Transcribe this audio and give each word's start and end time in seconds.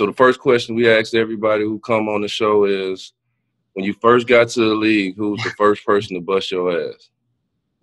So 0.00 0.06
the 0.06 0.14
first 0.14 0.40
question 0.40 0.74
we 0.74 0.90
ask 0.90 1.12
everybody 1.12 1.62
who 1.62 1.78
come 1.78 2.08
on 2.08 2.22
the 2.22 2.28
show 2.28 2.64
is, 2.64 3.12
when 3.74 3.84
you 3.84 3.92
first 4.00 4.26
got 4.26 4.48
to 4.48 4.60
the 4.60 4.74
league, 4.74 5.14
who 5.14 5.32
was 5.32 5.44
the 5.44 5.50
first 5.58 5.84
person 5.84 6.14
to 6.14 6.22
bust 6.22 6.50
your 6.50 6.72
ass? 6.72 7.10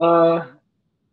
Uh, 0.01 0.47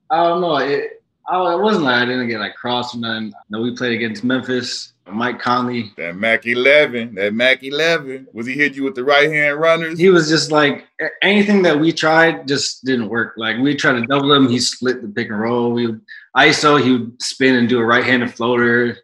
I 0.08 0.28
don't 0.28 0.40
know. 0.40 0.56
It, 0.56 1.04
I, 1.28 1.52
it 1.52 1.60
wasn't 1.60 1.84
like 1.84 1.96
I 1.96 2.04
didn't 2.06 2.28
get 2.28 2.40
like 2.40 2.54
crossed 2.54 2.94
or 2.94 3.00
nothing. 3.00 3.34
No, 3.50 3.60
we 3.60 3.76
played 3.76 3.92
against 3.92 4.24
Memphis. 4.24 4.94
Mike 5.06 5.38
Conley. 5.38 5.92
That 5.98 6.16
Mac 6.16 6.46
11, 6.46 7.16
that 7.16 7.34
Mac 7.34 7.62
11. 7.62 8.28
Was 8.32 8.46
he 8.46 8.54
hit 8.54 8.74
you 8.74 8.84
with 8.84 8.94
the 8.94 9.04
right 9.04 9.30
hand 9.30 9.60
runners? 9.60 9.98
He 9.98 10.08
was 10.08 10.30
just 10.30 10.52
like 10.52 10.88
anything 11.20 11.60
that 11.64 11.78
we 11.78 11.92
tried 11.92 12.48
just 12.48 12.82
didn't 12.86 13.10
work. 13.10 13.34
Like 13.36 13.58
we 13.58 13.76
tried 13.76 14.00
to 14.00 14.06
double 14.06 14.32
him, 14.32 14.48
he 14.48 14.58
split 14.58 15.02
the 15.02 15.08
pick 15.08 15.28
and 15.28 15.38
roll. 15.38 15.70
We 15.70 15.96
ISO, 16.34 16.82
he 16.82 16.92
would 16.92 17.22
spin 17.22 17.56
and 17.56 17.68
do 17.68 17.78
a 17.78 17.84
right 17.84 18.04
handed 18.04 18.32
floater. 18.32 18.96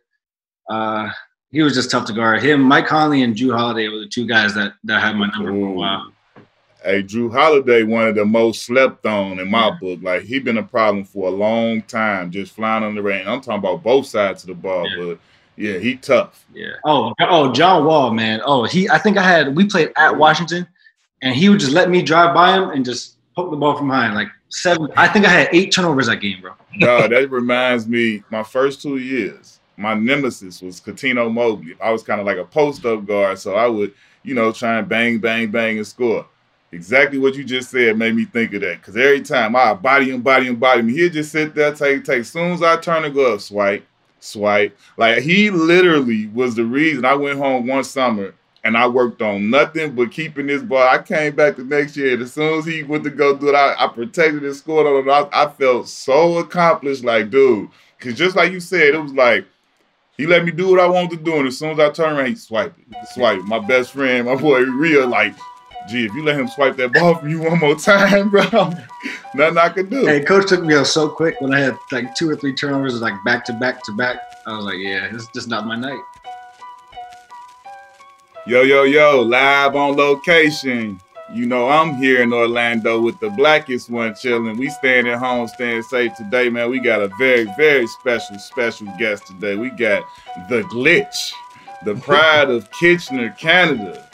Uh, 0.70 1.10
he 1.52 1.62
was 1.62 1.74
just 1.74 1.90
tough 1.90 2.06
to 2.06 2.12
guard. 2.12 2.42
Him, 2.42 2.62
Mike 2.62 2.86
Conley, 2.86 3.22
and 3.22 3.34
Jrue 3.34 3.56
Holiday 3.56 3.88
were 3.88 4.00
the 4.00 4.08
two 4.08 4.26
guys 4.26 4.54
that 4.54 4.74
that 4.84 5.00
had 5.00 5.16
my 5.16 5.28
number 5.28 5.50
Ooh. 5.50 5.60
for 5.60 5.68
a 5.68 5.72
mm. 5.72 5.74
while. 5.74 6.12
Hey, 6.82 7.02
Jrue 7.02 7.30
Holiday, 7.30 7.82
one 7.82 8.08
of 8.08 8.14
the 8.14 8.24
most 8.24 8.64
slept 8.64 9.04
on 9.04 9.38
in 9.38 9.50
my 9.50 9.68
yeah. 9.68 9.76
book. 9.80 10.00
Like 10.02 10.22
he 10.22 10.38
been 10.38 10.58
a 10.58 10.62
problem 10.62 11.04
for 11.04 11.28
a 11.28 11.30
long 11.30 11.82
time, 11.82 12.30
just 12.30 12.54
flying 12.54 12.84
on 12.84 12.94
the 12.94 13.02
rain. 13.02 13.26
I'm 13.28 13.40
talking 13.40 13.58
about 13.58 13.82
both 13.82 14.06
sides 14.06 14.44
of 14.44 14.48
the 14.48 14.54
ball, 14.54 14.88
yeah. 14.88 15.04
but 15.04 15.18
yeah, 15.56 15.78
he 15.78 15.96
tough. 15.96 16.46
Yeah. 16.54 16.72
Oh, 16.84 17.12
oh, 17.20 17.52
John 17.52 17.84
Wall, 17.84 18.12
man. 18.12 18.40
Oh, 18.44 18.64
he. 18.64 18.88
I 18.88 18.98
think 18.98 19.18
I 19.18 19.22
had. 19.22 19.54
We 19.54 19.66
played 19.66 19.92
at 19.96 20.16
Washington, 20.16 20.66
and 21.20 21.34
he 21.34 21.50
would 21.50 21.60
just 21.60 21.72
let 21.72 21.90
me 21.90 22.00
drive 22.00 22.34
by 22.34 22.56
him 22.56 22.70
and 22.70 22.84
just 22.84 23.16
poke 23.36 23.50
the 23.50 23.56
ball 23.56 23.76
from 23.76 23.88
behind. 23.88 24.14
Like 24.14 24.28
seven. 24.48 24.88
I 24.96 25.08
think 25.08 25.26
I 25.26 25.30
had 25.30 25.48
eight 25.52 25.72
turnovers 25.72 26.06
that 26.06 26.16
game, 26.16 26.40
bro. 26.40 26.52
no, 26.76 27.06
that 27.08 27.30
reminds 27.30 27.86
me. 27.86 28.22
My 28.30 28.42
first 28.42 28.80
two 28.80 28.96
years, 28.96 29.59
my 29.80 29.94
nemesis 29.94 30.60
was 30.60 30.80
Cuttino 30.80 31.32
Mobley. 31.32 31.74
I 31.80 31.90
was 31.90 32.02
kind 32.02 32.20
of 32.20 32.26
like 32.26 32.38
a 32.38 32.44
post 32.44 32.84
up 32.84 33.06
guard, 33.06 33.38
so 33.38 33.54
I 33.54 33.66
would, 33.66 33.94
you 34.22 34.34
know, 34.34 34.52
try 34.52 34.78
and 34.78 34.88
bang, 34.88 35.18
bang, 35.18 35.50
bang, 35.50 35.78
and 35.78 35.86
score. 35.86 36.26
Exactly 36.72 37.18
what 37.18 37.34
you 37.34 37.42
just 37.42 37.70
said 37.70 37.98
made 37.98 38.14
me 38.14 38.26
think 38.26 38.54
of 38.54 38.60
that. 38.60 38.76
Because 38.76 38.96
every 38.96 39.22
time 39.22 39.56
I 39.56 39.74
body 39.74 40.10
him, 40.10 40.22
body 40.22 40.46
him, 40.46 40.56
body 40.56 40.80
him, 40.80 40.88
he'd 40.88 41.12
just 41.12 41.32
sit 41.32 41.54
there, 41.54 41.74
take, 41.74 42.04
take. 42.04 42.20
As 42.20 42.30
soon 42.30 42.52
as 42.52 42.62
I 42.62 42.76
turn 42.76 43.02
the 43.02 43.10
glove, 43.10 43.42
swipe, 43.42 43.84
swipe. 44.20 44.78
Like 44.96 45.22
he 45.22 45.50
literally 45.50 46.28
was 46.28 46.54
the 46.54 46.64
reason 46.64 47.04
I 47.04 47.14
went 47.14 47.38
home 47.38 47.66
one 47.66 47.82
summer 47.82 48.34
and 48.62 48.76
I 48.76 48.86
worked 48.86 49.22
on 49.22 49.50
nothing 49.50 49.94
but 49.94 50.12
keeping 50.12 50.46
this 50.46 50.62
ball. 50.62 50.86
I 50.86 51.02
came 51.02 51.34
back 51.34 51.56
the 51.56 51.64
next 51.64 51.96
year. 51.96 52.14
And 52.14 52.22
as 52.22 52.34
soon 52.34 52.58
as 52.58 52.66
he 52.66 52.82
went 52.82 53.04
to 53.04 53.10
go 53.10 53.36
do 53.36 53.48
it, 53.48 53.54
I, 53.54 53.74
I 53.78 53.88
protected 53.88 54.44
and 54.44 54.54
scored 54.54 54.86
on 54.86 55.08
it. 55.08 55.10
I, 55.10 55.44
I 55.44 55.50
felt 55.50 55.88
so 55.88 56.38
accomplished, 56.38 57.02
like, 57.02 57.30
dude. 57.30 57.70
Because 57.98 58.16
just 58.16 58.36
like 58.36 58.52
you 58.52 58.60
said, 58.60 58.94
it 58.94 59.02
was 59.02 59.14
like, 59.14 59.46
he 60.20 60.26
let 60.26 60.44
me 60.44 60.50
do 60.50 60.68
what 60.68 60.80
I 60.80 60.86
wanted 60.86 61.16
to 61.16 61.24
do. 61.24 61.38
And 61.38 61.48
as 61.48 61.56
soon 61.56 61.70
as 61.70 61.78
I 61.78 61.88
turned 61.88 62.18
around, 62.18 62.26
he 62.26 62.34
swiped 62.34 62.78
it. 62.78 63.08
Swipe. 63.14 63.40
My 63.44 63.58
best 63.58 63.92
friend, 63.92 64.26
my 64.26 64.34
boy, 64.34 64.60
real, 64.60 65.08
like, 65.08 65.34
gee, 65.88 66.04
if 66.04 66.12
you 66.12 66.22
let 66.22 66.38
him 66.38 66.46
swipe 66.46 66.76
that 66.76 66.92
ball 66.92 67.14
from 67.14 67.30
you 67.30 67.40
one 67.40 67.58
more 67.58 67.74
time, 67.74 68.28
bro, 68.30 68.42
nothing 69.34 69.56
I 69.56 69.70
could 69.70 69.88
do. 69.88 70.04
Hey, 70.04 70.22
coach 70.22 70.46
took 70.46 70.62
me 70.62 70.74
out 70.74 70.88
so 70.88 71.08
quick 71.08 71.40
when 71.40 71.54
I 71.54 71.60
had 71.60 71.74
like 71.90 72.14
two 72.14 72.28
or 72.28 72.36
three 72.36 72.52
turnovers, 72.52 73.00
like 73.00 73.14
back 73.24 73.46
to 73.46 73.54
back 73.54 73.82
to 73.84 73.92
back. 73.92 74.18
I 74.46 74.54
was 74.54 74.66
like, 74.66 74.76
yeah, 74.76 75.08
it's 75.10 75.26
just 75.28 75.48
not 75.48 75.66
my 75.66 75.76
night. 75.76 76.02
Yo, 78.46 78.60
yo, 78.60 78.82
yo, 78.82 79.22
live 79.22 79.74
on 79.74 79.96
location. 79.96 81.00
You 81.32 81.46
know, 81.46 81.68
I'm 81.68 81.94
here 81.94 82.22
in 82.22 82.32
Orlando 82.32 83.00
with 83.00 83.20
the 83.20 83.30
blackest 83.30 83.88
one 83.88 84.16
chilling. 84.16 84.56
We 84.56 84.68
staying 84.68 85.06
at 85.06 85.20
home, 85.20 85.46
staying 85.46 85.82
safe 85.84 86.16
today, 86.16 86.48
man. 86.48 86.70
We 86.70 86.80
got 86.80 87.02
a 87.02 87.08
very, 87.18 87.44
very 87.56 87.86
special, 87.86 88.36
special 88.38 88.88
guest 88.98 89.28
today. 89.28 89.54
We 89.54 89.70
got 89.70 90.02
the 90.48 90.62
glitch, 90.62 91.32
the 91.84 91.94
pride 91.94 92.50
of 92.50 92.68
Kitchener, 92.72 93.30
Canada, 93.38 94.10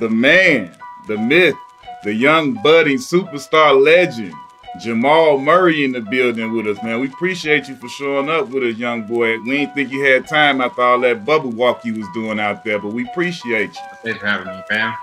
the 0.00 0.10
man, 0.10 0.76
the 1.06 1.16
myth, 1.16 1.54
the 2.02 2.12
young 2.12 2.54
budding 2.54 2.98
superstar 2.98 3.80
legend, 3.80 4.34
Jamal 4.80 5.38
Murray 5.38 5.84
in 5.84 5.92
the 5.92 6.00
building 6.00 6.56
with 6.56 6.66
us, 6.66 6.82
man. 6.82 6.98
We 6.98 7.06
appreciate 7.06 7.68
you 7.68 7.76
for 7.76 7.88
showing 7.88 8.28
up 8.28 8.48
with 8.48 8.64
us, 8.64 8.76
young 8.76 9.06
boy. 9.06 9.38
We 9.40 9.58
didn't 9.58 9.74
think 9.74 9.92
you 9.92 10.04
had 10.04 10.26
time 10.26 10.60
after 10.60 10.82
all 10.82 10.98
that 11.00 11.24
bubble 11.24 11.50
walk 11.50 11.84
you 11.84 11.94
was 11.94 12.06
doing 12.14 12.40
out 12.40 12.64
there, 12.64 12.80
but 12.80 12.92
we 12.92 13.08
appreciate 13.08 13.70
you. 13.74 13.82
Thanks 14.02 14.18
for 14.18 14.26
having 14.26 14.48
me, 14.48 14.62
fam. 14.68 14.94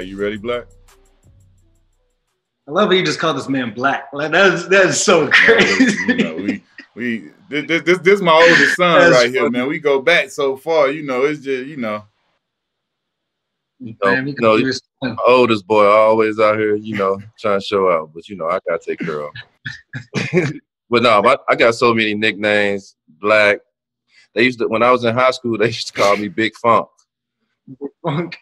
Right, 0.00 0.08
you 0.08 0.20
ready, 0.20 0.38
Black? 0.38 0.64
I 2.66 2.70
love 2.70 2.88
how 2.88 2.94
you 2.94 3.04
just 3.04 3.18
call 3.18 3.34
this 3.34 3.48
man 3.48 3.74
Black. 3.74 4.08
Like 4.12 4.32
that's 4.32 4.66
that's 4.68 4.98
so 4.98 5.28
crazy. 5.28 5.96
you 6.06 6.14
know, 6.16 6.36
we 6.36 6.62
we 6.94 7.30
this 7.48 7.82
this, 7.82 7.98
this 7.98 8.20
my 8.20 8.32
oldest 8.32 8.76
son 8.76 9.00
that's 9.00 9.12
right 9.12 9.26
funny. 9.26 9.32
here, 9.32 9.50
man. 9.50 9.68
We 9.68 9.78
go 9.78 10.00
back 10.00 10.30
so 10.30 10.56
far, 10.56 10.90
you 10.90 11.02
know. 11.02 11.24
It's 11.24 11.40
just 11.40 11.66
you 11.66 11.76
know. 11.76 12.04
You 13.78 13.96
know, 14.02 14.12
you 14.12 14.34
know 14.38 14.72
my 15.02 15.16
oldest 15.26 15.66
boy 15.66 15.86
always 15.86 16.38
out 16.38 16.58
here, 16.58 16.76
you 16.76 16.96
know, 16.96 17.18
trying 17.38 17.60
to 17.60 17.64
show 17.64 17.90
out, 17.90 18.12
but 18.14 18.28
you 18.28 18.36
know, 18.36 18.46
I 18.46 18.58
gotta 18.68 18.78
take 18.84 18.98
care 18.98 19.20
of. 19.20 19.30
but 20.90 21.02
no, 21.02 21.22
I, 21.24 21.36
I 21.48 21.56
got 21.56 21.74
so 21.74 21.94
many 21.94 22.14
nicknames. 22.14 22.94
Black. 23.20 23.60
They 24.34 24.44
used 24.44 24.60
to 24.60 24.68
when 24.68 24.82
I 24.82 24.90
was 24.90 25.04
in 25.04 25.14
high 25.14 25.30
school. 25.32 25.58
They 25.58 25.66
used 25.66 25.88
to 25.88 25.92
call 25.92 26.16
me 26.16 26.28
Big 26.28 26.54
Funk. 26.56 26.88
Big 27.66 27.90
Funk. 28.02 28.38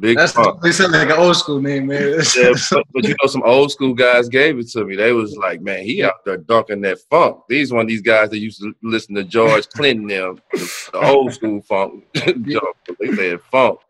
Big 0.00 0.18
That's 0.18 0.32
funk. 0.32 0.60
They 0.60 0.70
sound 0.72 0.92
like 0.92 1.08
an 1.08 1.18
old 1.18 1.36
school 1.36 1.62
name, 1.62 1.86
man. 1.86 2.20
yeah, 2.36 2.52
but, 2.70 2.84
but, 2.92 3.04
you 3.04 3.16
know, 3.22 3.26
some 3.26 3.42
old 3.42 3.72
school 3.72 3.94
guys 3.94 4.28
gave 4.28 4.58
it 4.58 4.68
to 4.70 4.84
me. 4.84 4.96
They 4.96 5.12
was 5.12 5.34
like, 5.36 5.62
man, 5.62 5.82
he 5.82 6.02
out 6.02 6.24
there 6.26 6.36
dunking 6.36 6.82
that 6.82 6.98
funk. 7.10 7.38
These 7.48 7.72
one 7.72 7.82
of 7.82 7.88
these 7.88 8.02
guys 8.02 8.28
that 8.30 8.38
used 8.38 8.60
to 8.60 8.74
listen 8.82 9.14
to 9.14 9.24
George 9.24 9.68
Clinton, 9.70 10.06
them, 10.06 10.40
the, 10.52 10.90
the 10.92 11.00
old 11.00 11.32
school 11.32 11.62
funk. 11.62 12.04
they 12.14 13.14
said 13.16 13.40
funk. 13.50 13.80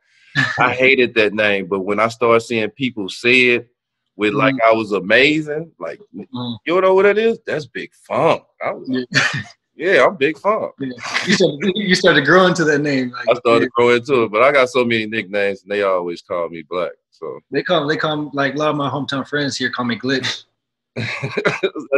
I 0.59 0.73
hated 0.73 1.15
that 1.15 1.35
name, 1.35 1.67
but 1.67 1.81
when 1.81 1.99
I 1.99 2.09
started 2.09 2.41
seeing 2.41 2.71
people 2.71 3.09
say 3.09 3.51
it 3.51 3.69
with 4.17 4.35
like 4.35 4.55
mm. 4.55 4.69
I 4.69 4.73
was 4.73 4.93
amazing, 4.93 5.73
like 5.81 6.01
mm. 6.15 6.59
you 6.65 6.81
know 6.81 6.95
what 6.95 7.07
it 7.07 7.19
is? 7.19 7.41
That's 7.45 7.67
big 7.67 7.93
funk. 8.07 8.45
I 8.65 8.71
was 8.71 8.89
like, 8.89 9.45
yeah. 9.79 10.05
I'm 10.05 10.17
Big 10.17 10.39
Funk. 10.39 10.75
Yeah. 10.79 10.89
You, 11.27 11.33
started, 11.35 11.59
you 11.75 11.95
started 11.95 12.25
growing 12.25 12.55
to 12.55 12.65
that 12.65 12.81
name. 12.81 13.11
Like, 13.11 13.29
I 13.29 13.35
started 13.35 13.65
yeah. 13.65 13.69
growing 13.75 13.97
into 13.97 14.25
it, 14.25 14.33
but 14.33 14.43
I 14.43 14.53
got 14.53 14.69
so 14.69 14.85
many 14.85 15.07
nicknames, 15.07 15.63
and 15.63 15.71
they 15.71 15.83
always 15.83 16.23
call 16.23 16.49
me 16.49 16.63
Black. 16.69 16.93
So 17.11 17.41
they 17.51 17.63
call 17.63 17.87
they 17.87 17.97
call 17.97 18.31
like 18.33 18.55
a 18.55 18.59
lot 18.59 18.71
of 18.71 18.77
my 18.77 18.89
hometown 18.89 19.27
friends 19.27 19.57
here 19.57 19.71
call 19.71 19.85
me 19.85 19.99
Glitch. 19.99 20.45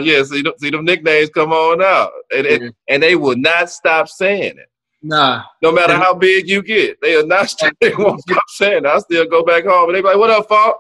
yeah, 0.01 0.23
see, 0.23 0.45
see 0.59 0.71
them 0.71 0.85
nicknames 0.85 1.31
come 1.31 1.53
on 1.53 1.83
out, 1.83 2.11
and 2.35 2.47
yeah. 2.47 2.53
and, 2.53 2.75
and 2.89 3.03
they 3.03 3.17
will 3.17 3.37
not 3.37 3.71
stop 3.71 4.09
saying 4.09 4.59
it. 4.59 4.69
Nah. 5.03 5.45
No 5.63 5.73
matter 5.73 5.95
how 5.95 6.15
big 6.15 6.49
you 6.49 6.63
get, 6.63 7.01
they 7.01 7.17
are 7.17 7.27
not. 7.27 7.55
They 7.81 7.95
won't 7.95 8.21
stop 8.21 8.43
saying. 8.49 8.85
It. 8.85 8.87
I 8.87 8.99
still 8.99 9.27
go 9.27 9.43
back 9.45 9.65
home, 9.65 9.89
and 9.89 9.97
they 9.97 10.01
be 10.01 10.09
like, 10.09 10.19
"What 10.19 10.31
up, 10.31 10.49
Funk?" 10.49 10.77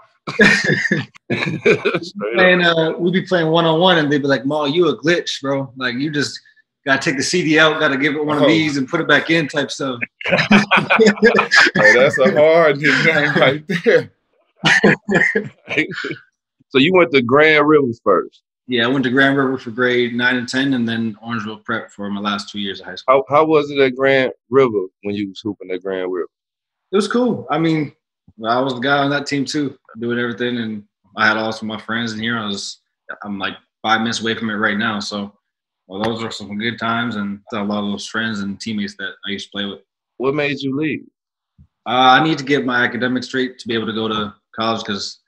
and 1.30 2.62
uh, 2.62 2.94
we'd 2.98 3.12
be 3.12 3.22
playing 3.22 3.48
one 3.48 3.64
on 3.64 3.80
one, 3.80 3.98
and 3.98 4.12
they'd 4.12 4.22
be 4.22 4.28
like, 4.28 4.44
"Ma, 4.44 4.64
you 4.64 4.88
a 4.88 4.98
glitch, 4.98 5.40
bro? 5.42 5.72
Like 5.76 5.94
you 5.96 6.10
just." 6.10 6.38
Gotta 6.84 7.02
take 7.02 7.16
the 7.16 7.22
CD 7.22 7.58
out, 7.58 7.80
gotta 7.80 7.96
give 7.96 8.14
it 8.14 8.24
one 8.24 8.38
of 8.38 8.44
oh. 8.44 8.48
these 8.48 8.76
and 8.76 8.88
put 8.88 9.00
it 9.00 9.08
back 9.08 9.30
in 9.30 9.48
type 9.48 9.70
stuff. 9.70 10.00
oh, 10.30 10.38
that's 11.76 12.18
a 12.18 12.32
hard 12.32 12.78
nickname 12.78 13.34
right 13.34 13.64
there. 13.84 14.12
so 16.68 16.78
you 16.78 16.92
went 16.94 17.12
to 17.12 17.22
Grand 17.22 17.66
Rivers 17.66 18.00
first. 18.04 18.42
Yeah, 18.66 18.84
I 18.84 18.88
went 18.88 19.04
to 19.04 19.10
Grand 19.10 19.36
River 19.36 19.58
for 19.58 19.70
grade 19.70 20.14
nine 20.14 20.36
and 20.36 20.48
ten, 20.48 20.74
and 20.74 20.88
then 20.88 21.16
Orangeville 21.24 21.64
Prep 21.64 21.90
for 21.90 22.08
my 22.08 22.20
last 22.20 22.50
two 22.50 22.60
years 22.60 22.80
of 22.80 22.86
high 22.86 22.94
school. 22.94 23.24
How, 23.28 23.34
how 23.34 23.44
was 23.44 23.70
it 23.70 23.78
at 23.78 23.96
Grand 23.96 24.32
River 24.48 24.86
when 25.02 25.16
you 25.16 25.30
was 25.30 25.40
hooping 25.40 25.70
at 25.72 25.82
Grand 25.82 26.12
River? 26.12 26.28
It 26.92 26.96
was 26.96 27.08
cool. 27.08 27.46
I 27.50 27.58
mean, 27.58 27.92
I 28.46 28.60
was 28.60 28.74
the 28.74 28.80
guy 28.80 28.98
on 28.98 29.10
that 29.10 29.26
team 29.26 29.44
too, 29.44 29.76
doing 29.98 30.18
everything, 30.18 30.58
and 30.58 30.84
I 31.16 31.26
had 31.26 31.36
all 31.36 31.48
of 31.48 31.62
my 31.62 31.80
friends 31.80 32.12
in 32.12 32.20
here. 32.20 32.38
I 32.38 32.46
was, 32.46 32.80
I'm 33.24 33.38
like 33.38 33.56
five 33.82 34.02
minutes 34.02 34.20
away 34.20 34.34
from 34.34 34.50
it 34.50 34.54
right 34.54 34.78
now, 34.78 35.00
so 35.00 35.32
well, 35.90 36.04
those 36.04 36.22
are 36.22 36.30
some 36.30 36.56
good 36.56 36.78
times 36.78 37.16
and 37.16 37.40
a 37.52 37.64
lot 37.64 37.82
of 37.82 37.90
those 37.90 38.06
friends 38.06 38.40
and 38.40 38.60
teammates 38.60 38.94
that 38.96 39.14
I 39.26 39.30
used 39.30 39.46
to 39.46 39.50
play 39.50 39.64
with. 39.64 39.80
What 40.18 40.36
made 40.36 40.60
you 40.60 40.76
leave? 40.76 41.04
Uh, 41.84 42.14
I 42.14 42.22
need 42.22 42.38
to 42.38 42.44
get 42.44 42.64
my 42.64 42.84
academics 42.84 43.26
straight 43.26 43.58
to 43.58 43.66
be 43.66 43.74
able 43.74 43.86
to 43.86 43.92
go 43.92 44.06
to 44.06 44.32
college 44.54 44.84
because 44.84 45.18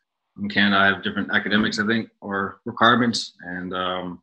in 0.40 0.48
Canada 0.48 0.80
I 0.80 0.86
have 0.86 1.02
different 1.02 1.34
academics, 1.34 1.80
I 1.80 1.86
think, 1.86 2.10
or 2.20 2.60
requirements. 2.64 3.32
And 3.40 3.74
um, 3.74 4.22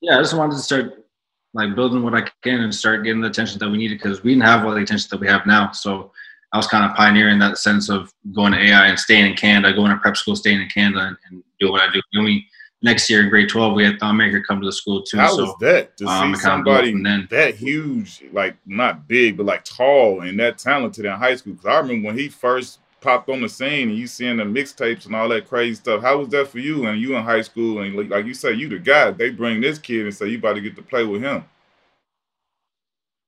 yeah, 0.00 0.18
I 0.18 0.20
just 0.20 0.36
wanted 0.36 0.56
to 0.56 0.62
start 0.62 1.06
like 1.54 1.76
building 1.76 2.02
what 2.02 2.14
I 2.14 2.28
can 2.42 2.62
and 2.62 2.74
start 2.74 3.04
getting 3.04 3.20
the 3.20 3.28
attention 3.28 3.60
that 3.60 3.70
we 3.70 3.78
needed 3.78 3.98
because 3.98 4.24
we 4.24 4.32
didn't 4.32 4.46
have 4.46 4.64
all 4.64 4.74
the 4.74 4.82
attention 4.82 5.06
that 5.12 5.20
we 5.20 5.28
have 5.28 5.46
now. 5.46 5.70
So 5.70 6.10
I 6.52 6.56
was 6.56 6.66
kind 6.66 6.90
of 6.90 6.96
pioneering 6.96 7.38
that 7.38 7.56
sense 7.56 7.88
of 7.88 8.12
going 8.32 8.52
to 8.52 8.58
AI 8.58 8.88
and 8.88 8.98
staying 8.98 9.30
in 9.30 9.36
Canada, 9.36 9.76
going 9.76 9.92
to 9.92 9.98
prep 9.98 10.16
school, 10.16 10.34
staying 10.34 10.60
in 10.60 10.68
Canada, 10.70 11.06
and, 11.06 11.16
and 11.30 11.44
doing 11.60 11.70
what 11.70 11.88
I 11.88 11.92
do. 11.92 12.00
The 12.12 12.18
only 12.18 12.48
next 12.82 13.10
year 13.10 13.22
in 13.22 13.28
grade 13.28 13.48
12, 13.48 13.74
we 13.74 13.84
had 13.84 13.98
Thon 13.98 14.16
Maker 14.16 14.42
come 14.42 14.60
to 14.60 14.66
the 14.66 14.72
school 14.72 15.02
too. 15.02 15.18
How 15.18 15.34
so, 15.34 15.44
was 15.44 15.54
that 15.60 15.96
to 15.98 16.06
um, 16.06 16.34
see 16.34 16.40
it 16.40 16.42
kinda 16.42 16.62
blew 16.62 16.72
up 16.72 16.78
somebody 16.78 17.02
then. 17.02 17.28
that 17.30 17.54
huge, 17.54 18.24
like 18.32 18.56
not 18.66 19.08
big, 19.08 19.36
but 19.36 19.46
like 19.46 19.64
tall 19.64 20.20
and 20.20 20.38
that 20.40 20.58
talented 20.58 21.04
in 21.04 21.12
high 21.12 21.36
school? 21.36 21.54
Because 21.54 21.66
I 21.66 21.78
remember 21.78 22.08
when 22.08 22.18
he 22.18 22.28
first 22.28 22.80
popped 23.00 23.28
on 23.28 23.40
the 23.40 23.48
scene 23.48 23.90
and 23.90 23.98
you 23.98 24.06
seeing 24.06 24.38
the 24.38 24.44
mixtapes 24.44 25.06
and 25.06 25.14
all 25.14 25.28
that 25.28 25.48
crazy 25.48 25.74
stuff. 25.74 26.02
How 26.02 26.18
was 26.18 26.28
that 26.30 26.48
for 26.48 26.58
you? 26.58 26.86
And 26.86 27.00
you 27.00 27.16
in 27.16 27.22
high 27.22 27.42
school 27.42 27.80
and 27.80 27.94
like, 27.94 28.10
like 28.10 28.26
you 28.26 28.34
say, 28.34 28.52
you 28.52 28.68
the 28.68 28.78
guy. 28.78 29.10
They 29.10 29.30
bring 29.30 29.60
this 29.60 29.78
kid 29.78 30.04
and 30.04 30.14
say 30.14 30.28
you 30.28 30.38
about 30.38 30.54
to 30.54 30.60
get 30.60 30.76
to 30.76 30.82
play 30.82 31.04
with 31.04 31.22
him. 31.22 31.44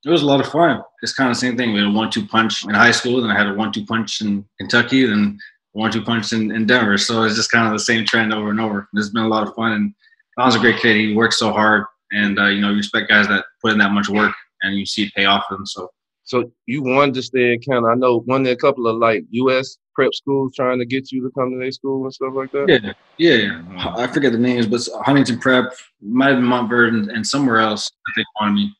it 0.04 0.10
was 0.10 0.22
a 0.22 0.26
lot 0.26 0.40
of 0.40 0.50
fun. 0.50 0.82
It's 1.02 1.12
kind 1.12 1.30
of 1.30 1.36
the 1.36 1.40
same 1.40 1.56
thing. 1.56 1.72
We 1.72 1.78
had 1.78 1.88
a 1.88 1.92
one-two 1.92 2.26
punch 2.26 2.64
in 2.64 2.74
high 2.74 2.90
school, 2.90 3.20
then 3.20 3.30
I 3.30 3.38
had 3.38 3.46
a 3.46 3.54
one-two 3.54 3.86
punch 3.86 4.20
in 4.22 4.44
Kentucky, 4.58 5.06
then 5.06 5.38
a 5.74 5.78
one-two 5.78 6.02
punch 6.02 6.32
in, 6.32 6.50
in 6.50 6.66
Denver. 6.66 6.98
So 6.98 7.22
it's 7.22 7.36
just 7.36 7.50
kind 7.50 7.66
of 7.66 7.72
the 7.72 7.78
same 7.78 8.04
trend 8.04 8.32
over 8.32 8.50
and 8.50 8.60
over. 8.60 8.88
It's 8.94 9.10
been 9.10 9.24
a 9.24 9.28
lot 9.28 9.46
of 9.46 9.54
fun, 9.54 9.72
and 9.72 9.94
Don's 10.36 10.56
a 10.56 10.58
great 10.58 10.80
kid. 10.80 10.96
He 10.96 11.14
works 11.14 11.38
so 11.38 11.52
hard, 11.52 11.84
and 12.12 12.38
uh, 12.38 12.46
you 12.46 12.60
know, 12.60 12.70
you 12.70 12.76
respect 12.76 13.08
guys 13.08 13.28
that 13.28 13.44
put 13.62 13.72
in 13.72 13.78
that 13.78 13.92
much 13.92 14.08
work, 14.08 14.34
and 14.62 14.76
you 14.76 14.86
see 14.86 15.04
it 15.04 15.14
pay 15.14 15.26
off 15.26 15.44
for 15.48 15.56
them. 15.56 15.66
So 15.66 15.90
So 16.24 16.50
you 16.66 16.82
wanted 16.82 17.14
to 17.14 17.22
stay 17.22 17.54
in 17.54 17.60
Canada. 17.60 17.88
I 17.88 17.94
know 17.94 18.20
one 18.20 18.46
of 18.46 18.52
a 18.52 18.56
couple 18.56 18.86
of 18.86 18.96
like 18.96 19.24
U.S. 19.30 19.76
prep 19.94 20.12
schools 20.14 20.54
trying 20.54 20.78
to 20.78 20.86
get 20.86 21.12
you 21.12 21.22
to 21.22 21.30
come 21.38 21.52
to 21.52 21.58
their 21.58 21.72
school 21.72 22.04
and 22.04 22.12
stuff 22.12 22.32
like 22.34 22.52
that. 22.52 22.66
yeah, 22.68 22.92
yeah, 23.18 23.62
yeah. 23.74 23.94
I 23.96 24.06
forget 24.06 24.32
the 24.32 24.38
names, 24.38 24.66
but 24.66 24.80
Huntington 25.04 25.38
Prep 25.38 25.72
might 26.00 26.30
have 26.30 26.38
been 26.38 26.46
Montverde 26.46 26.88
and, 26.88 27.10
and 27.10 27.26
somewhere 27.26 27.58
else. 27.58 27.90
I 28.08 28.12
think 28.14 28.26
wanted 28.40 28.54
me, 28.54 28.74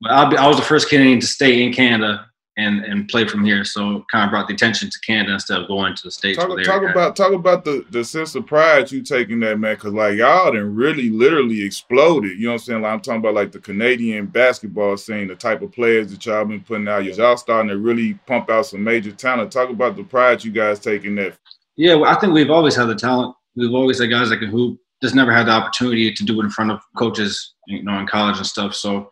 but 0.00 0.12
I'll 0.12 0.30
be, 0.30 0.36
I 0.36 0.46
was 0.46 0.56
the 0.56 0.62
first 0.62 0.88
Canadian 0.88 1.20
to 1.20 1.26
stay 1.26 1.62
in 1.62 1.72
Canada 1.72 2.27
and 2.58 2.84
and 2.84 3.08
play 3.08 3.26
from 3.26 3.44
here. 3.44 3.64
So 3.64 4.04
kind 4.10 4.24
of 4.24 4.30
brought 4.30 4.48
the 4.48 4.54
attention 4.54 4.90
to 4.90 5.00
Canada 5.00 5.32
instead 5.32 5.60
of 5.60 5.68
going 5.68 5.94
to 5.94 6.02
the 6.02 6.10
states. 6.10 6.38
Talk, 6.38 6.62
talk 6.64 6.82
about 6.82 7.16
talk 7.16 7.32
about 7.32 7.64
the, 7.64 7.86
the 7.90 8.04
sense 8.04 8.34
of 8.34 8.46
pride 8.46 8.90
you 8.90 9.00
taking 9.00 9.40
that 9.40 9.58
man, 9.58 9.76
cause 9.76 9.92
like 9.92 10.16
y'all 10.16 10.52
done 10.52 10.74
really 10.74 11.08
literally 11.08 11.64
exploded. 11.64 12.32
You 12.38 12.46
know 12.46 12.50
what 12.50 12.54
I'm 12.54 12.58
saying? 12.58 12.82
Like 12.82 12.92
I'm 12.92 13.00
talking 13.00 13.20
about 13.20 13.34
like 13.34 13.52
the 13.52 13.60
Canadian 13.60 14.26
basketball 14.26 14.96
scene, 14.96 15.28
the 15.28 15.36
type 15.36 15.62
of 15.62 15.72
players 15.72 16.10
that 16.10 16.26
y'all 16.26 16.44
been 16.44 16.60
putting 16.60 16.88
out. 16.88 17.04
Y'all 17.04 17.36
starting 17.36 17.70
to 17.70 17.78
really 17.78 18.14
pump 18.26 18.50
out 18.50 18.66
some 18.66 18.82
major 18.82 19.12
talent. 19.12 19.52
Talk 19.52 19.70
about 19.70 19.96
the 19.96 20.04
pride 20.04 20.44
you 20.44 20.50
guys 20.50 20.80
taking 20.80 21.14
that. 21.14 21.38
Yeah, 21.76 21.94
well, 21.94 22.10
I 22.10 22.18
think 22.18 22.34
we've 22.34 22.50
always 22.50 22.74
had 22.74 22.86
the 22.86 22.96
talent. 22.96 23.36
We've 23.54 23.72
always 23.72 24.00
had 24.00 24.10
guys 24.10 24.30
that 24.30 24.38
can 24.38 24.50
hoop. 24.50 24.80
Just 25.00 25.14
never 25.14 25.32
had 25.32 25.46
the 25.46 25.52
opportunity 25.52 26.12
to 26.12 26.24
do 26.24 26.40
it 26.40 26.44
in 26.44 26.50
front 26.50 26.72
of 26.72 26.80
coaches, 26.96 27.54
you 27.68 27.84
know, 27.84 28.00
in 28.00 28.06
college 28.08 28.36
and 28.36 28.46
stuff. 28.46 28.74
So 28.74 29.08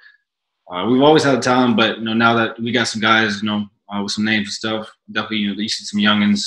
uh, 0.68 0.86
we've 0.90 1.02
always 1.02 1.22
had 1.22 1.42
talent, 1.42 1.76
but 1.76 1.98
you 1.98 2.04
know, 2.04 2.14
now 2.14 2.34
that 2.34 2.58
we 2.60 2.72
got 2.72 2.88
some 2.88 3.00
guys, 3.00 3.42
you 3.42 3.46
know, 3.48 3.66
uh, 3.88 4.02
with 4.02 4.12
some 4.12 4.24
names 4.24 4.48
and 4.48 4.52
stuff, 4.52 4.90
definitely, 5.12 5.38
you 5.38 5.54
know, 5.54 5.60
you 5.60 5.68
see 5.68 5.84
some 5.84 6.00
youngins 6.00 6.40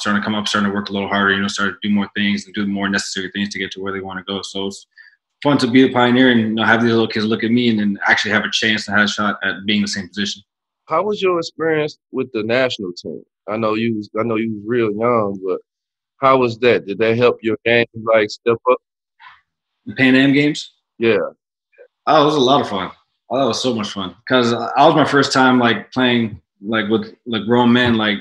starting 0.00 0.20
to 0.20 0.24
come 0.24 0.34
up, 0.34 0.48
starting 0.48 0.70
to 0.70 0.74
work 0.74 0.88
a 0.88 0.92
little 0.92 1.08
harder, 1.08 1.34
you 1.34 1.40
know, 1.40 1.48
start 1.48 1.74
to 1.80 1.88
do 1.88 1.94
more 1.94 2.08
things 2.16 2.44
and 2.46 2.54
do 2.54 2.66
more 2.66 2.88
necessary 2.88 3.30
things 3.32 3.50
to 3.50 3.58
get 3.58 3.70
to 3.72 3.80
where 3.80 3.92
they 3.92 4.00
want 4.00 4.18
to 4.18 4.24
go. 4.32 4.42
So 4.42 4.66
it's 4.66 4.86
fun 5.42 5.58
to 5.58 5.68
be 5.68 5.84
a 5.84 5.92
pioneer 5.92 6.30
and 6.30 6.40
you 6.40 6.48
know, 6.48 6.64
have 6.64 6.82
these 6.82 6.90
little 6.90 7.06
kids 7.06 7.26
look 7.26 7.44
at 7.44 7.50
me 7.50 7.68
and 7.68 7.78
then 7.78 7.98
actually 8.06 8.32
have 8.32 8.44
a 8.44 8.50
chance 8.50 8.86
to 8.86 8.92
have 8.92 9.04
a 9.04 9.08
shot 9.08 9.38
at 9.44 9.64
being 9.66 9.82
the 9.82 9.88
same 9.88 10.08
position. 10.08 10.42
How 10.86 11.04
was 11.04 11.22
your 11.22 11.38
experience 11.38 11.98
with 12.10 12.32
the 12.32 12.42
national 12.42 12.92
team? 12.94 13.22
I 13.48 13.56
know 13.56 13.74
you. 13.74 13.96
Was, 13.96 14.10
I 14.18 14.22
know 14.24 14.36
you 14.36 14.52
was 14.52 14.62
real 14.66 14.90
young, 14.92 15.40
but 15.46 15.60
how 16.20 16.38
was 16.38 16.58
that? 16.58 16.86
Did 16.86 16.98
that 16.98 17.16
help 17.16 17.38
your 17.42 17.56
game 17.64 17.86
like 18.02 18.30
step 18.30 18.58
up? 18.70 18.78
The 19.86 19.94
Pan 19.94 20.14
Am 20.16 20.32
games, 20.32 20.72
Yeah. 20.98 21.18
Oh, 22.06 22.22
it 22.22 22.24
was 22.26 22.34
a 22.34 22.40
lot 22.40 22.60
of 22.60 22.68
fun. 22.68 22.90
Oh, 23.30 23.38
that 23.38 23.46
was 23.46 23.62
so 23.62 23.74
much 23.74 23.90
fun 23.90 24.14
because 24.26 24.52
I 24.52 24.86
was 24.86 24.94
my 24.96 25.04
first 25.04 25.32
time 25.32 25.58
like 25.58 25.92
playing 25.92 26.40
like 26.62 26.88
with 26.88 27.14
like 27.26 27.44
grown 27.46 27.72
men 27.72 27.96
like 27.96 28.18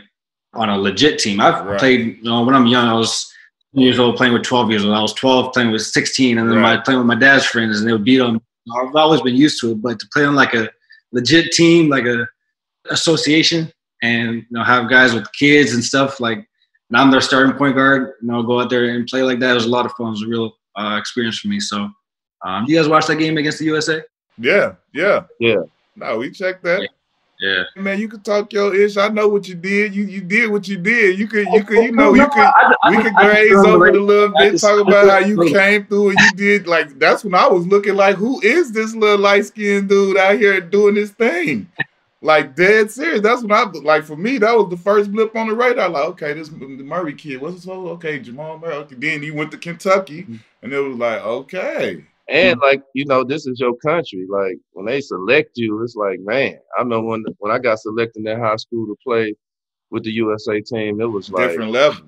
on 0.54 0.70
a 0.70 0.78
legit 0.78 1.20
team. 1.20 1.40
I've 1.42 1.66
Right. 1.66 1.80
played 1.80 2.18
you 2.18 2.24
know 2.24 2.44
when 2.44 2.56
I'm 2.56 2.68
young. 2.68 2.88
I 2.88 2.94
was 2.94 3.32
10 3.74 3.84
years 3.84 4.00
old 4.00 4.18
playing 4.18 4.34
with 4.34 4.44
12 4.44 4.70
years 4.70 4.86
old. 4.86 4.94
I 4.96 5.02
was 5.02 5.14
12 5.14 5.54
playing 5.54 5.72
with 5.72 5.82
16, 5.82 6.38
and 6.38 6.50
then 6.52 6.60
my 6.60 6.76
Right. 6.76 6.86
playing 6.86 7.00
with 7.00 7.08
my 7.08 7.16
dad's 7.16 7.46
friends, 7.46 7.80
and 7.80 7.88
they 7.88 7.94
would 7.94 8.04
beat 8.04 8.18
them. 8.18 8.40
I've 8.76 8.96
always 8.96 9.22
been 9.22 9.36
used 9.36 9.60
to 9.62 9.72
it, 9.72 9.82
but 9.82 10.00
to 10.00 10.08
play 10.14 10.26
on 10.26 10.36
like 10.36 10.54
a 10.54 10.70
legit 11.12 11.52
team, 11.54 11.90
like 11.90 12.06
a 12.06 12.28
association, 12.92 13.72
and 14.04 14.36
you 14.38 14.46
know 14.52 14.64
have 14.64 14.90
guys 14.90 15.14
with 15.14 15.32
kids 15.34 15.74
and 15.74 15.84
stuff 15.84 16.20
like, 16.20 16.38
and 16.38 16.98
I'm 16.98 17.12
their 17.12 17.22
starting 17.22 17.54
point 17.58 17.76
guard. 17.76 18.14
You 18.22 18.28
know, 18.28 18.44
go 18.44 18.60
out 18.62 18.70
there 18.70 18.86
and 18.86 19.08
play 19.08 19.24
like 19.24 19.40
that. 19.40 19.52
It 19.52 19.56
was 19.56 19.66
a 19.66 19.70
lot 19.70 19.86
of 19.86 19.92
fun. 19.94 20.08
It 20.08 20.12
was 20.12 20.24
a 20.24 20.28
real 20.28 20.54
uh, 20.78 20.98
experience 21.00 21.40
for 21.40 21.48
me. 21.48 21.60
So, 21.60 21.90
um, 22.46 22.66
you 22.68 22.76
guys 22.78 22.88
watch 22.88 23.08
that 23.08 23.16
game 23.18 23.38
against 23.38 23.60
the 23.60 23.66
USA? 23.66 24.02
Yeah, 24.40 24.76
yeah, 24.94 25.24
Yeah. 25.40 25.64
No, 25.96 26.18
we 26.18 26.32
checked 26.32 26.64
that. 26.64 26.88
Yeah. 27.40 27.64
Man, 27.78 28.00
you 28.00 28.10
could 28.10 28.26
talk 28.26 28.52
your 28.52 28.76
ish. 28.76 28.98
I 28.98 29.08
know 29.08 29.30
what 29.30 29.48
you 29.48 29.56
did. 29.56 29.96
You 29.96 30.04
you 30.04 30.20
did 30.20 30.52
what 30.52 30.68
you 30.68 30.78
did. 30.78 31.18
You 31.18 31.26
could 31.26 31.48
you 31.48 31.64
could 31.64 31.86
you 31.86 31.92
know 31.94 32.14
you 32.14 32.28
could 32.28 32.50
we 32.90 33.02
could 33.02 33.16
graze 33.16 33.54
over 33.54 33.88
it 33.88 33.96
a 33.96 34.04
little 34.04 34.34
bit, 34.38 34.60
talk 34.60 34.82
about 34.86 35.10
how 35.10 35.20
you 35.20 35.50
came 35.50 35.86
through 35.86 36.10
and 36.10 36.20
you 36.20 36.32
did 36.36 36.68
like 36.68 37.00
that's 37.00 37.24
when 37.24 37.34
I 37.34 37.48
was 37.48 37.66
looking 37.66 37.96
like, 37.96 38.18
who 38.18 38.42
is 38.42 38.74
this 38.74 38.94
little 38.94 39.20
light 39.20 39.46
skinned 39.46 39.88
dude 39.88 40.18
out 40.18 40.38
here 40.38 40.60
doing 40.60 40.96
this 40.96 41.12
thing? 41.12 41.70
Like 42.22 42.58
dead 42.58 42.92
serious. 42.92 43.22
That's 43.22 43.42
when 43.42 43.54
I 43.54 43.64
like 43.84 44.04
for 44.04 44.18
me, 44.18 44.38
that 44.40 44.54
was 44.54 44.70
the 44.70 44.76
first 44.76 45.10
blip 45.10 45.34
on 45.38 45.48
the 45.48 45.56
radar. 45.56 45.88
Like, 45.88 46.06
okay, 46.10 46.34
this 46.34 46.52
Murray 46.52 47.14
kid, 47.14 47.40
what's 47.40 47.56
his 47.56 47.68
name? 47.68 47.78
Okay, 47.78 48.20
Jamal 48.20 48.60
Murray. 48.60 48.76
Okay, 48.76 48.96
then 48.98 49.24
he 49.24 49.32
went 49.32 49.52
to 49.52 49.58
Kentucky 49.58 50.28
and 50.62 50.74
it 50.74 50.80
was 50.80 50.98
like, 50.98 51.22
okay. 51.22 52.04
And 52.30 52.60
like 52.60 52.84
you 52.94 53.06
know, 53.06 53.24
this 53.24 53.48
is 53.48 53.60
your 53.60 53.76
country. 53.78 54.26
Like 54.30 54.58
when 54.74 54.86
they 54.86 55.02
select 55.02 55.52
you, 55.56 55.82
it's 55.84 55.96
like 55.96 56.20
man. 56.22 56.60
I 56.78 56.82
remember 56.82 57.08
when 57.08 57.26
when 57.40 57.52
I 57.52 57.60
got 57.60 57.80
selected 57.80 58.18
in 58.20 58.24
that 58.26 58.40
high 58.40 58.56
school 58.58 58.86
to 58.88 58.96
play 59.04 59.36
with 59.90 60.04
the 60.04 60.12
USA 60.12 60.62
team, 60.62 61.02
it 61.02 61.06
was 61.06 61.32
like 61.32 61.50
Different 61.50 61.72
level. 61.72 62.04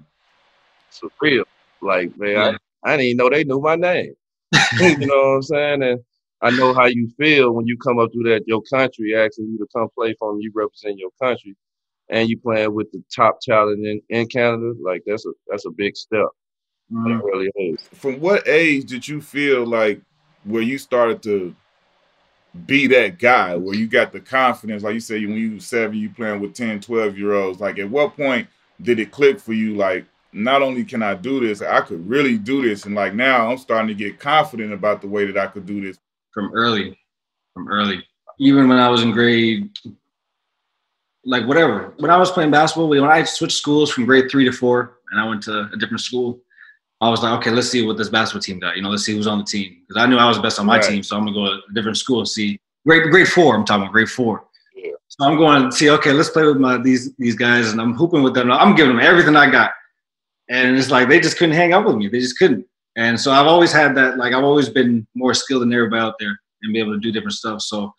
surreal. 0.92 1.44
Like 1.82 2.12
man, 2.18 2.32
Yeah. 2.36 2.58
I, 2.84 2.94
I 2.94 2.98
didn't 2.98 3.06
even 3.08 3.18
know 3.18 3.30
they 3.30 3.44
knew 3.44 3.60
my 3.60 3.76
name. 3.76 4.14
you 4.80 4.98
know 5.08 5.16
what 5.16 5.36
I'm 5.36 5.42
saying? 5.42 5.84
And 5.84 6.00
I 6.42 6.50
know 6.52 6.74
how 6.74 6.86
you 6.86 7.10
feel 7.18 7.54
when 7.54 7.68
you 7.68 7.78
come 7.78 8.00
up 8.00 8.12
through 8.12 8.30
that 8.30 8.44
your 8.48 8.62
country 8.64 9.16
asking 9.16 9.48
you 9.52 9.58
to 9.60 9.68
come 9.76 9.88
play 9.98 10.16
for 10.20 10.32
them. 10.32 10.42
You 10.42 10.52
represent 10.54 10.98
your 11.00 11.12
country, 11.22 11.56
and 12.10 12.30
you 12.30 12.38
playing 12.40 12.74
with 12.74 12.92
the 12.92 13.04
top 13.16 13.40
talent 13.42 13.86
in, 13.86 14.02
in 14.10 14.28
Canada. 14.28 14.74
Like 14.84 15.04
that's 15.06 15.26
a 15.26 15.32
that's 15.48 15.66
a 15.66 15.72
big 15.72 15.96
step. 15.96 16.28
Mhm. 16.92 17.20
It 17.20 17.24
really 17.24 17.52
is. 17.56 17.88
From 17.94 18.20
what 18.20 18.48
age 18.48 18.86
did 18.86 19.08
you 19.08 19.22
feel 19.22 19.66
like 19.66 20.02
where 20.44 20.62
you 20.62 20.78
started 20.78 21.22
to 21.24 21.56
be 22.66 22.88
that 22.88 23.18
guy 23.18 23.56
where 23.56 23.76
you 23.76 23.88
got 23.88 24.12
the 24.12 24.20
confidence 24.20 24.84
like 24.84 24.94
you 24.94 25.00
said 25.00 25.22
when 25.22 25.38
you 25.38 25.54
were 25.54 25.60
seven 25.60 25.98
you 25.98 26.10
playing 26.10 26.42
with 26.42 26.54
10 26.54 26.82
12 26.82 27.18
year 27.18 27.34
olds 27.34 27.62
like 27.62 27.80
at 27.80 27.90
what 27.90 28.16
point 28.18 28.46
did 28.82 29.00
it 29.00 29.10
click 29.10 29.40
for 29.40 29.54
you 29.54 29.76
like 29.76 30.06
not 30.34 30.62
only 30.62 30.84
can 30.84 31.02
i 31.02 31.14
do 31.14 31.40
this 31.40 31.62
i 31.62 31.80
could 31.80 32.06
really 32.10 32.38
do 32.38 32.62
this 32.62 32.86
and 32.86 32.94
like 32.94 33.14
now 33.14 33.50
i'm 33.50 33.58
starting 33.58 33.88
to 33.88 33.94
get 33.94 34.20
confident 34.20 34.74
about 34.74 35.00
the 35.00 35.08
way 35.08 35.26
that 35.26 35.38
i 35.38 35.48
could 35.48 35.66
do 35.66 35.80
this 35.80 35.98
from 36.34 36.52
early, 36.54 36.98
from 37.54 37.68
early. 37.68 38.04
Even 38.40 38.68
when 38.68 38.80
I 38.80 38.90
was 38.90 39.04
in 39.04 39.12
grade, 39.12 39.70
like 41.26 41.46
whatever. 41.48 41.94
When 41.98 42.10
I 42.10 42.18
was 42.18 42.32
playing 42.32 42.52
basketball, 42.52 42.90
when 42.90 43.04
I 43.04 43.24
switched 43.24 43.58
schools 43.58 43.92
from 43.92 44.06
grade 44.06 44.32
three 44.32 44.46
to 44.46 44.52
four, 44.52 44.98
and 45.12 45.20
I 45.20 45.28
went 45.28 45.44
to 45.44 45.70
a 45.72 45.78
different 45.78 46.02
school, 46.02 46.40
I 47.02 47.10
was 47.10 47.24
like, 47.24 47.34
okay, 47.40 47.50
let's 47.50 47.68
see 47.70 47.86
what 47.86 47.98
this 47.98 48.10
basketball 48.10 48.42
team 48.42 48.60
got. 48.60 48.76
You 48.76 48.84
know, 48.84 48.90
let's 48.90 49.04
see 49.04 49.16
who's 49.16 49.28
on 49.28 49.40
the 49.40 49.44
team 49.44 49.82
because 49.88 50.02
I 50.02 50.06
knew 50.06 50.18
I 50.18 50.28
was 50.28 50.38
best 50.40 50.60
on 50.60 50.68
my 50.68 50.78
Right. 50.78 50.88
team, 50.88 51.04
so 51.04 51.18
I'm 51.18 51.26
gonna 51.26 51.36
go 51.36 51.46
to 51.46 51.62
a 51.70 51.74
different 51.74 51.98
school 51.98 52.20
and 52.20 52.28
see. 52.28 52.60
Grade 52.86 53.10
grade 53.12 53.28
four, 53.28 53.56
I'm 53.56 53.66
talking 53.66 53.84
about 53.84 53.92
grade 53.92 54.10
four. 54.10 54.46
Yeah. 54.76 54.92
So 55.08 55.26
I'm 55.26 55.38
going 55.38 55.70
to 55.70 55.72
see, 55.72 55.90
okay, 55.92 56.14
let's 56.14 56.30
play 56.30 56.46
with 56.46 56.58
my 56.58 56.78
these 56.78 57.14
these 57.18 57.36
guys, 57.36 57.72
and 57.72 57.82
I'm 57.82 57.94
hooping 57.96 58.24
with 58.24 58.34
them. 58.34 58.52
I'm 58.52 58.76
giving 58.76 58.96
them 58.96 59.06
everything 59.06 59.36
I 59.36 59.50
got, 59.50 59.72
and 60.50 60.78
it's 60.78 60.90
like 60.92 61.10
they 61.10 61.20
just 61.20 61.38
couldn't 61.38 61.56
hang 61.56 61.74
up 61.74 61.86
with 61.86 61.96
me. 61.96 62.08
They 62.08 62.20
just 62.20 62.38
couldn't. 62.38 62.66
And 62.96 63.20
so 63.20 63.32
I've 63.32 63.48
always 63.48 63.72
had 63.72 63.96
that, 63.96 64.18
like 64.18 64.34
I've 64.34 64.44
always 64.44 64.70
been 64.70 65.08
more 65.16 65.34
skilled 65.34 65.62
than 65.62 65.74
everybody 65.74 66.02
out 66.02 66.16
there 66.20 66.38
and 66.62 66.74
be 66.74 66.80
able 66.80 66.94
to 66.94 67.00
do 67.00 67.12
different 67.12 67.34
stuff. 67.34 67.62
So 67.62 67.94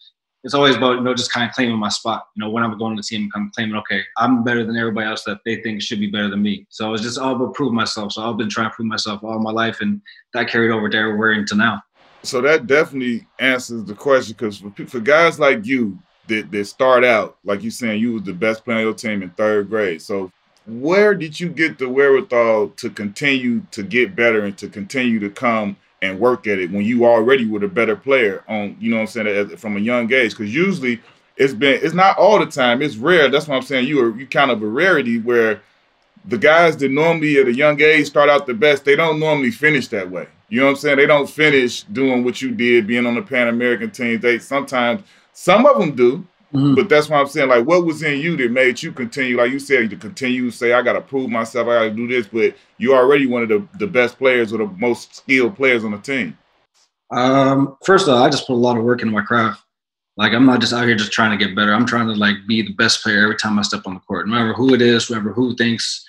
it's 0.44 0.54
always 0.54 0.76
about, 0.76 0.96
you 0.96 1.02
know, 1.02 1.14
just 1.14 1.32
kind 1.32 1.48
of 1.48 1.54
claiming 1.54 1.76
my 1.76 1.88
spot. 1.88 2.28
You 2.34 2.40
know, 2.40 2.50
when 2.50 2.64
I'm 2.64 2.76
going 2.76 2.96
to 2.96 3.00
the 3.00 3.06
team, 3.06 3.30
I'm 3.34 3.50
claiming, 3.54 3.76
okay, 3.76 4.02
I'm 4.16 4.42
better 4.42 4.64
than 4.64 4.76
everybody 4.76 5.06
else 5.06 5.22
that 5.24 5.38
they 5.44 5.62
think 5.62 5.82
should 5.82 6.00
be 6.00 6.10
better 6.10 6.28
than 6.28 6.42
me. 6.42 6.66
So 6.68 6.92
it's 6.94 7.02
just 7.02 7.18
all 7.18 7.36
about 7.36 7.54
proving 7.54 7.76
myself. 7.76 8.12
So 8.12 8.28
I've 8.28 8.36
been 8.36 8.48
trying 8.48 8.70
to 8.70 8.74
prove 8.74 8.88
myself 8.88 9.22
all 9.22 9.38
my 9.38 9.52
life 9.52 9.80
and 9.80 10.00
that 10.34 10.48
carried 10.48 10.70
over 10.72 10.88
to 10.88 10.96
everywhere 10.98 11.32
into 11.32 11.54
now. 11.54 11.82
so 12.22 12.40
that 12.40 12.66
definitely 12.66 13.26
answers 13.38 13.84
the 13.84 13.94
question 13.94 14.34
because 14.36 14.58
for, 14.58 14.86
for 14.86 15.00
guys 15.00 15.38
like 15.38 15.64
you 15.66 15.98
that, 16.28 16.50
that 16.50 16.64
start 16.66 17.04
out 17.04 17.36
like 17.44 17.62
you 17.62 17.70
saying 17.70 18.00
you 18.00 18.14
was 18.14 18.22
the 18.22 18.32
best 18.32 18.64
player 18.64 18.78
on 18.78 18.82
your 18.84 18.94
team 18.94 19.22
in 19.22 19.30
third 19.30 19.68
grade 19.68 20.00
so 20.00 20.30
where 20.66 21.14
did 21.14 21.38
you 21.40 21.48
get 21.48 21.78
the 21.78 21.88
wherewithal 21.88 22.68
to 22.68 22.88
continue 22.90 23.60
to 23.72 23.82
get 23.82 24.14
better 24.14 24.44
and 24.44 24.56
to 24.56 24.68
continue 24.68 25.18
to 25.18 25.30
come 25.30 25.76
and 26.02 26.18
work 26.18 26.46
at 26.46 26.58
it 26.58 26.70
when 26.70 26.84
you 26.84 27.06
already 27.06 27.46
were 27.46 27.64
a 27.64 27.68
better 27.68 27.96
player 27.96 28.44
on 28.48 28.76
you 28.78 28.90
know 28.90 28.96
what 28.96 29.02
i'm 29.02 29.06
saying 29.24 29.56
from 29.56 29.76
a 29.76 29.80
young 29.80 30.12
age 30.12 30.32
because 30.32 30.54
usually 30.54 31.00
it's 31.36 31.54
been 31.54 31.80
it's 31.82 31.94
not 31.94 32.18
all 32.18 32.38
the 32.38 32.46
time 32.46 32.82
it's 32.82 32.96
rare 32.96 33.30
that's 33.30 33.48
what 33.48 33.56
i'm 33.56 33.62
saying 33.62 33.86
you 33.86 34.00
are 34.00 34.14
you 34.18 34.26
kind 34.26 34.50
of 34.50 34.62
a 34.62 34.66
rarity 34.66 35.18
where 35.18 35.62
the 36.24 36.38
guys 36.38 36.76
that 36.78 36.90
normally 36.90 37.38
at 37.38 37.48
a 37.48 37.54
young 37.54 37.80
age 37.80 38.06
start 38.06 38.28
out 38.28 38.46
the 38.46 38.54
best, 38.54 38.84
they 38.84 38.96
don't 38.96 39.18
normally 39.18 39.50
finish 39.50 39.88
that 39.88 40.10
way. 40.10 40.26
You 40.48 40.60
know 40.60 40.66
what 40.66 40.70
I'm 40.72 40.76
saying? 40.76 40.96
They 40.98 41.06
don't 41.06 41.28
finish 41.28 41.82
doing 41.84 42.24
what 42.24 42.40
you 42.42 42.50
did, 42.52 42.86
being 42.86 43.06
on 43.06 43.14
the 43.14 43.22
Pan 43.22 43.48
American 43.48 43.90
team. 43.90 44.20
They 44.20 44.38
sometimes 44.38 45.02
some 45.32 45.66
of 45.66 45.78
them 45.78 45.94
do, 45.94 46.26
Mm-hmm. 46.52 46.74
But 46.74 46.88
that's 46.88 47.08
why 47.08 47.18
I'm 47.18 47.28
saying. 47.28 47.48
Like, 47.48 47.66
what 47.66 47.84
was 47.84 48.02
in 48.02 48.20
you 48.20 48.36
that 48.36 48.50
made 48.50 48.82
you 48.82 48.92
continue? 48.92 49.38
Like 49.38 49.52
you 49.52 49.58
said, 49.58 49.88
to 49.90 49.96
continue 49.96 50.50
say, 50.50 50.72
I 50.72 50.82
got 50.82 50.92
to 50.94 51.00
prove 51.00 51.30
myself. 51.30 51.68
I 51.68 51.74
got 51.74 51.82
to 51.84 51.90
do 51.90 52.06
this. 52.06 52.26
But 52.26 52.56
you're 52.78 52.96
already 52.96 53.26
one 53.26 53.42
of 53.42 53.48
the, 53.48 53.66
the 53.78 53.86
best 53.86 54.18
players 54.18 54.52
or 54.52 54.58
the 54.58 54.66
most 54.66 55.16
skilled 55.16 55.56
players 55.56 55.84
on 55.84 55.92
the 55.92 55.98
team. 55.98 56.36
Um, 57.10 57.76
first 57.84 58.06
of 58.06 58.14
all, 58.14 58.22
I 58.22 58.28
just 58.28 58.46
put 58.46 58.54
a 58.54 58.56
lot 58.56 58.76
of 58.76 58.84
work 58.84 59.00
into 59.00 59.14
my 59.14 59.22
craft. 59.22 59.62
Like, 60.16 60.34
I'm 60.34 60.44
not 60.44 60.60
just 60.60 60.74
out 60.74 60.86
here 60.86 60.94
just 60.94 61.12
trying 61.12 61.36
to 61.36 61.42
get 61.42 61.56
better. 61.56 61.72
I'm 61.72 61.86
trying 61.86 62.06
to 62.08 62.14
like 62.14 62.36
be 62.46 62.60
the 62.60 62.74
best 62.74 63.02
player 63.02 63.22
every 63.22 63.36
time 63.36 63.58
I 63.58 63.62
step 63.62 63.86
on 63.86 63.94
the 63.94 64.00
court. 64.00 64.28
No 64.28 64.34
matter 64.34 64.52
who 64.52 64.74
it 64.74 64.82
is, 64.82 65.06
whoever 65.06 65.32
who 65.32 65.56
thinks 65.56 66.04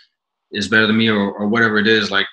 is 0.51 0.67
better 0.67 0.87
than 0.87 0.97
me 0.97 1.09
or, 1.09 1.31
or 1.31 1.47
whatever 1.47 1.77
it 1.77 1.87
is. 1.87 2.11
Like, 2.11 2.27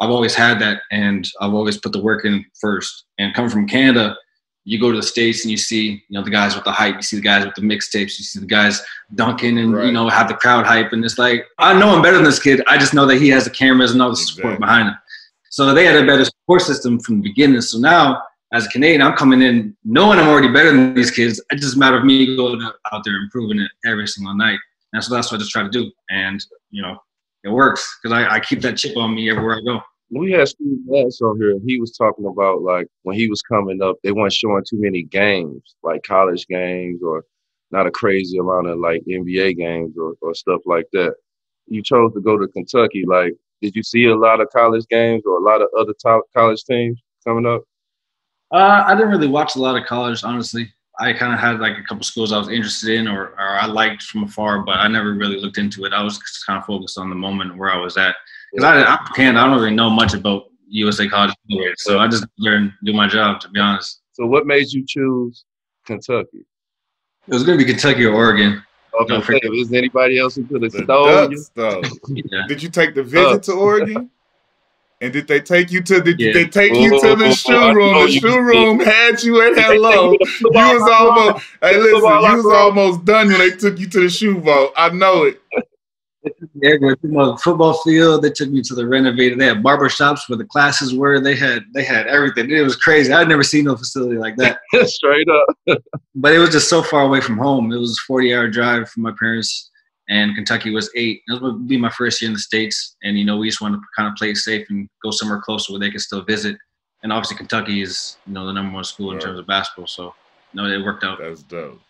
I've 0.00 0.10
always 0.10 0.34
had 0.34 0.60
that, 0.60 0.82
and 0.92 1.28
I've 1.40 1.54
always 1.54 1.76
put 1.76 1.90
the 1.90 2.02
work 2.02 2.24
in 2.24 2.44
first. 2.60 3.04
And 3.18 3.34
coming 3.34 3.50
from 3.50 3.66
Canada 3.66 4.16
you 4.64 4.78
go 4.78 4.90
to 4.90 4.98
the 4.98 5.02
states 5.02 5.44
and 5.44 5.50
you 5.50 5.56
see 5.56 6.04
you 6.08 6.14
know 6.18 6.22
the 6.22 6.30
guys 6.30 6.54
with 6.54 6.64
the 6.64 6.72
hype 6.72 6.96
you 6.96 7.02
see 7.02 7.16
the 7.16 7.22
guys 7.22 7.44
with 7.44 7.54
the 7.54 7.62
mixtapes 7.62 8.18
you 8.18 8.24
see 8.24 8.38
the 8.38 8.46
guys 8.46 8.82
dunking 9.14 9.58
and 9.58 9.74
right. 9.74 9.86
you 9.86 9.92
know 9.92 10.08
have 10.08 10.28
the 10.28 10.34
crowd 10.34 10.66
hype. 10.66 10.92
And 10.92 11.04
it's 11.04 11.18
like 11.18 11.46
i 11.58 11.78
know 11.78 11.90
i'm 11.94 12.02
better 12.02 12.16
than 12.16 12.24
this 12.24 12.42
kid. 12.42 12.62
I 12.66 12.76
just 12.76 12.94
know 12.94 13.06
that 13.06 13.16
he 13.16 13.28
has 13.30 13.44
the 13.44 13.50
cameras 13.50 13.92
and 13.92 14.02
all 14.02 14.10
the 14.10 14.16
support 14.16 14.54
exactly. 14.54 14.66
behind 14.66 14.88
him. 14.88 14.94
So 15.50 15.72
they 15.72 15.84
had 15.86 15.96
a 15.96 16.06
better 16.06 16.24
support 16.24 16.62
system 16.62 17.00
from 17.00 17.16
the 17.16 17.28
beginning. 17.28 17.60
So 17.62 17.78
now 17.78 18.22
as 18.52 18.66
a 18.66 18.68
canadian 18.68 19.02
i'm 19.02 19.14
coming 19.14 19.42
in 19.42 19.76
knowing 19.84 20.18
i'm 20.18 20.28
already 20.28 20.52
better 20.52 20.70
than 20.70 20.94
these 20.94 21.10
kids. 21.10 21.40
It's 21.50 21.62
just 21.62 21.76
a 21.76 21.78
matter 21.78 21.96
of 21.96 22.04
me 22.04 22.36
going 22.36 22.62
out 22.92 23.02
there 23.04 23.16
improving 23.16 23.60
it 23.60 23.70
every 23.86 24.06
single 24.06 24.34
night. 24.34 24.58
And 24.92 25.02
so 25.02 25.14
that's 25.14 25.30
what 25.30 25.38
i 25.38 25.40
just 25.40 25.50
try 25.50 25.62
to 25.62 25.70
do. 25.70 25.90
And 26.10 26.44
you 26.70 26.82
know 26.82 26.98
it 27.44 27.48
works 27.48 27.98
because 28.02 28.16
I, 28.16 28.34
I 28.36 28.40
keep 28.40 28.60
that 28.62 28.76
chip 28.76 28.96
on 28.96 29.14
me 29.14 29.30
everywhere 29.30 29.56
i 29.56 29.60
go 29.60 29.80
we 30.10 30.32
had 30.32 30.48
Steve 30.48 30.78
Nash 30.86 31.20
on 31.22 31.38
here, 31.38 31.58
he 31.66 31.78
was 31.78 31.96
talking 31.96 32.26
about 32.26 32.62
like 32.62 32.86
when 33.02 33.16
he 33.16 33.28
was 33.28 33.42
coming 33.42 33.82
up, 33.82 33.96
they 34.02 34.12
weren't 34.12 34.32
showing 34.32 34.64
too 34.68 34.80
many 34.80 35.02
games, 35.02 35.76
like 35.82 36.02
college 36.02 36.46
games, 36.46 37.00
or 37.02 37.24
not 37.70 37.86
a 37.86 37.90
crazy 37.90 38.38
amount 38.38 38.68
of 38.68 38.78
like 38.78 39.02
NBA 39.08 39.56
games 39.56 39.94
or, 39.98 40.14
or 40.22 40.34
stuff 40.34 40.60
like 40.64 40.86
that. 40.92 41.14
You 41.66 41.82
chose 41.82 42.12
to 42.14 42.20
go 42.20 42.38
to 42.38 42.48
Kentucky. 42.48 43.04
Like, 43.06 43.34
did 43.60 43.76
you 43.76 43.82
see 43.82 44.06
a 44.06 44.16
lot 44.16 44.40
of 44.40 44.48
college 44.50 44.86
games 44.88 45.24
or 45.26 45.36
a 45.36 45.42
lot 45.42 45.60
of 45.60 45.68
other 45.78 45.92
top 46.02 46.22
college 46.34 46.64
teams 46.64 46.98
coming 47.26 47.46
up? 47.46 47.62
Uh, 48.50 48.84
I 48.86 48.94
didn't 48.94 49.10
really 49.10 49.28
watch 49.28 49.56
a 49.56 49.60
lot 49.60 49.76
of 49.76 49.86
college, 49.86 50.24
honestly. 50.24 50.72
I 51.00 51.12
kind 51.12 51.32
of 51.32 51.38
had 51.38 51.60
like 51.60 51.76
a 51.76 51.82
couple 51.82 52.02
schools 52.02 52.32
I 52.32 52.38
was 52.38 52.48
interested 52.48 52.98
in 52.98 53.06
or, 53.06 53.28
or 53.28 53.58
I 53.60 53.66
liked 53.66 54.02
from 54.02 54.24
afar, 54.24 54.60
but 54.60 54.78
I 54.78 54.88
never 54.88 55.12
really 55.12 55.38
looked 55.38 55.58
into 55.58 55.84
it. 55.84 55.92
I 55.92 56.02
was 56.02 56.18
kind 56.46 56.58
of 56.58 56.64
focused 56.64 56.98
on 56.98 57.10
the 57.10 57.14
moment 57.14 57.56
where 57.56 57.70
I 57.70 57.76
was 57.76 57.96
at. 57.96 58.16
Because 58.52 58.64
I, 58.64 58.94
I 58.94 59.10
can't, 59.14 59.36
I 59.36 59.46
don't 59.46 59.56
really 59.56 59.74
know 59.74 59.90
much 59.90 60.14
about 60.14 60.44
USA 60.68 61.08
college 61.08 61.34
anyway, 61.50 61.72
so 61.76 61.98
I 61.98 62.08
just 62.08 62.26
learn 62.38 62.74
do 62.84 62.92
my 62.92 63.08
job. 63.08 63.40
To 63.40 63.48
be 63.48 63.60
honest. 63.60 64.00
So, 64.12 64.26
what 64.26 64.46
made 64.46 64.70
you 64.70 64.84
choose 64.86 65.44
Kentucky? 65.86 66.44
It 67.26 67.34
was 67.34 67.44
going 67.44 67.58
to 67.58 67.64
be 67.64 67.70
Kentucky 67.70 68.04
or 68.04 68.14
Oregon. 68.14 68.62
Okay, 69.00 69.38
is 69.52 69.72
anybody 69.72 70.18
else 70.18 70.34
who 70.34 70.44
could 70.44 70.62
have 70.62 70.72
stole 70.72 71.30
you? 71.30 71.44
yeah. 72.30 72.42
Did 72.48 72.62
you 72.62 72.68
take 72.68 72.94
the 72.94 73.02
visit 73.02 73.44
to 73.44 73.52
Oregon? 73.52 74.10
And 75.00 75.12
did 75.12 75.28
they 75.28 75.40
take 75.40 75.70
you 75.70 75.80
to 75.82 76.00
the? 76.00 76.10
Yeah. 76.18 76.32
Did 76.32 76.34
they 76.34 76.48
take 76.48 76.74
you 76.74 76.90
to 77.00 77.14
the 77.14 77.26
oh, 77.26 77.32
shoe 77.32 77.72
room? 77.72 78.06
The 78.06 78.10
shoe 78.10 78.40
room 78.40 78.80
had 78.80 79.22
you 79.22 79.40
at 79.42 79.56
hello. 79.56 80.10
You 80.10 80.18
was 80.42 80.90
almost. 80.90 81.46
Hey, 81.62 81.78
listen, 81.78 82.00
you 82.00 82.36
was 82.36 82.46
almost 82.46 83.04
done 83.04 83.28
when 83.28 83.38
they 83.38 83.50
took 83.50 83.78
you 83.78 83.88
to 83.90 84.00
the 84.00 84.10
shoe 84.10 84.40
vault. 84.40 84.72
I 84.76 84.88
know 84.88 85.22
it. 85.22 85.40
They 86.54 86.72
took 86.78 86.82
me 86.82 86.88
me 87.10 87.24
the 87.24 87.40
football 87.42 87.74
field. 87.82 88.22
They 88.22 88.30
took 88.30 88.50
me 88.50 88.62
to 88.62 88.74
the 88.74 88.86
renovated. 88.86 89.38
They 89.38 89.46
had 89.46 89.62
barber 89.62 89.88
shops 89.88 90.28
where 90.28 90.36
the 90.36 90.44
classes 90.44 90.94
were. 90.94 91.20
They 91.20 91.36
had 91.36 91.64
they 91.74 91.84
had 91.84 92.06
everything. 92.06 92.50
It 92.50 92.62
was 92.62 92.76
crazy. 92.76 93.12
I'd 93.12 93.28
never 93.28 93.42
seen 93.42 93.64
no 93.64 93.76
facility 93.76 94.16
like 94.16 94.36
that. 94.36 94.60
Straight 94.86 95.28
up. 95.28 95.78
but 96.14 96.32
it 96.32 96.38
was 96.38 96.50
just 96.50 96.68
so 96.68 96.82
far 96.82 97.02
away 97.02 97.20
from 97.20 97.38
home. 97.38 97.72
It 97.72 97.78
was 97.78 97.92
a 97.92 98.06
40 98.06 98.34
hour 98.34 98.48
drive 98.48 98.88
from 98.90 99.02
my 99.02 99.12
parents, 99.18 99.70
and 100.08 100.34
Kentucky 100.34 100.70
was 100.70 100.90
eight. 100.94 101.22
It 101.28 101.42
would 101.42 101.68
be 101.68 101.76
my 101.76 101.90
first 101.90 102.20
year 102.22 102.28
in 102.28 102.34
the 102.34 102.40
states, 102.40 102.96
and 103.02 103.18
you 103.18 103.24
know 103.24 103.36
we 103.36 103.48
just 103.48 103.60
wanted 103.60 103.78
to 103.78 103.86
kind 103.96 104.08
of 104.08 104.14
play 104.16 104.30
it 104.30 104.36
safe 104.36 104.66
and 104.70 104.88
go 105.02 105.10
somewhere 105.10 105.40
closer 105.40 105.72
where 105.72 105.80
they 105.80 105.90
could 105.90 106.00
still 106.00 106.22
visit. 106.22 106.56
And 107.02 107.12
obviously 107.12 107.36
Kentucky 107.36 107.82
is 107.82 108.16
you 108.26 108.34
know 108.34 108.46
the 108.46 108.52
number 108.52 108.74
one 108.74 108.84
school 108.84 109.10
in 109.10 109.16
right. 109.16 109.24
terms 109.24 109.38
of 109.38 109.46
basketball, 109.46 109.86
so 109.86 110.14
you 110.52 110.62
know 110.62 110.68
it 110.68 110.84
worked 110.84 111.04
out. 111.04 111.18
That's 111.20 111.42
dope 111.42 111.80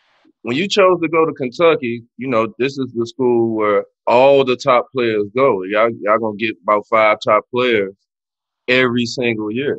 when 0.42 0.56
you 0.56 0.68
chose 0.68 1.00
to 1.00 1.08
go 1.08 1.26
to 1.26 1.32
Kentucky, 1.32 2.02
you 2.16 2.28
know, 2.28 2.46
this 2.58 2.78
is 2.78 2.92
the 2.94 3.06
school 3.06 3.56
where 3.56 3.84
all 4.06 4.44
the 4.44 4.56
top 4.56 4.86
players 4.94 5.24
go. 5.34 5.62
Y'all, 5.64 5.90
y'all 6.00 6.18
gonna 6.18 6.36
get 6.36 6.54
about 6.62 6.86
five 6.88 7.18
top 7.24 7.44
players 7.52 7.94
every 8.68 9.06
single 9.06 9.50
year. 9.50 9.78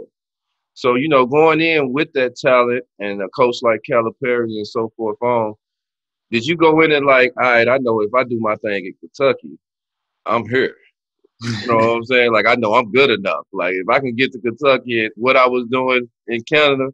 So, 0.73 0.95
you 0.95 1.09
know, 1.09 1.25
going 1.25 1.61
in 1.61 1.91
with 1.91 2.13
that 2.13 2.35
talent 2.37 2.83
and 2.99 3.21
a 3.21 3.27
coach 3.29 3.57
like 3.61 3.81
Calipari 3.89 4.45
and 4.45 4.67
so 4.67 4.91
forth 4.95 5.21
on, 5.21 5.53
did 6.31 6.45
you 6.45 6.55
go 6.55 6.81
in 6.81 6.91
and 6.91 7.05
like, 7.05 7.33
all 7.37 7.49
right, 7.49 7.67
I 7.67 7.77
know 7.79 8.01
if 8.01 8.13
I 8.13 8.23
do 8.23 8.39
my 8.39 8.55
thing 8.57 8.85
in 8.85 8.93
Kentucky, 8.99 9.57
I'm 10.25 10.47
here. 10.47 10.75
You 11.41 11.67
know 11.67 11.75
what 11.75 11.95
I'm 11.97 12.03
saying? 12.05 12.33
Like 12.33 12.47
I 12.47 12.55
know 12.55 12.75
I'm 12.75 12.91
good 12.91 13.09
enough. 13.09 13.45
Like 13.51 13.73
if 13.73 13.89
I 13.89 13.99
can 13.99 14.15
get 14.15 14.31
to 14.33 14.39
Kentucky 14.39 15.05
and 15.05 15.11
what 15.15 15.35
I 15.35 15.47
was 15.47 15.65
doing 15.71 16.09
in 16.27 16.43
Canada 16.43 16.89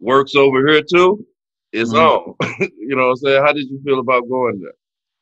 works 0.00 0.34
over 0.34 0.66
here 0.66 0.82
too, 0.82 1.24
it's 1.72 1.92
mm-hmm. 1.92 2.44
on. 2.44 2.68
you 2.78 2.96
know 2.96 3.04
what 3.04 3.10
I'm 3.10 3.16
saying? 3.16 3.42
How 3.44 3.52
did 3.52 3.68
you 3.68 3.80
feel 3.84 4.00
about 4.00 4.28
going 4.28 4.60
there? 4.60 4.72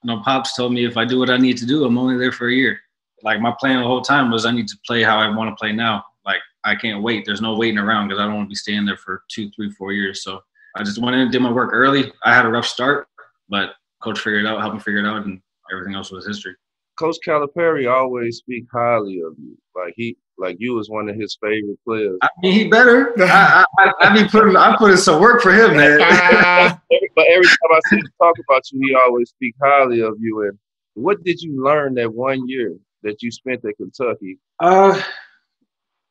You 0.03 0.15
know, 0.15 0.23
Pops 0.23 0.55
told 0.55 0.73
me 0.73 0.85
if 0.85 0.97
I 0.97 1.05
do 1.05 1.19
what 1.19 1.31
I 1.31 1.37
need 1.37 1.57
to 1.59 1.67
do, 1.67 1.85
I'm 1.85 1.99
only 1.99 2.17
there 2.17 2.33
for 2.33 2.49
a 2.49 2.53
year. 2.53 2.79
Like 3.23 3.41
my 3.41 3.55
plan 3.59 3.81
the 3.81 3.87
whole 3.87 4.03
time 4.03 4.31
was 4.31 4.47
I 4.47 4.53
need 4.53 4.69
to 4.69 4.79
play 4.87 5.03
how 5.03 5.19
I 5.19 5.35
want 5.35 5.51
to 5.51 5.57
play 5.57 5.73
now. 5.73 6.05
Like 6.25 6.41
I 6.65 6.75
can't 6.77 7.03
wait. 7.03 7.25
There's 7.25 7.41
no 7.41 7.57
waiting 7.57 7.79
around 7.79 8.09
because 8.09 8.21
I 8.21 8.27
don't 8.27 8.35
want 8.35 8.47
to 8.47 8.51
be 8.51 8.55
staying 8.55 8.85
there 8.85 8.99
for 8.99 9.23
two, 9.29 9.51
three, 9.51 9.71
four 9.71 9.93
years. 9.93 10.23
So 10.23 10.41
I 10.77 10.83
just 10.83 11.01
went 11.01 11.17
in 11.17 11.23
and 11.23 11.33
did 11.33 11.43
my 11.43 11.51
work 11.51 11.71
early. 11.73 12.13
I 12.25 12.35
had 12.35 12.45
a 12.45 12.51
rough 12.51 12.67
start, 12.67 13.09
but 13.49 13.71
coach 14.03 14.21
figured 14.21 14.45
it 14.45 14.49
out, 14.49 14.61
helped 14.61 14.77
me 14.77 14.81
figure 14.81 15.01
it 15.01 15.07
out, 15.07 15.25
and 15.25 15.41
everything 15.73 15.95
else 15.95 16.13
was 16.13 16.27
history. 16.27 16.55
Coach 16.99 17.17
Calipari 17.27 17.93
always 17.93 18.39
speak 18.39 18.65
highly 18.73 19.21
of 19.21 19.35
you. 19.39 19.57
Like 19.75 19.95
he 19.97 20.17
like 20.39 20.57
you 20.59 20.75
was 20.75 20.89
one 20.89 21.09
of 21.09 21.17
his 21.17 21.37
favorite 21.41 21.79
players. 21.85 22.19
I 22.23 22.29
mean, 22.43 22.53
he 22.53 22.69
better. 22.69 23.15
I, 23.23 23.65
I, 23.79 23.93
I 24.01 24.15
mean, 24.15 24.29
putting 24.29 24.57
I 24.57 24.77
put 24.77 24.91
in 24.91 24.99
some 24.99 25.21
work 25.21 25.43
for 25.43 25.53
him, 25.53 25.77
man. 25.77 25.99
but 27.17 27.27
every 27.27 27.47
time 27.47 27.73
I 27.73 27.81
see 27.89 27.97
him 27.97 28.09
talk 28.21 28.37
about 28.49 28.63
you, 28.71 28.81
he 28.87 28.95
always 28.95 29.31
speak 29.31 29.55
highly 29.63 30.01
of 30.01 30.17
you. 30.21 30.43
And 30.43 30.59
what 30.95 31.23
did 31.25 31.41
you 31.41 31.63
learn 31.63 31.95
that 31.95 32.13
one 32.13 32.49
year 32.49 32.75
that 33.03 33.23
you 33.23 33.31
spent 33.31 33.65
at 33.65 33.77
Kentucky? 33.77 34.39
Uh, 34.61 35.01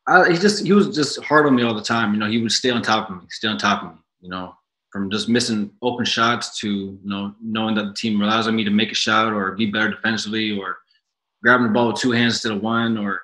I, 0.07 0.31
he 0.31 0.37
just 0.37 0.65
he 0.65 0.73
was 0.73 0.95
just 0.95 1.23
hard 1.23 1.45
on 1.45 1.55
me 1.55 1.63
all 1.63 1.73
the 1.73 1.81
time. 1.83 2.13
You 2.13 2.19
know, 2.19 2.29
he 2.29 2.41
would 2.41 2.51
stay 2.51 2.69
on 2.69 2.81
top 2.81 3.09
of 3.09 3.17
me, 3.17 3.23
stay 3.29 3.47
on 3.47 3.57
top 3.57 3.83
of 3.83 3.93
me. 3.93 3.99
You 4.21 4.29
know, 4.29 4.55
from 4.91 5.11
just 5.11 5.27
missing 5.27 5.71
open 5.81 6.05
shots 6.05 6.57
to 6.59 6.69
you 6.69 6.99
know 7.03 7.35
knowing 7.41 7.75
that 7.75 7.83
the 7.83 7.93
team 7.93 8.19
relies 8.19 8.47
on 8.47 8.55
me 8.55 8.63
to 8.63 8.71
make 8.71 8.91
a 8.91 8.95
shot 8.95 9.33
or 9.33 9.51
be 9.51 9.65
better 9.65 9.89
defensively 9.89 10.57
or 10.57 10.77
grabbing 11.43 11.67
the 11.67 11.73
ball 11.73 11.87
with 11.87 11.97
two 11.97 12.11
hands 12.11 12.35
instead 12.35 12.53
of 12.53 12.61
one 12.61 12.97
or 12.97 13.21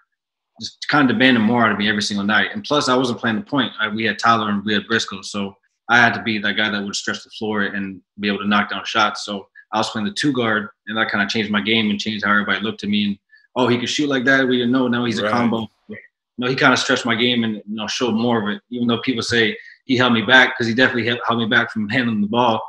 just 0.62 0.88
kind 0.90 1.10
of 1.10 1.18
demanding 1.18 1.44
more 1.44 1.66
out 1.66 1.72
of 1.72 1.78
me 1.80 1.90
every 1.90 2.04
single 2.04 2.26
night. 2.26 2.52
And 2.54 2.64
plus, 2.64 2.88
I 2.88 2.96
wasn't 2.96 3.20
playing 3.20 3.38
the 3.38 3.42
point. 3.42 3.72
I, 3.80 3.88
we 3.88 4.06
had 4.06 4.20
Tyler 4.20 4.50
and 4.50 4.64
we 4.64 4.74
had 4.74 4.86
Briscoe, 4.88 5.24
so 5.24 5.58
I 5.90 5.98
had 5.98 6.14
to 6.14 6.22
be 6.22 6.38
that 6.38 6.54
guy 6.54 6.70
that 6.70 6.84
would 6.84 6.96
stretch 6.96 7.24
the 7.24 7.32
floor 7.32 7.64
and 7.64 8.00
be 8.20 8.28
able 8.28 8.40
to 8.40 8.48
knock 8.48 8.70
down 8.70 8.86
shots. 8.86 9.26
So 9.26 9.48
I 9.74 9.80
was 9.80 9.90
playing 9.90 10.06
the 10.06 10.14
two 10.14 10.32
guard, 10.32 10.70
and 10.88 10.96
that 10.98 11.10
kind 11.10 11.24
of 11.24 11.30
changed 11.30 11.52
my 11.52 11.62
game 11.62 11.90
and 11.90 12.00
changed 12.00 12.24
how 12.24 12.32
everybody 12.32 12.62
looked 12.62 12.84
at 12.84 12.90
me. 12.90 13.06
And 13.06 13.18
oh, 13.56 13.68
he 13.68 13.80
could 13.80 13.90
shoot 13.90 14.08
like 14.08 14.24
that. 14.26 14.48
We 14.48 14.58
didn't 14.58 14.72
know. 14.72 14.88
Now 14.88 15.06
he's 15.06 15.20
a 15.20 15.30
combo. 15.30 15.68
You 15.90 15.98
know, 16.38 16.48
he 16.48 16.56
kind 16.56 16.74
of 16.74 16.80
stretched 16.80 17.06
my 17.06 17.16
game 17.16 17.44
and 17.44 17.56
you 17.56 17.76
know 17.76 17.88
showed 17.88 18.14
more 18.14 18.42
of 18.42 18.56
it. 18.56 18.62
Even 18.70 18.88
though 18.88 19.02
people 19.02 19.24
say 19.24 19.58
he 19.86 19.98
held 19.98 20.14
me 20.14 20.22
back 20.22 20.54
because 20.54 20.68
he 20.68 20.76
definitely 20.76 21.20
held 21.26 21.40
me 21.40 21.48
back 21.48 21.72
from 21.72 21.90
handling 21.90 22.22
the 22.22 22.28
ball 22.28 22.62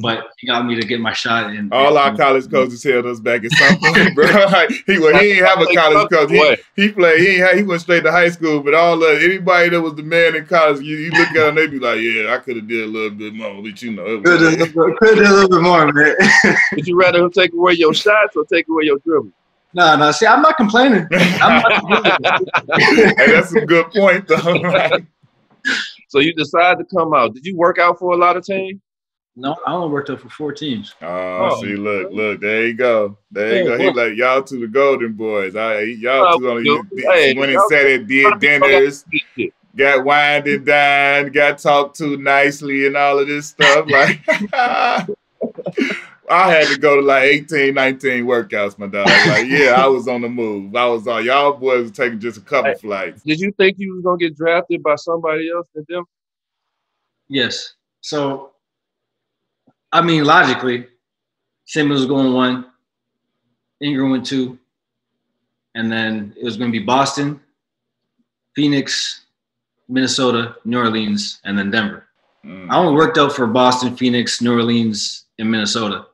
but 0.00 0.28
he 0.38 0.46
got 0.46 0.64
me 0.64 0.74
to 0.80 0.86
get 0.86 1.00
my 1.00 1.12
shot. 1.12 1.50
And 1.50 1.72
all 1.72 1.96
our 1.98 2.16
college 2.16 2.50
coaches 2.50 2.82
held 2.82 3.06
us 3.06 3.18
back 3.18 3.44
at 3.44 3.50
some 3.52 3.78
point, 3.78 4.14
bro. 4.14 4.26
he 4.86 4.98
well, 4.98 5.18
he 5.18 5.34
didn't 5.34 5.46
have 5.46 5.60
a 5.60 5.74
college 5.74 6.10
coach. 6.10 6.30
He, 6.30 6.82
he 6.82 6.92
played. 6.92 7.20
He 7.20 7.38
had, 7.38 7.56
he 7.56 7.62
went 7.62 7.80
straight 7.80 8.04
to 8.04 8.12
high 8.12 8.30
school. 8.30 8.60
But 8.60 8.74
all 8.74 8.98
the 8.98 9.20
anybody 9.22 9.70
that 9.70 9.80
was 9.80 9.94
the 9.94 10.02
man 10.02 10.36
in 10.36 10.46
college, 10.46 10.80
you, 10.82 10.96
you 10.96 11.10
look 11.10 11.28
at 11.28 11.34
them, 11.34 11.54
they 11.56 11.66
be 11.66 11.78
like, 11.78 12.00
"Yeah, 12.00 12.34
I 12.34 12.38
could 12.38 12.56
have 12.56 12.68
did 12.68 12.84
a 12.84 12.86
little 12.86 13.10
bit 13.10 13.34
more." 13.34 13.62
But 13.62 13.82
you 13.82 13.92
know, 13.92 14.20
could 14.20 14.40
have 14.40 14.58
did 15.00 15.18
a 15.18 15.32
little 15.32 15.48
bit 15.48 15.62
more, 15.62 15.92
man. 15.92 16.16
Would 16.72 16.86
you 16.86 16.98
rather 16.98 17.24
him 17.24 17.30
take 17.30 17.52
away 17.52 17.72
your 17.72 17.94
shots 17.94 18.36
or 18.36 18.44
take 18.44 18.68
away 18.68 18.84
your 18.84 18.98
dribble? 18.98 19.32
No, 19.72 19.96
no. 19.96 20.10
See, 20.12 20.26
I'm 20.26 20.42
not 20.42 20.56
complaining. 20.56 21.06
I'm 21.12 21.62
not 21.62 21.80
complaining. 21.80 23.14
hey, 23.16 23.32
that's 23.32 23.54
a 23.54 23.64
good 23.64 23.90
point, 23.92 24.26
though. 24.26 24.98
so 26.08 26.18
you 26.18 26.34
decided 26.34 26.88
to 26.88 26.96
come 26.96 27.14
out. 27.14 27.34
Did 27.34 27.46
you 27.46 27.56
work 27.56 27.78
out 27.78 27.98
for 27.98 28.12
a 28.12 28.16
lot 28.16 28.36
of 28.36 28.44
teams? 28.44 28.80
No, 29.40 29.56
I 29.66 29.72
only 29.72 29.88
worked 29.88 30.10
out 30.10 30.20
for 30.20 30.28
four 30.28 30.52
teams. 30.52 30.94
Oh, 31.00 31.06
oh, 31.52 31.62
see, 31.62 31.74
look, 31.74 32.12
look, 32.12 32.40
there 32.40 32.66
you 32.66 32.74
go. 32.74 33.16
There 33.30 33.62
you 33.62 33.64
go. 33.64 33.78
He 33.78 33.90
like 33.90 34.14
y'all 34.14 34.42
two 34.42 34.60
the 34.60 34.68
golden 34.68 35.14
boys. 35.14 35.56
All 35.56 35.70
right, 35.70 35.96
y'all 35.96 36.34
oh, 36.34 36.38
two 36.38 36.50
on 36.50 36.62
you, 36.62 36.86
hey, 36.94 37.32
went 37.34 37.50
and 37.50 37.62
sat 37.70 37.86
at 37.86 38.06
did 38.06 38.38
dinners, 38.38 39.06
got 39.74 40.04
wined 40.04 40.46
and 40.46 40.66
dined, 40.66 41.32
got 41.32 41.58
talked 41.58 41.96
to 41.96 42.18
nicely 42.18 42.86
and 42.86 42.98
all 42.98 43.18
of 43.18 43.28
this 43.28 43.48
stuff. 43.48 43.88
Like 43.88 44.20
I 46.28 46.52
had 46.52 46.66
to 46.68 46.78
go 46.78 46.96
to 46.96 47.02
like 47.02 47.24
18, 47.24 47.72
19 47.72 48.26
workouts, 48.26 48.78
my 48.78 48.88
dog. 48.88 49.06
Like, 49.06 49.46
yeah, 49.48 49.74
I 49.78 49.86
was 49.86 50.06
on 50.06 50.20
the 50.20 50.28
move. 50.28 50.76
I 50.76 50.84
was 50.84 51.08
on 51.08 51.24
y'all 51.24 51.54
boys 51.54 51.84
were 51.84 51.94
taking 51.94 52.20
just 52.20 52.36
a 52.36 52.42
couple 52.42 52.72
hey, 52.72 52.78
flights. 52.78 53.22
Did 53.22 53.40
you 53.40 53.52
think 53.52 53.78
you 53.78 53.94
was 53.94 54.04
gonna 54.04 54.18
get 54.18 54.36
drafted 54.36 54.82
by 54.82 54.96
somebody 54.96 55.50
else 55.50 55.66
than 55.74 55.86
them? 55.88 56.04
Yes. 57.28 57.72
So 58.02 58.49
I 59.92 60.02
mean, 60.02 60.24
logically, 60.24 60.86
Simmons 61.64 62.00
was 62.00 62.08
going 62.08 62.32
one, 62.32 62.66
Ingram 63.80 64.10
went 64.10 64.26
two, 64.26 64.58
and 65.74 65.90
then 65.90 66.34
it 66.36 66.44
was 66.44 66.56
going 66.56 66.72
to 66.72 66.78
be 66.78 66.84
Boston, 66.84 67.40
Phoenix, 68.54 69.24
Minnesota, 69.88 70.56
New 70.64 70.78
Orleans, 70.78 71.40
and 71.44 71.58
then 71.58 71.70
Denver. 71.70 72.06
Mm. 72.44 72.70
I 72.70 72.76
only 72.76 72.94
worked 72.94 73.18
out 73.18 73.32
for 73.32 73.46
Boston, 73.46 73.96
Phoenix, 73.96 74.40
New 74.40 74.52
Orleans, 74.52 75.26
and 75.38 75.50
Minnesota. 75.50 76.06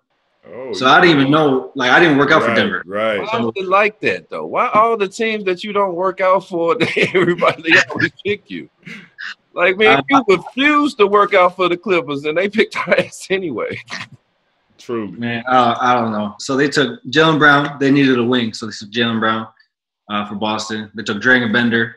Oh, 0.49 0.73
so 0.73 0.87
I 0.87 1.01
didn't 1.01 1.19
even 1.19 1.33
know, 1.33 1.73
like 1.75 1.91
I 1.91 1.99
didn't 1.99 2.19
work 2.19 2.31
out 2.31 2.43
right, 2.43 2.51
for 2.51 2.55
Denver. 2.55 2.83
Right. 2.87 3.21
Why 3.21 3.31
so, 3.33 3.49
is 3.49 3.53
it 3.57 3.69
like 3.69 4.01
that 4.01 4.31
though? 4.31 4.47
Why 4.47 4.69
all 4.69 4.97
the 4.97 5.09
teams 5.09 5.45
that 5.45 5.65
you 5.65 5.73
don't 5.73 5.95
work 5.95 6.21
out 6.21 6.47
for, 6.47 6.77
everybody 7.15 7.63
they 7.63 7.79
always 7.91 8.13
pick 8.25 8.51
you? 8.51 8.69
Like 9.57 9.79
man, 9.79 10.05
you 10.11 10.23
refused 10.29 10.99
to 10.99 11.07
work 11.07 11.33
out 11.33 11.57
for 11.57 11.71
the 11.71 11.79
Clippers, 11.79 12.25
and 12.25 12.37
they 12.37 12.47
picked 12.49 12.77
our 12.77 12.95
ass 12.99 13.27
anyway. 13.31 13.79
True. 14.77 15.09
Man, 15.13 15.43
uh, 15.49 15.77
I 15.81 15.95
don't 15.95 16.13
know. 16.13 16.35
So 16.39 16.57
they 16.57 16.69
took 16.69 17.03
Jaylen 17.05 17.39
Brown. 17.39 17.79
They 17.81 17.91
needed 17.91 18.19
a 18.19 18.25
wing, 18.25 18.53
so 18.53 18.67
they 18.67 18.73
took 18.79 18.91
Jaylen 18.91 19.19
Brown 19.19 19.49
uh, 20.11 20.27
for 20.27 20.35
Boston. 20.35 20.91
They 20.95 21.03
took 21.03 21.23
Dragan 21.23 21.55
Bender 21.55 21.97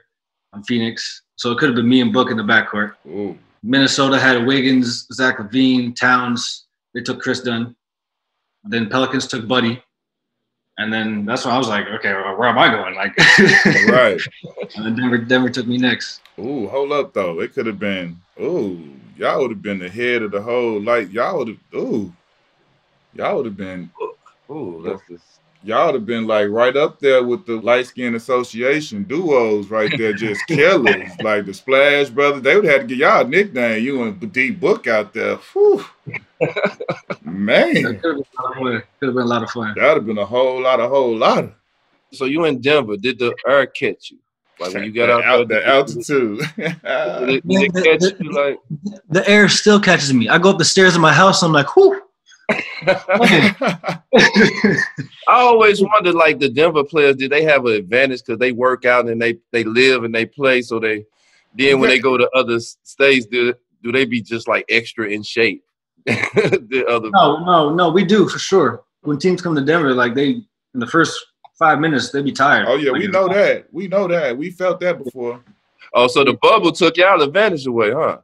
on 0.53 0.63
Phoenix. 0.63 1.23
So 1.35 1.51
it 1.51 1.57
could 1.57 1.67
have 1.67 1.75
been 1.75 1.89
me 1.89 1.99
and 1.99 2.13
Book 2.13 2.31
in 2.31 2.37
the 2.37 2.43
backcourt. 2.43 2.93
Ooh. 3.07 3.37
Minnesota 3.61 4.17
had 4.17 4.45
Wiggins, 4.45 5.05
Zach 5.13 5.37
LaVine, 5.37 5.93
Towns. 5.95 6.67
They 6.93 7.01
took 7.01 7.21
Kris 7.21 7.41
Dunn. 7.41 7.75
Then 8.63 8.89
Pelicans 8.89 9.27
took 9.27 9.47
Buddy. 9.49 9.83
And 10.79 10.93
then 10.93 11.25
that's 11.25 11.43
when 11.43 11.53
I 11.53 11.57
was 11.57 11.67
like, 11.67 11.85
okay, 11.87 12.13
where 12.13 12.45
am 12.45 12.57
I 12.57 12.69
going? 12.69 12.95
Like, 12.95 13.13
right. 13.89 14.19
And 14.75 14.85
then 14.85 14.95
Denver, 14.95 15.17
Denver 15.17 15.49
took 15.49 15.67
me 15.67 15.77
next. 15.77 16.21
Ooh, 16.39 16.67
hold 16.67 16.93
up 16.93 17.13
though. 17.13 17.41
It 17.41 17.53
could 17.53 17.65
have 17.65 17.79
been. 17.79 18.17
Ooh, 18.39 18.93
y'all 19.17 19.41
would 19.41 19.51
have 19.51 19.61
been 19.61 19.79
the 19.79 19.89
head 19.89 20.21
of 20.21 20.31
the 20.31 20.41
whole. 20.41 20.79
Like 20.79 21.11
y'all 21.11 21.39
would 21.39 21.49
have. 21.49 21.57
Ooh, 21.75 22.13
y'all 23.13 23.37
would 23.37 23.47
have 23.47 23.57
been. 23.57 23.89
Ooh, 24.49 24.81
that's 24.85 25.01
just 25.09 25.41
y'all 25.63 25.87
would 25.87 25.95
have 25.95 26.05
been 26.05 26.27
like 26.27 26.47
right 26.49 26.77
up 26.77 26.99
there 26.99 27.23
with 27.23 27.45
the 27.45 27.55
light 27.57 27.87
skin 27.87 28.15
association 28.15 29.03
duos 29.03 29.69
right 29.69 29.91
there, 29.97 30.13
just 30.13 30.39
killers. 30.47 31.09
like 31.21 31.45
the 31.45 31.53
Splash 31.53 32.09
Brothers, 32.09 32.43
they 32.43 32.55
would 32.55 32.65
have 32.65 32.81
to 32.81 32.87
get 32.87 32.99
y'all 32.99 33.25
a 33.25 33.27
nickname. 33.27 33.83
You 33.83 34.03
and 34.03 34.31
D 34.31 34.51
Book 34.51 34.87
out 34.87 35.13
there. 35.13 35.35
Whew. 35.35 35.83
Man. 37.23 37.73
that 37.73 37.99
Could 38.01 39.07
have 39.07 39.15
been 39.15 39.23
a 39.23 39.25
lot 39.25 39.43
of 39.43 39.49
fun. 39.49 39.73
That 39.75 39.87
would 39.87 39.97
have 39.97 40.05
been 40.05 40.17
a 40.17 40.25
whole 40.25 40.61
lot, 40.61 40.79
a 40.79 40.87
whole 40.87 41.15
lot. 41.15 41.51
So 42.11 42.25
you 42.25 42.45
in 42.45 42.61
Denver, 42.61 42.97
did 42.97 43.19
the 43.19 43.35
air 43.47 43.65
catch 43.67 44.11
you? 44.11 44.17
Like 44.59 44.73
when 44.73 44.83
you 44.83 44.91
got 44.91 45.09
out, 45.09 45.23
out 45.23 45.47
the 45.47 45.65
altitude. 45.65 46.39
did 46.57 47.29
it, 47.29 47.47
did 47.47 47.61
it 47.61 47.73
catch 47.73 47.99
the, 47.99 48.17
you 48.19 48.31
like 48.31 48.59
the 49.09 49.27
air 49.29 49.47
still 49.47 49.79
catches 49.79 50.13
me. 50.13 50.27
I 50.27 50.37
go 50.37 50.49
up 50.49 50.57
the 50.57 50.65
stairs 50.65 50.95
in 50.95 51.01
my 51.01 51.13
house, 51.13 51.41
I'm 51.43 51.53
like, 51.53 51.75
whoo. 51.75 52.01
I 52.51 54.01
always 55.27 55.81
wondered, 55.81 56.15
like 56.15 56.39
the 56.39 56.49
Denver 56.49 56.83
players, 56.83 57.15
did 57.15 57.31
they 57.31 57.43
have 57.43 57.65
an 57.65 57.73
advantage 57.73 58.21
because 58.25 58.39
they 58.39 58.51
work 58.51 58.85
out 58.85 59.07
and 59.07 59.21
they 59.21 59.37
they 59.51 59.63
live 59.63 60.03
and 60.03 60.13
they 60.13 60.25
play? 60.25 60.61
So 60.61 60.79
they 60.79 61.05
then 61.53 61.79
when 61.79 61.89
they 61.89 61.99
go 61.99 62.17
to 62.17 62.29
other 62.31 62.59
states, 62.59 63.27
do 63.27 63.53
do 63.83 63.91
they 63.91 64.05
be 64.05 64.21
just 64.21 64.47
like 64.47 64.65
extra 64.67 65.07
in 65.07 65.23
shape? 65.23 65.63
the 66.05 66.85
other 66.89 67.09
no, 67.11 67.43
no, 67.43 67.73
no, 67.73 67.89
we 67.89 68.03
do 68.03 68.27
for 68.27 68.39
sure. 68.39 68.83
When 69.01 69.17
teams 69.17 69.41
come 69.41 69.55
to 69.55 69.61
Denver, 69.61 69.93
like 69.93 70.13
they 70.15 70.29
in 70.73 70.79
the 70.79 70.87
first 70.87 71.17
five 71.57 71.79
minutes, 71.79 72.11
they 72.11 72.21
be 72.21 72.31
tired. 72.31 72.67
Oh 72.67 72.75
yeah, 72.75 72.91
like, 72.91 73.01
we 73.01 73.07
know 73.07 73.27
that. 73.27 73.67
We 73.71 73.87
know 73.87 74.07
that. 74.07 74.37
We 74.37 74.51
felt 74.51 74.79
that 74.79 75.03
before. 75.03 75.43
Oh, 75.93 76.07
so 76.07 76.23
the 76.23 76.33
bubble 76.41 76.71
took 76.71 76.97
y'all 76.97 77.21
advantage 77.21 77.65
away, 77.65 77.91
huh? 77.91 78.19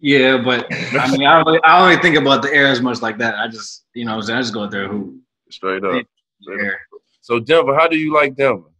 Yeah, 0.00 0.42
but 0.42 0.66
I 0.98 1.10
mean, 1.12 1.26
I 1.26 1.42
don't, 1.42 1.64
I 1.64 1.78
don't 1.78 1.88
really 1.88 2.02
think 2.02 2.16
about 2.16 2.42
the 2.42 2.52
air 2.52 2.66
as 2.66 2.80
much 2.80 3.00
like 3.02 3.18
that. 3.18 3.36
I 3.36 3.46
just, 3.46 3.84
you 3.94 4.04
know, 4.04 4.18
I 4.18 4.20
just 4.20 4.52
go 4.52 4.64
out 4.64 4.72
there 4.72 4.88
who 4.88 5.20
straight 5.48 5.84
up. 5.84 6.04
Straight 6.40 6.66
up. 6.66 6.74
So 7.20 7.38
Denver, 7.38 7.74
how 7.74 7.86
do 7.86 7.96
you 7.96 8.12
like 8.12 8.34
Denver? 8.34 8.70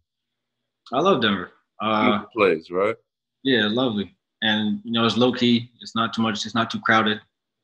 I 0.91 0.99
love 0.99 1.21
Denver. 1.21 1.51
Uh, 1.79 2.23
place, 2.35 2.69
right? 2.69 2.95
Yeah, 3.43 3.67
lovely, 3.69 4.15
and 4.41 4.81
you 4.83 4.91
know, 4.91 5.05
it's 5.05 5.17
low 5.17 5.31
key. 5.31 5.71
It's 5.81 5.95
not 5.95 6.13
too 6.13 6.21
much. 6.21 6.45
It's 6.45 6.55
not 6.55 6.69
too 6.69 6.79
crowded. 6.81 7.21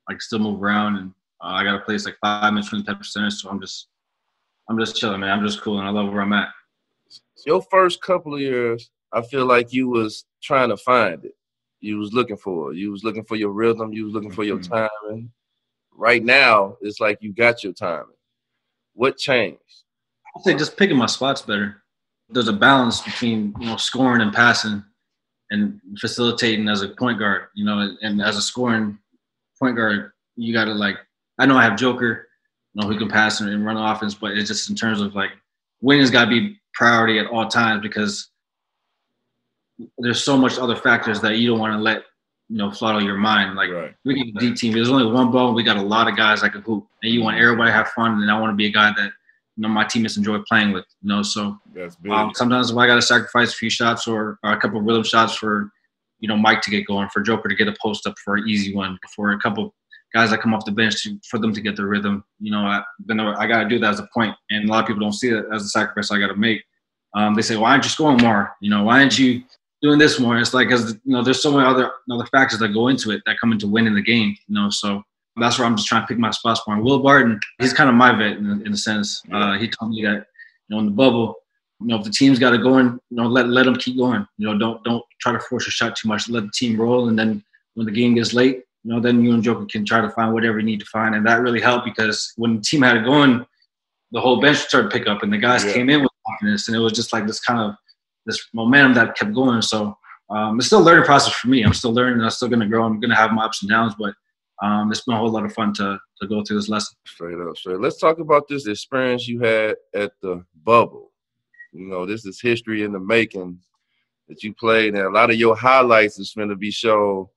I 0.10 0.14
can 0.14 0.22
still 0.22 0.40
move 0.40 0.62
around, 0.62 0.98
and 0.98 1.12
uh, 1.42 1.48
I 1.48 1.64
got 1.64 1.76
a 1.76 1.86
place 1.86 2.06
like 2.06 2.18
five 2.22 2.52
minutes 2.52 2.70
from 2.70 2.84
the 2.84 2.92
Pepsi 2.92 3.06
Center, 3.06 3.30
so 3.30 3.50
I'm 3.50 3.62
just, 3.62 3.88
I'm 4.70 4.80
just 4.80 4.96
chilling, 4.96 5.22
man. 5.22 5.38
I'm 5.38 5.46
just 5.46 5.62
cool, 5.62 5.80
and 5.80 5.88
I 5.88 5.92
love 5.92 6.12
where 6.12 6.22
I'm 6.22 6.34
at. 6.34 6.50
Your 7.46 7.62
first 7.72 8.02
couple 8.02 8.36
of 8.36 8.42
years, 8.42 8.90
I 9.14 9.22
feel 9.22 9.46
like 9.46 9.72
you 9.72 9.88
was 9.90 10.26
trying 10.42 10.70
to 10.70 10.78
find 10.78 11.24
it 11.26 11.36
you 11.82 11.98
was 11.98 12.14
looking 12.14 12.38
for. 12.38 12.72
it. 12.72 12.78
You 12.78 12.92
was 12.92 13.04
looking 13.04 13.24
for 13.24 13.36
your 13.36 13.52
rhythm. 13.52 13.94
You 13.94 14.06
was 14.06 14.14
looking 14.14 14.32
for 14.32 14.44
your 14.44 14.60
mm-hmm. 14.60 14.74
timing. 14.74 15.32
Right 15.94 16.24
now, 16.24 16.78
it's 16.82 17.00
like 17.00 17.18
you 17.22 17.34
got 17.34 17.64
your 17.64 17.74
timing. 17.74 18.16
What 18.94 19.18
changed? 19.18 19.60
I 20.36 20.42
say 20.42 20.56
just 20.56 20.78
picking 20.78 20.98
my 20.98 21.06
spots 21.06 21.42
better. 21.42 21.84
There's 22.30 22.48
a 22.48 22.54
balance 22.54 23.02
between 23.02 23.54
you 23.60 23.68
know 23.68 23.78
scoring 23.78 24.22
and 24.22 24.34
passing, 24.34 24.84
and 25.52 25.80
facilitating 26.00 26.68
as 26.70 26.82
a 26.82 26.90
point 26.90 27.20
guard. 27.20 27.48
You 27.56 27.66
know, 27.66 27.96
and 28.02 28.22
as 28.22 28.38
a 28.38 28.42
scoring 28.42 28.98
point 29.60 29.76
guard, 29.76 30.12
you 30.36 30.54
got 30.54 30.66
to 30.66 30.74
like. 30.74 30.98
I 31.38 31.46
know 31.46 31.58
I 31.58 31.64
have 31.64 31.78
Joker, 31.78 32.28
you 32.74 32.82
know, 32.82 32.88
who 32.88 32.98
can 32.98 33.10
pass 33.10 33.40
and 33.42 33.66
run 33.66 33.78
offense, 33.78 34.14
but 34.14 34.32
it's 34.32 34.50
just 34.50 34.70
in 34.70 34.76
terms 34.76 35.02
of 35.02 35.16
like 35.16 35.32
winning's 35.82 36.12
got 36.12 36.26
to 36.26 36.30
be 36.30 36.58
priority 36.74 37.20
at 37.20 37.28
all 37.28 37.48
times 37.48 37.82
because 37.82 38.30
there's 39.98 40.24
so 40.24 40.38
much 40.38 40.58
other 40.58 40.76
factors 40.76 41.22
that 41.22 41.38
you 41.38 41.50
don't 41.50 41.60
want 41.60 41.74
to 41.74 41.80
let 41.80 42.04
you 42.50 42.58
know 42.58 42.72
flutter 42.72 43.02
your 43.02 43.18
mind. 43.18 43.56
Like 43.56 43.72
right. 43.72 43.94
we 44.06 44.16
can 44.16 44.34
deep 44.36 44.56
team. 44.56 44.74
There's 44.74 44.90
only 44.90 45.12
one 45.12 45.32
ball. 45.32 45.54
We 45.54 45.64
got 45.64 45.78
a 45.78 45.82
lot 45.82 46.08
of 46.08 46.18
guys 46.18 46.42
that 46.42 46.52
can 46.52 46.62
hoop, 46.62 46.86
and 47.04 47.14
you 47.14 47.22
want 47.22 47.38
everybody 47.38 47.70
to 47.70 47.74
have 47.74 47.90
fun. 47.90 48.22
And 48.22 48.30
I 48.30 48.40
want 48.40 48.52
to 48.52 48.56
be 48.56 48.66
a 48.66 48.72
guy 48.72 48.92
that 48.96 49.12
you 49.56 49.62
know 49.64 49.70
my 49.70 49.86
teammates 49.86 50.18
enjoy 50.18 50.40
playing 50.48 50.72
with. 50.72 50.86
You 51.02 51.10
know, 51.10 51.24
so 51.24 51.58
um, 52.10 52.32
sometimes 52.34 52.72
if 52.72 52.78
I 52.78 52.88
got 52.88 52.96
to 52.96 53.02
sacrifice 53.02 53.54
a 53.54 53.56
few 53.56 53.70
shots 53.70 54.08
or, 54.08 54.40
or, 54.44 54.52
a 54.52 54.60
couple 54.60 54.80
of 54.80 54.86
rhythm 54.86 55.04
shots 55.04 55.36
for 55.36 55.72
you 56.20 56.28
know 56.28 56.38
Mike 56.38 56.62
to 56.62 56.70
get 56.70 56.88
going, 56.88 57.10
for 57.10 57.22
Joker 57.22 57.50
to 57.50 57.56
get 57.56 57.68
a 57.68 57.76
post 57.82 58.08
up 58.08 58.16
for 58.24 58.36
an 58.36 58.48
easy 58.48 58.74
one, 58.74 58.98
for 59.16 59.32
a 59.32 59.40
couple 59.40 59.74
guys 60.14 60.32
that 60.32 60.42
come 60.42 60.54
off 60.54 60.66
the 60.66 60.72
bench 60.72 61.04
to, 61.04 61.20
for 61.30 61.40
them 61.40 61.54
to 61.54 61.62
get 61.62 61.76
their 61.76 61.86
rhythm. 61.88 62.24
You 62.40 62.52
know, 62.52 62.62
I, 62.62 62.84
then 63.00 63.20
I 63.20 63.48
got 63.48 63.64
to 63.64 63.70
do 63.70 63.80
that 63.80 63.92
as 63.92 64.00
a 64.00 64.08
point, 64.14 64.36
and 64.50 64.68
a 64.68 64.72
lot 64.72 64.82
of 64.82 64.88
people 64.88 65.02
don't 65.02 65.14
see 65.14 65.30
it 65.30 65.46
as 65.54 65.64
a 65.64 65.70
sacrifice 65.70 66.12
I 66.12 66.20
got 66.20 66.28
to 66.28 66.36
make. 66.36 66.64
Um, 67.16 67.36
they 67.36 67.42
say, 67.42 67.58
why 67.58 67.72
aren't 67.72 67.84
you 67.84 67.90
scoring 67.90 68.22
more? 68.22 68.56
You 68.62 68.70
know, 68.70 68.84
why 68.84 69.00
aren't 69.00 69.18
you 69.18 69.44
doing 69.82 70.00
this 70.00 70.20
more. 70.20 70.38
It's 70.38 70.54
like 70.54 70.68
because 70.68 70.94
you 70.94 71.14
know 71.14 71.24
there's 71.24 71.42
so 71.42 71.52
many 71.52 71.66
other 71.66 71.92
other 72.12 72.26
factors 72.26 72.60
that 72.60 72.70
go 72.70 72.88
into 72.88 73.12
it 73.12 73.22
that 73.26 73.40
come 73.40 73.52
into 73.52 73.68
winning 73.68 73.96
the 73.96 74.02
game. 74.02 74.36
You 74.48 74.56
know, 74.56 74.70
so 74.70 75.04
that's 75.38 75.58
where 75.58 75.68
I'm 75.68 75.76
just 75.76 75.88
trying 75.88 76.02
to 76.04 76.08
pick 76.08 76.18
my 76.18 76.32
spots 76.32 76.62
for. 76.62 76.74
And 76.74 76.84
Will 76.84 77.00
Barton, 77.00 77.40
he's 77.60 77.74
kind 77.74 77.90
of 77.90 77.96
my 77.96 78.12
vet 78.12 78.38
in, 78.38 78.66
in 78.66 78.74
a 78.74 78.78
sense. 78.78 79.22
Uh, 79.32 79.58
he 79.58 79.68
told 79.68 79.92
me 79.92 80.04
that 80.04 80.26
you 80.68 80.76
know 80.76 80.80
in 80.80 80.86
the 80.86 80.92
bubble, 80.92 81.36
you 81.82 81.88
know 81.88 81.98
if 81.98 82.04
the 82.04 82.12
team's 82.12 82.40
got 82.40 82.52
to 82.52 82.58
go 82.58 82.78
you 82.78 83.00
know 83.12 83.28
let 83.28 83.48
let 83.48 83.64
them 83.64 83.76
keep 83.76 83.98
going. 83.98 84.26
You 84.38 84.48
know 84.48 84.58
don't 84.58 84.84
don't 84.84 85.04
try 85.22 85.34
to 85.34 85.40
force 85.40 85.68
a 85.68 85.72
shot 85.72 85.96
too 85.96 86.08
much. 86.08 86.30
Let 86.30 86.44
the 86.44 86.52
team 86.54 86.80
roll, 86.80 87.10
and 87.10 87.18
then 87.18 87.44
when 87.76 87.86
the 87.86 87.92
game 87.92 88.16
gets 88.16 88.34
late, 88.34 88.64
you 88.84 88.94
know 88.94 89.00
then 89.00 89.24
you 89.24 89.34
and 89.34 89.44
Joker 89.44 89.66
can 89.66 89.86
try 89.86 90.02
to 90.02 90.10
find 90.12 90.34
whatever 90.34 90.60
you 90.60 90.66
need 90.66 90.80
to 90.80 90.86
find, 90.86 91.16
and 91.16 91.26
that 91.26 91.42
really 91.42 91.62
helped 91.62 91.86
because 91.86 92.34
when 92.36 92.58
the 92.58 92.62
team 92.62 92.82
had 92.82 92.98
it 92.98 93.06
going, 93.06 93.46
the 94.12 94.22
whole 94.22 94.42
bench 94.42 94.58
started 94.58 94.90
to 94.90 94.98
pick 94.98 95.08
up, 95.08 95.24
and 95.24 95.32
the 95.32 95.38
guys 95.38 95.64
yeah. 95.64 95.74
came 95.74 95.90
in 95.90 96.02
with 96.02 96.12
confidence, 96.28 96.68
and 96.68 96.76
it 96.76 96.80
was 96.80 96.94
just 96.94 97.14
like 97.14 97.26
this 97.26 97.40
kind 97.40 97.60
of 97.60 97.76
this 98.26 98.48
momentum 98.54 98.94
that 98.94 99.18
kept 99.18 99.34
going. 99.34 99.62
So 99.62 99.98
um, 100.30 100.60
it's 100.60 100.68
still 100.68 100.82
a 100.82 100.84
learning 100.84 101.06
process 101.06 101.34
for 101.34 101.48
me. 101.48 101.64
I'm 101.64 101.74
still 101.74 101.94
learning. 101.94 102.22
I'm 102.22 102.30
still 102.30 102.50
going 102.50 102.60
to 102.60 102.68
grow. 102.68 102.84
I'm 102.84 103.00
going 103.00 103.10
to 103.10 103.16
have 103.16 103.32
my 103.32 103.46
ups 103.46 103.64
and 103.64 103.70
downs, 103.70 103.96
but 103.98 104.14
um, 104.62 104.92
it's 104.92 105.02
been 105.02 105.16
a 105.16 105.18
whole 105.18 105.30
lot 105.30 105.46
of 105.46 105.54
fun 105.54 105.74
to 105.76 105.98
to 106.22 106.28
go 106.28 106.44
through 106.44 106.58
this 106.58 106.70
lesson. 106.70 106.96
Straight 107.06 107.40
up, 107.40 107.58
straight. 107.58 107.80
Let's 107.80 107.98
talk 107.98 108.20
about 108.20 108.48
this 108.48 108.68
experience 108.68 109.28
you 109.28 109.40
had 109.40 109.76
at 109.96 110.12
the 110.22 110.44
bubble. 110.64 111.09
You 111.72 111.88
know, 111.88 112.06
this 112.06 112.26
is 112.26 112.42
history 112.42 112.84
in 112.84 112.92
the 112.92 113.00
making 113.00 113.60
that 114.28 114.44
you 114.44 114.54
played, 114.54 114.94
and 114.94 115.04
a 115.04 115.10
lot 115.10 115.30
of 115.30 115.38
your 115.38 115.56
highlights 115.56 116.20
is 116.20 116.34
going 116.34 116.50
to 116.50 116.56
be 116.56 116.72
shown 116.72 117.28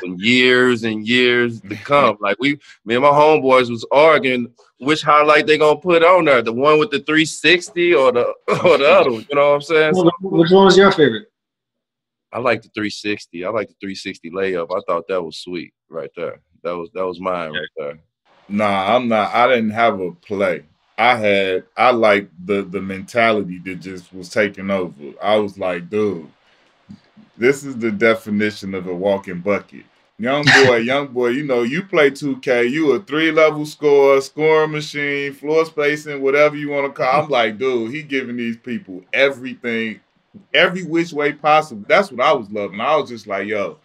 for 0.00 0.06
years 0.16 0.84
and 0.84 1.06
years 1.06 1.60
to 1.60 1.76
come. 1.84 2.16
Like 2.20 2.36
we, 2.40 2.58
me 2.84 2.94
and 2.94 3.02
my 3.02 3.10
homeboys 3.10 3.70
was 3.70 3.86
arguing 3.92 4.52
which 4.78 5.02
highlight 5.02 5.46
they 5.46 5.58
gonna 5.58 5.78
put 5.78 6.04
on 6.04 6.24
there, 6.24 6.42
the 6.42 6.52
one 6.52 6.78
with 6.78 6.90
the 6.90 7.00
360 7.00 7.94
or 7.94 8.12
the 8.12 8.24
or 8.64 8.78
the 8.78 8.88
other. 8.88 9.10
You 9.10 9.26
know 9.34 9.50
what 9.50 9.54
I'm 9.56 9.62
saying? 9.62 9.94
Which 10.22 10.50
one 10.50 10.64
was 10.66 10.76
your 10.76 10.92
favorite? 10.92 11.30
I 12.32 12.38
like 12.38 12.62
the 12.62 12.68
360. 12.68 13.44
I 13.44 13.48
like 13.48 13.68
the 13.68 13.74
360 13.80 14.30
layup. 14.30 14.70
I 14.70 14.80
thought 14.86 15.08
that 15.08 15.22
was 15.22 15.38
sweet 15.38 15.72
right 15.88 16.10
there. 16.16 16.40
That 16.62 16.76
was 16.76 16.90
that 16.94 17.06
was 17.06 17.20
mine 17.20 17.52
right 17.52 17.68
there. 17.76 17.98
Nah, 18.48 18.94
I'm 18.94 19.08
not. 19.08 19.34
I 19.34 19.48
didn't 19.48 19.70
have 19.70 20.00
a 20.00 20.12
play. 20.12 20.64
I 20.98 21.16
had. 21.16 21.64
I 21.76 21.92
like 21.92 22.28
the 22.44 22.62
the 22.62 22.82
mentality 22.82 23.58
that 23.64 23.76
just 23.76 24.12
was 24.12 24.28
taking 24.28 24.70
over. 24.70 24.92
I 25.22 25.36
was 25.36 25.58
like, 25.58 25.88
dude, 25.88 26.28
this 27.36 27.64
is 27.64 27.76
the 27.78 27.92
definition 27.92 28.74
of 28.74 28.86
a 28.86 28.94
walking 28.94 29.40
bucket. 29.40 29.84
Young 30.18 30.44
boy, 30.66 30.78
young 30.78 31.08
boy, 31.08 31.28
you 31.28 31.44
know, 31.44 31.62
you 31.62 31.84
play 31.84 32.10
2K, 32.10 32.68
you 32.68 32.90
a 32.92 33.00
three 33.00 33.30
level 33.30 33.64
scorer, 33.64 34.20
scoring 34.20 34.72
machine, 34.72 35.32
floor 35.32 35.64
spacing, 35.64 36.20
whatever 36.20 36.56
you 36.56 36.70
want 36.70 36.86
to 36.86 36.92
call. 36.92 37.22
I'm 37.22 37.30
like, 37.30 37.58
dude, 37.58 37.92
he 37.94 38.02
giving 38.02 38.36
these 38.36 38.56
people 38.56 39.04
everything, 39.12 40.00
every 40.52 40.82
which 40.82 41.12
way 41.12 41.32
possible. 41.32 41.84
That's 41.86 42.10
what 42.10 42.20
I 42.26 42.32
was 42.32 42.50
loving. 42.50 42.80
I 42.80 42.96
was 42.96 43.10
just 43.10 43.28
like, 43.28 43.46
yo, 43.46 43.78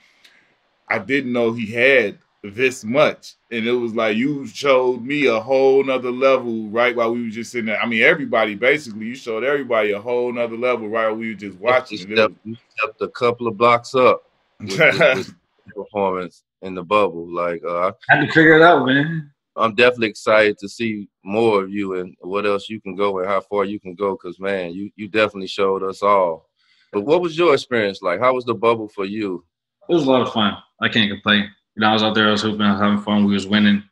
I 0.90 0.98
didn't 0.98 1.34
know 1.34 1.54
he 1.54 1.72
had 1.72 2.18
this 2.44 2.84
much. 2.84 3.36
And 3.52 3.66
it 3.66 3.72
was 3.72 3.96
like 3.96 4.18
you 4.18 4.46
showed 4.48 5.02
me 5.02 5.28
a 5.28 5.40
whole 5.40 5.84
nother 5.84 6.12
level 6.12 6.68
right 6.70 6.96
while 6.96 7.14
we 7.14 7.24
were 7.24 7.30
just 7.30 7.52
sitting 7.52 7.68
there. 7.68 7.82
I 7.82 7.86
mean, 7.86 8.02
everybody 8.02 8.56
basically, 8.56 9.06
you 9.06 9.16
showed 9.16 9.44
everybody 9.44 9.92
a 9.92 10.02
whole 10.02 10.32
nother 10.32 10.58
level 10.58 10.90
right 10.90 11.08
while 11.08 11.16
we 11.16 11.30
were 11.30 11.40
just 11.40 11.58
watching. 11.58 12.00
You 12.00 12.16
stepped, 12.16 12.36
you 12.44 12.58
stepped 12.78 13.02
a 13.02 13.08
couple 13.10 13.48
of 13.48 13.58
blocks 13.58 13.96
up 13.96 14.24
with, 14.60 14.78
with, 14.78 15.00
with 15.16 15.36
performance 15.76 16.44
in 16.62 16.76
the 16.76 16.84
bubble. 16.84 17.28
Like 17.34 17.64
uh, 17.64 17.94
I 18.10 18.16
had 18.16 18.28
to 18.28 18.32
figure 18.32 18.56
it 18.56 18.62
out, 18.62 18.86
man. 18.86 19.32
I'm 19.56 19.76
definitely 19.76 20.10
excited 20.10 20.58
to 20.60 20.68
see 20.68 21.08
more 21.24 21.64
of 21.64 21.70
you 21.70 22.00
and 22.00 22.16
what 22.22 22.46
else 22.46 22.70
you 22.70 22.82
can 22.82 22.96
go 22.96 23.20
and 23.20 23.28
how 23.28 23.40
far 23.40 23.66
you 23.66 23.80
can 23.80 23.94
go. 23.94 24.18
Cause 24.18 24.40
man, 24.40 24.74
you 24.74 24.92
you 24.96 25.08
definitely 25.08 25.48
showed 25.48 25.84
us 25.84 26.02
all. 26.02 26.50
But 26.92 27.06
what 27.06 27.22
was 27.22 27.38
your 27.38 27.54
experience 27.54 28.02
like? 28.02 28.20
How 28.20 28.34
was 28.34 28.46
the 28.46 28.54
bubble 28.54 28.88
for 28.88 29.06
you? 29.06 29.46
It 29.90 29.94
was 29.94 30.06
a 30.06 30.10
lot 30.10 30.22
of 30.22 30.34
fun. 30.34 30.58
I 30.82 30.90
can't 30.90 31.10
complain. 31.10 31.50
You 31.76 31.82
know, 31.82 31.88
I 31.88 31.94
was 31.94 32.04
out 32.04 32.16
there, 32.16 32.28
I 32.28 32.32
was 32.32 32.42
hooping, 32.42 32.62
I 32.62 32.72
was 32.74 32.82
having 32.82 33.02
fun, 33.02 33.26
we 33.26 33.34
was 33.34 33.48
winning. 33.48 33.84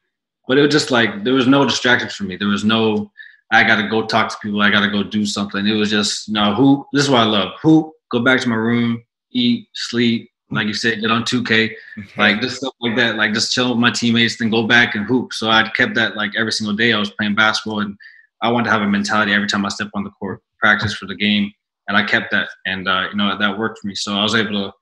But 0.47 0.57
it 0.57 0.61
was 0.61 0.71
just 0.71 0.91
like 0.91 1.23
there 1.23 1.33
was 1.33 1.47
no 1.47 1.65
distractions 1.65 2.13
for 2.13 2.23
me. 2.23 2.35
There 2.35 2.47
was 2.47 2.63
no 2.63 3.11
I 3.51 3.63
gotta 3.63 3.89
go 3.89 4.05
talk 4.05 4.29
to 4.29 4.37
people, 4.41 4.61
I 4.61 4.71
gotta 4.71 4.89
go 4.89 5.03
do 5.03 5.25
something. 5.25 5.65
It 5.65 5.73
was 5.73 5.89
just 5.89 6.27
you 6.27 6.33
no 6.35 6.49
know, 6.49 6.55
hoop. 6.55 6.87
This 6.93 7.03
is 7.03 7.09
what 7.09 7.21
I 7.21 7.25
love. 7.25 7.53
Hoop, 7.61 7.91
go 8.11 8.19
back 8.19 8.39
to 8.41 8.49
my 8.49 8.55
room, 8.55 9.03
eat, 9.31 9.67
sleep, 9.73 10.31
like 10.51 10.67
you 10.67 10.73
said, 10.73 11.01
get 11.01 11.11
on 11.11 11.23
2K, 11.23 11.71
like 12.17 12.41
just 12.41 12.57
stuff 12.57 12.73
like 12.81 12.95
that, 12.97 13.15
like 13.15 13.33
just 13.33 13.53
chill 13.53 13.69
with 13.69 13.79
my 13.79 13.91
teammates, 13.91 14.37
then 14.37 14.49
go 14.49 14.67
back 14.67 14.95
and 14.95 15.05
hoop. 15.05 15.33
So 15.33 15.49
I 15.49 15.67
kept 15.69 15.95
that 15.95 16.15
like 16.15 16.31
every 16.37 16.51
single 16.51 16.75
day 16.75 16.93
I 16.93 16.99
was 16.99 17.11
playing 17.11 17.35
basketball, 17.35 17.79
and 17.79 17.97
I 18.41 18.51
wanted 18.51 18.65
to 18.65 18.71
have 18.71 18.81
a 18.81 18.87
mentality 18.87 19.33
every 19.33 19.47
time 19.47 19.65
I 19.65 19.69
step 19.69 19.89
on 19.93 20.03
the 20.03 20.11
court, 20.11 20.41
practice 20.59 20.93
for 20.93 21.05
the 21.05 21.15
game, 21.15 21.51
and 21.87 21.97
I 21.97 22.03
kept 22.03 22.31
that, 22.31 22.49
and 22.65 22.87
uh, 22.87 23.07
you 23.11 23.17
know 23.17 23.37
that 23.37 23.57
worked 23.57 23.79
for 23.79 23.87
me. 23.87 23.95
So 23.95 24.13
I 24.13 24.23
was 24.23 24.35
able 24.35 24.51
to 24.51 24.73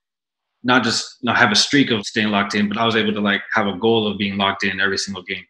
not 0.64 0.84
just 0.84 1.18
you 1.22 1.28
know, 1.28 1.34
have 1.34 1.52
a 1.52 1.56
streak 1.56 1.92
of 1.92 2.06
staying 2.06 2.30
locked 2.30 2.56
in, 2.56 2.68
but 2.68 2.78
I 2.78 2.86
was 2.86 2.96
able 2.96 3.14
to 3.14 3.22
like 3.22 3.42
have 3.54 3.68
a 3.68 3.78
goal 3.78 4.08
of 4.08 4.18
being 4.18 4.38
locked 4.38 4.64
in 4.64 4.80
every 4.80 4.98
single 4.98 5.24
game. 5.24 5.46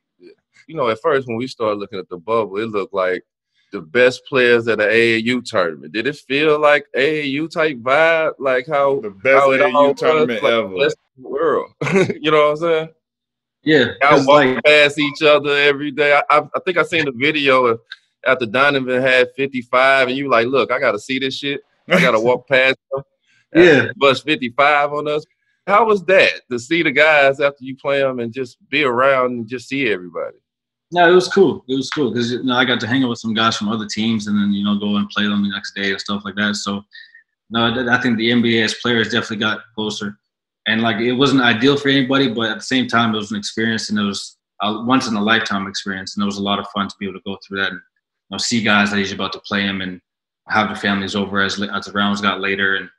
You 0.68 0.76
know, 0.76 0.88
at 0.90 1.02
first 1.02 1.28
when 1.28 1.38
we 1.38 1.48
started 1.48 1.80
looking 1.80 2.00
at 2.00 2.10
the 2.10 2.18
bubble, 2.18 2.58
it 2.58 2.68
looked 2.68 2.94
like 2.94 3.24
the 3.72 3.82
best 3.82 4.22
players 4.26 4.68
at 4.68 4.78
the 4.78 4.86
AAU 4.86 5.44
tournament. 5.44 5.94
Did 5.94 6.08
it 6.08 6.16
feel 6.16 6.60
like 6.60 6.86
AAU 6.96 7.50
type 7.50 7.78
vibe, 7.78 8.34
like 8.40 8.68
how 8.68 9.00
the 9.02 9.10
best 9.10 9.44
how 9.44 9.52
it 9.52 9.62
AAU 9.62 9.74
all 9.74 9.94
tournament 9.94 10.44
was, 10.44 10.52
ever? 10.52 10.76
Like 10.76 10.94
the 11.18 11.28
world. 11.28 11.72
you 12.22 12.32
know 12.32 12.50
what 12.50 12.52
I'm 12.52 12.58
saying? 12.58 12.90
Yeah, 13.64 13.86
y'all 14.02 14.26
walk 14.26 14.46
like, 14.46 14.64
past 14.64 14.98
each 14.98 15.22
other 15.22 15.56
every 15.56 15.92
day. 15.92 16.14
I, 16.14 16.24
I, 16.30 16.42
I, 16.56 16.60
think 16.66 16.78
I 16.78 16.84
seen 16.84 17.06
the 17.06 17.12
video 17.12 17.78
after 18.26 18.46
Donovan 18.46 19.02
had 19.02 19.30
55, 19.36 20.08
and 20.08 20.18
you 20.18 20.30
like, 20.30 20.48
look, 20.48 20.72
I 20.72 20.80
got 20.80 20.94
to 20.94 21.00
see 21.00 21.20
this 21.20 21.38
shit. 21.38 21.62
I 21.90 22.00
got 22.00 22.12
to 22.12 22.20
walk 22.22 22.48
past 22.48 22.78
him. 22.94 23.04
Yeah, 23.54 23.88
bus 23.96 24.22
55 24.22 24.94
on 24.94 25.08
us. 25.08 25.26
How 25.68 25.86
was 25.86 26.04
that 26.06 26.42
to 26.50 26.60
see 26.60 26.84
the 26.84 26.92
guys 26.92 27.40
after 27.40 27.64
you 27.64 27.76
play 27.76 28.00
them 28.00 28.20
and 28.20 28.34
just 28.34 28.58
be 28.70 28.84
around 28.84 29.32
and 29.32 29.48
just 29.48 29.70
see 29.70 29.92
everybody? 29.92 30.38
No, 30.92 31.10
it 31.10 31.14
was 31.14 31.28
cool. 31.28 31.64
It 31.68 31.76
was 31.76 31.90
cool 31.92 32.12
because 32.12 32.32
you 32.32 32.44
know 32.44 32.56
I 32.56 32.66
got 32.66 32.80
to 32.80 32.88
hang 32.88 33.04
out 33.04 33.10
with 33.10 33.20
some 33.20 33.36
guys 33.36 33.56
from 33.56 33.70
other 33.70 33.86
teams 33.86 34.28
and 34.28 34.36
then 34.36 34.52
you 34.52 34.64
know 34.64 34.80
go 34.80 34.96
and 34.96 35.10
play 35.10 35.26
them 35.26 35.44
the 35.44 35.50
next 35.50 35.76
day 35.76 35.92
and 35.92 36.02
stuff 36.02 36.24
like 36.26 36.36
that. 36.36 36.56
So 36.56 36.84
no, 37.52 37.90
I 37.90 38.02
think 38.02 38.18
the 38.18 38.32
NBA 38.32 38.64
as 38.64 38.76
players 38.76 39.12
definitely 39.12 39.38
got 39.38 39.62
closer, 39.76 40.18
and 40.68 40.82
like 40.82 40.98
it 40.98 41.14
wasn't 41.14 41.42
ideal 41.42 41.78
for 41.78 41.90
anybody, 41.90 42.30
but 42.34 42.50
at 42.50 42.58
the 42.58 42.64
same 42.64 42.88
time 42.88 43.14
it 43.14 43.18
was 43.18 43.32
an 43.32 43.38
experience 43.38 43.90
and 43.90 44.00
it 44.00 44.04
was 44.04 44.38
a 44.62 44.84
once 44.84 45.08
in 45.08 45.16
a 45.16 45.22
lifetime 45.22 45.68
experience, 45.68 46.16
and 46.16 46.24
it 46.24 46.26
was 46.26 46.38
a 46.38 46.44
lot 46.44 46.60
of 46.60 46.68
fun 46.74 46.88
to 46.88 46.96
be 47.00 47.06
able 47.06 47.20
to 47.20 47.24
go 47.26 47.38
through 47.48 47.60
that 47.60 47.72
and 47.72 47.80
you 47.80 48.36
know, 48.36 48.38
see 48.38 48.64
guys 48.64 48.90
that 48.90 48.98
he's 48.98 49.12
about 49.12 49.34
to 49.34 49.40
play 49.42 49.62
him 49.62 49.82
and 49.82 50.02
have 50.48 50.70
the 50.70 50.76
families 50.76 51.16
over 51.16 51.42
as 51.42 51.62
as 51.62 51.86
the 51.86 51.92
rounds 51.92 52.22
got 52.22 52.42
later 52.42 52.76
and 52.76 52.90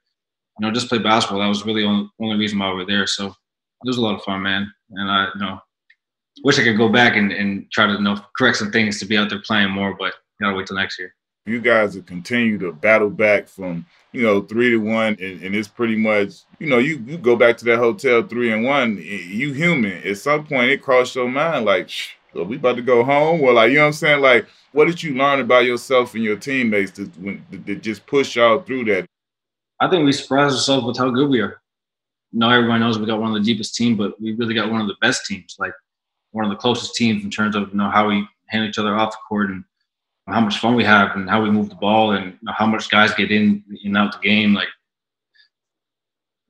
you 0.60 0.66
know 0.66 0.72
just 0.72 0.88
play 0.88 0.98
basketball. 0.98 1.40
That 1.40 1.48
was 1.48 1.64
really 1.64 1.84
only, 1.84 2.10
only 2.20 2.36
reason 2.36 2.58
why 2.58 2.70
we 2.70 2.76
were 2.76 2.84
there. 2.84 3.06
So 3.06 3.26
it 3.26 3.34
was 3.84 3.96
a 3.96 4.02
lot 4.02 4.14
of 4.14 4.22
fun, 4.22 4.42
man. 4.42 4.70
And 4.90 5.10
I 5.10 5.28
you 5.34 5.40
know 5.40 5.58
wish 6.44 6.58
I 6.58 6.64
could 6.64 6.76
go 6.76 6.90
back 6.90 7.16
and, 7.16 7.32
and 7.32 7.70
try 7.72 7.86
to 7.86 7.94
you 7.94 8.00
know 8.00 8.22
correct 8.36 8.58
some 8.58 8.70
things 8.70 8.98
to 9.00 9.06
be 9.06 9.16
out 9.16 9.30
there 9.30 9.40
playing 9.40 9.70
more, 9.70 9.96
but 9.98 10.12
gotta 10.40 10.54
wait 10.54 10.66
till 10.66 10.76
next 10.76 10.98
year. 10.98 11.14
You 11.46 11.60
guys 11.60 11.94
have 11.94 12.04
continued 12.04 12.60
to 12.60 12.72
battle 12.72 13.08
back 13.08 13.48
from 13.48 13.86
you 14.12 14.22
know 14.22 14.42
three 14.42 14.70
to 14.70 14.76
one, 14.76 15.16
and, 15.18 15.42
and 15.42 15.54
it's 15.54 15.66
pretty 15.66 15.96
much 15.96 16.42
you 16.58 16.68
know 16.68 16.78
you 16.78 17.02
you 17.06 17.16
go 17.16 17.36
back 17.36 17.56
to 17.58 17.64
that 17.64 17.78
hotel 17.78 18.22
three 18.22 18.52
and 18.52 18.64
one. 18.64 18.98
You 18.98 19.54
human. 19.54 20.06
At 20.06 20.18
some 20.18 20.46
point, 20.46 20.70
it 20.70 20.82
crossed 20.82 21.14
your 21.14 21.28
mind 21.28 21.64
like, 21.64 21.88
are 22.36 22.44
we 22.44 22.56
about 22.56 22.76
to 22.76 22.82
go 22.82 23.02
home? 23.02 23.40
Well, 23.40 23.54
like 23.54 23.70
you 23.70 23.76
know 23.76 23.84
what 23.84 23.86
I'm 23.88 23.92
saying. 23.94 24.20
Like, 24.20 24.46
what 24.72 24.88
did 24.88 25.02
you 25.02 25.14
learn 25.14 25.40
about 25.40 25.64
yourself 25.64 26.14
and 26.14 26.22
your 26.22 26.36
teammates 26.36 26.92
that 26.92 27.16
when 27.18 27.42
that 27.50 27.80
just 27.80 28.04
push 28.04 28.36
y'all 28.36 28.60
through 28.60 28.84
that? 28.84 29.09
I 29.80 29.88
think 29.88 30.04
we 30.04 30.12
surprised 30.12 30.54
ourselves 30.54 30.86
with 30.86 30.98
how 30.98 31.10
good 31.10 31.30
we 31.30 31.40
are. 31.40 31.60
Now 32.32 32.50
everyone 32.50 32.80
knows 32.80 32.98
we 32.98 33.06
got 33.06 33.20
one 33.20 33.34
of 33.34 33.34
the 33.34 33.52
deepest 33.52 33.74
teams, 33.74 33.98
but 33.98 34.20
we 34.20 34.32
really 34.32 34.54
got 34.54 34.70
one 34.70 34.80
of 34.80 34.86
the 34.86 34.96
best 35.00 35.26
teams. 35.26 35.56
Like 35.58 35.72
one 36.32 36.44
of 36.44 36.50
the 36.50 36.56
closest 36.56 36.94
teams 36.94 37.24
in 37.24 37.30
terms 37.30 37.56
of 37.56 37.70
you 37.70 37.76
know 37.76 37.90
how 37.90 38.08
we 38.08 38.26
handle 38.46 38.68
each 38.68 38.78
other 38.78 38.94
off 38.94 39.12
the 39.12 39.18
court 39.28 39.50
and 39.50 39.64
how 40.28 40.40
much 40.40 40.58
fun 40.58 40.74
we 40.74 40.84
have 40.84 41.16
and 41.16 41.28
how 41.28 41.42
we 41.42 41.50
move 41.50 41.68
the 41.68 41.74
ball 41.76 42.12
and 42.12 42.38
how 42.48 42.66
much 42.66 42.88
guys 42.90 43.12
get 43.14 43.32
in 43.32 43.64
and 43.84 43.96
out 43.96 44.12
the 44.12 44.28
game. 44.28 44.54
Like 44.54 44.68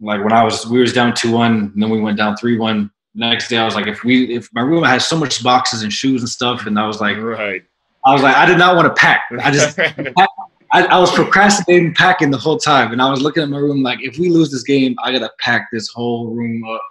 like 0.00 0.22
when 0.22 0.32
I 0.32 0.44
was 0.44 0.66
we 0.66 0.80
was 0.80 0.92
down 0.92 1.14
two 1.14 1.32
one 1.32 1.72
and 1.74 1.82
then 1.82 1.90
we 1.90 2.00
went 2.00 2.18
down 2.18 2.36
three 2.36 2.58
one. 2.58 2.90
Next 3.14 3.48
day 3.48 3.58
I 3.58 3.64
was 3.64 3.74
like, 3.74 3.86
if 3.86 4.04
we 4.04 4.34
if 4.34 4.48
my 4.52 4.62
room 4.62 4.84
had 4.84 5.02
so 5.02 5.16
much 5.16 5.42
boxes 5.42 5.82
and 5.82 5.92
shoes 5.92 6.22
and 6.22 6.28
stuff, 6.28 6.66
and 6.66 6.78
I 6.78 6.86
was 6.86 7.00
like, 7.00 7.16
right. 7.16 7.62
I 8.04 8.12
was 8.12 8.22
like, 8.22 8.36
I 8.36 8.46
did 8.46 8.56
not 8.56 8.76
want 8.76 8.94
to 8.94 8.98
pack. 8.98 9.22
I 9.42 9.50
just 9.50 9.78
I, 10.72 10.84
I, 10.84 10.98
was 10.98 11.10
procrastinating 11.12 11.94
packing 11.94 12.30
the 12.30 12.38
whole 12.38 12.58
time, 12.58 12.92
and 12.92 13.02
I 13.02 13.10
was 13.10 13.20
looking 13.20 13.42
at 13.42 13.48
my 13.48 13.58
room 13.58 13.82
like, 13.82 13.98
if 14.02 14.18
we 14.18 14.28
lose 14.28 14.50
this 14.50 14.62
game, 14.62 14.94
I 15.02 15.12
gotta 15.12 15.30
pack 15.40 15.68
this 15.72 15.88
whole 15.88 16.28
room 16.28 16.62
up, 16.64 16.82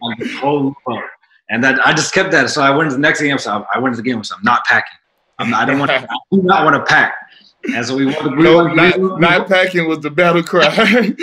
like, 0.00 0.30
whole 0.40 0.62
room 0.62 0.76
up. 0.90 1.04
And 1.50 1.64
that 1.64 1.86
I 1.86 1.92
just 1.92 2.12
kept 2.12 2.30
that. 2.32 2.50
So 2.50 2.62
I 2.62 2.70
went 2.70 2.90
to 2.90 2.96
the 2.96 3.00
next 3.00 3.20
game. 3.20 3.38
So 3.38 3.64
I 3.74 3.78
went 3.78 3.94
to 3.94 4.02
the 4.02 4.08
game. 4.08 4.22
So 4.22 4.36
I'm 4.36 4.42
not 4.42 4.64
packing. 4.64 4.96
I'm 5.38 5.50
not, 5.50 5.62
I 5.62 5.64
don't 5.66 5.78
want. 5.78 5.90
To, 5.90 5.98
I 5.98 6.16
do 6.30 6.42
not 6.42 6.64
want 6.64 6.76
to 6.76 6.84
pack. 6.84 7.14
And 7.74 7.84
so 7.84 7.96
we 7.96 8.06
won. 8.06 8.36
We 8.36 8.42
no, 8.42 8.66
not, 8.66 9.20
not 9.20 9.48
packing 9.48 9.88
was 9.88 10.00
the 10.00 10.10
battle 10.10 10.42
cry. 10.42 10.68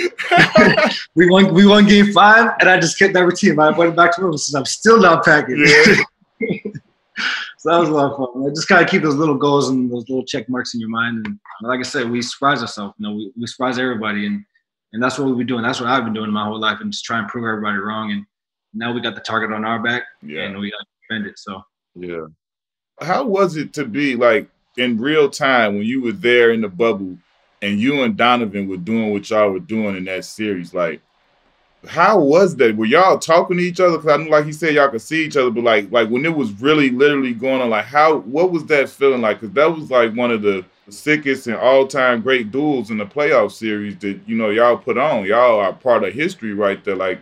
we 1.15 1.29
won. 1.29 1.53
We 1.53 1.67
won 1.67 1.85
game 1.85 2.11
five, 2.11 2.53
and 2.59 2.69
I 2.69 2.79
just 2.79 2.97
kept 2.97 3.13
that 3.13 3.25
routine. 3.25 3.59
I 3.59 3.69
went 3.69 3.95
back 3.95 4.15
to 4.15 4.23
room 4.23 4.37
since 4.37 4.55
I'm 4.55 4.65
still 4.65 4.99
not 4.99 5.23
packing. 5.23 5.63
Yeah. 6.39 6.57
So 7.65 7.71
that 7.71 7.79
was 7.79 7.89
a 7.89 7.93
lot 7.93 8.11
of 8.11 8.17
fun. 8.17 8.45
I 8.45 8.49
just 8.49 8.67
kind 8.67 8.83
of 8.83 8.89
keep 8.91 9.01
those 9.01 9.15
little 9.15 9.33
goals 9.33 9.69
and 9.69 9.91
those 9.91 10.07
little 10.07 10.23
check 10.23 10.47
marks 10.47 10.75
in 10.75 10.79
your 10.79 10.89
mind. 10.89 11.25
And 11.25 11.39
like 11.63 11.79
I 11.79 11.83
said, 11.83 12.11
we 12.11 12.21
surprise 12.21 12.61
ourselves. 12.61 12.93
You 12.99 13.07
know, 13.07 13.15
we, 13.15 13.31
we 13.35 13.47
surprise 13.47 13.79
everybody, 13.79 14.27
and 14.27 14.45
and 14.93 15.01
that's 15.01 15.17
what 15.17 15.27
we've 15.27 15.37
been 15.37 15.47
doing. 15.47 15.63
That's 15.63 15.79
what 15.79 15.89
I've 15.89 16.03
been 16.03 16.13
doing 16.13 16.29
my 16.29 16.45
whole 16.45 16.59
life, 16.59 16.77
and 16.81 16.91
just 16.91 17.05
try 17.05 17.17
and 17.17 17.27
prove 17.27 17.43
everybody 17.43 17.79
wrong. 17.79 18.11
And 18.11 18.23
now 18.75 18.93
we 18.93 19.01
got 19.01 19.15
the 19.15 19.21
target 19.21 19.51
on 19.51 19.65
our 19.65 19.81
back, 19.81 20.03
yeah. 20.21 20.43
and 20.43 20.59
we 20.59 20.69
got 20.69 20.77
to 20.77 20.85
defend 21.09 21.25
it. 21.25 21.39
So 21.39 21.59
yeah. 21.95 22.27
How 23.01 23.25
was 23.25 23.55
it 23.55 23.73
to 23.73 23.85
be 23.85 24.15
like 24.15 24.47
in 24.77 24.99
real 24.99 25.27
time 25.27 25.75
when 25.75 25.87
you 25.87 26.01
were 26.01 26.11
there 26.11 26.51
in 26.51 26.61
the 26.61 26.69
bubble 26.69 27.17
and 27.63 27.79
you 27.79 28.03
and 28.03 28.15
Donovan 28.15 28.69
were 28.69 28.77
doing 28.77 29.11
what 29.11 29.27
y'all 29.27 29.49
were 29.49 29.59
doing 29.59 29.97
in 29.97 30.05
that 30.05 30.25
series? 30.25 30.71
Like, 30.71 31.01
how 31.87 32.19
was 32.19 32.55
that? 32.57 32.75
Were 32.75 32.85
y'all 32.85 33.17
talking 33.19 33.57
to 33.57 33.63
each 33.63 33.79
other? 33.79 33.97
Because 33.97 34.19
I 34.19 34.23
know, 34.23 34.29
like 34.29 34.45
he 34.45 34.51
said, 34.51 34.73
y'all 34.73 34.89
could 34.89 35.01
see 35.01 35.25
each 35.25 35.37
other, 35.37 35.49
but 35.49 35.63
like, 35.63 35.91
like 35.91 36.09
when 36.09 36.25
it 36.25 36.35
was 36.35 36.51
really, 36.61 36.89
literally 36.89 37.33
going 37.33 37.61
on, 37.61 37.69
like, 37.69 37.85
how, 37.85 38.19
what 38.19 38.51
was 38.51 38.65
that 38.65 38.89
feeling 38.89 39.21
like? 39.21 39.39
Because 39.39 39.53
that 39.55 39.75
was 39.75 39.91
like 39.91 40.13
one 40.13 40.31
of 40.31 40.41
the 40.41 40.65
sickest 40.89 41.47
and 41.47 41.55
all-time 41.55 42.21
great 42.21 42.51
duels 42.51 42.91
in 42.91 42.97
the 42.97 43.05
playoff 43.05 43.51
series 43.51 43.97
that 43.97 44.19
you 44.27 44.35
know 44.35 44.49
y'all 44.51 44.77
put 44.77 44.97
on. 44.97 45.25
Y'all 45.25 45.59
are 45.59 45.73
part 45.73 46.03
of 46.03 46.13
history 46.13 46.53
right 46.53 46.83
there. 46.83 46.95
Like, 46.95 47.19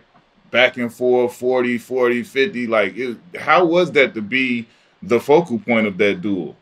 back 0.54 0.76
and 0.76 0.94
forth 0.94 1.34
40 1.34 1.78
40 1.78 2.22
50 2.22 2.68
like 2.68 2.96
it, 2.96 3.18
how 3.36 3.64
was 3.64 3.90
that 3.90 4.14
to 4.14 4.22
be 4.22 4.68
the 5.02 5.18
focal 5.18 5.58
point 5.58 5.84
of 5.84 5.98
that 5.98 6.22
duel 6.22 6.54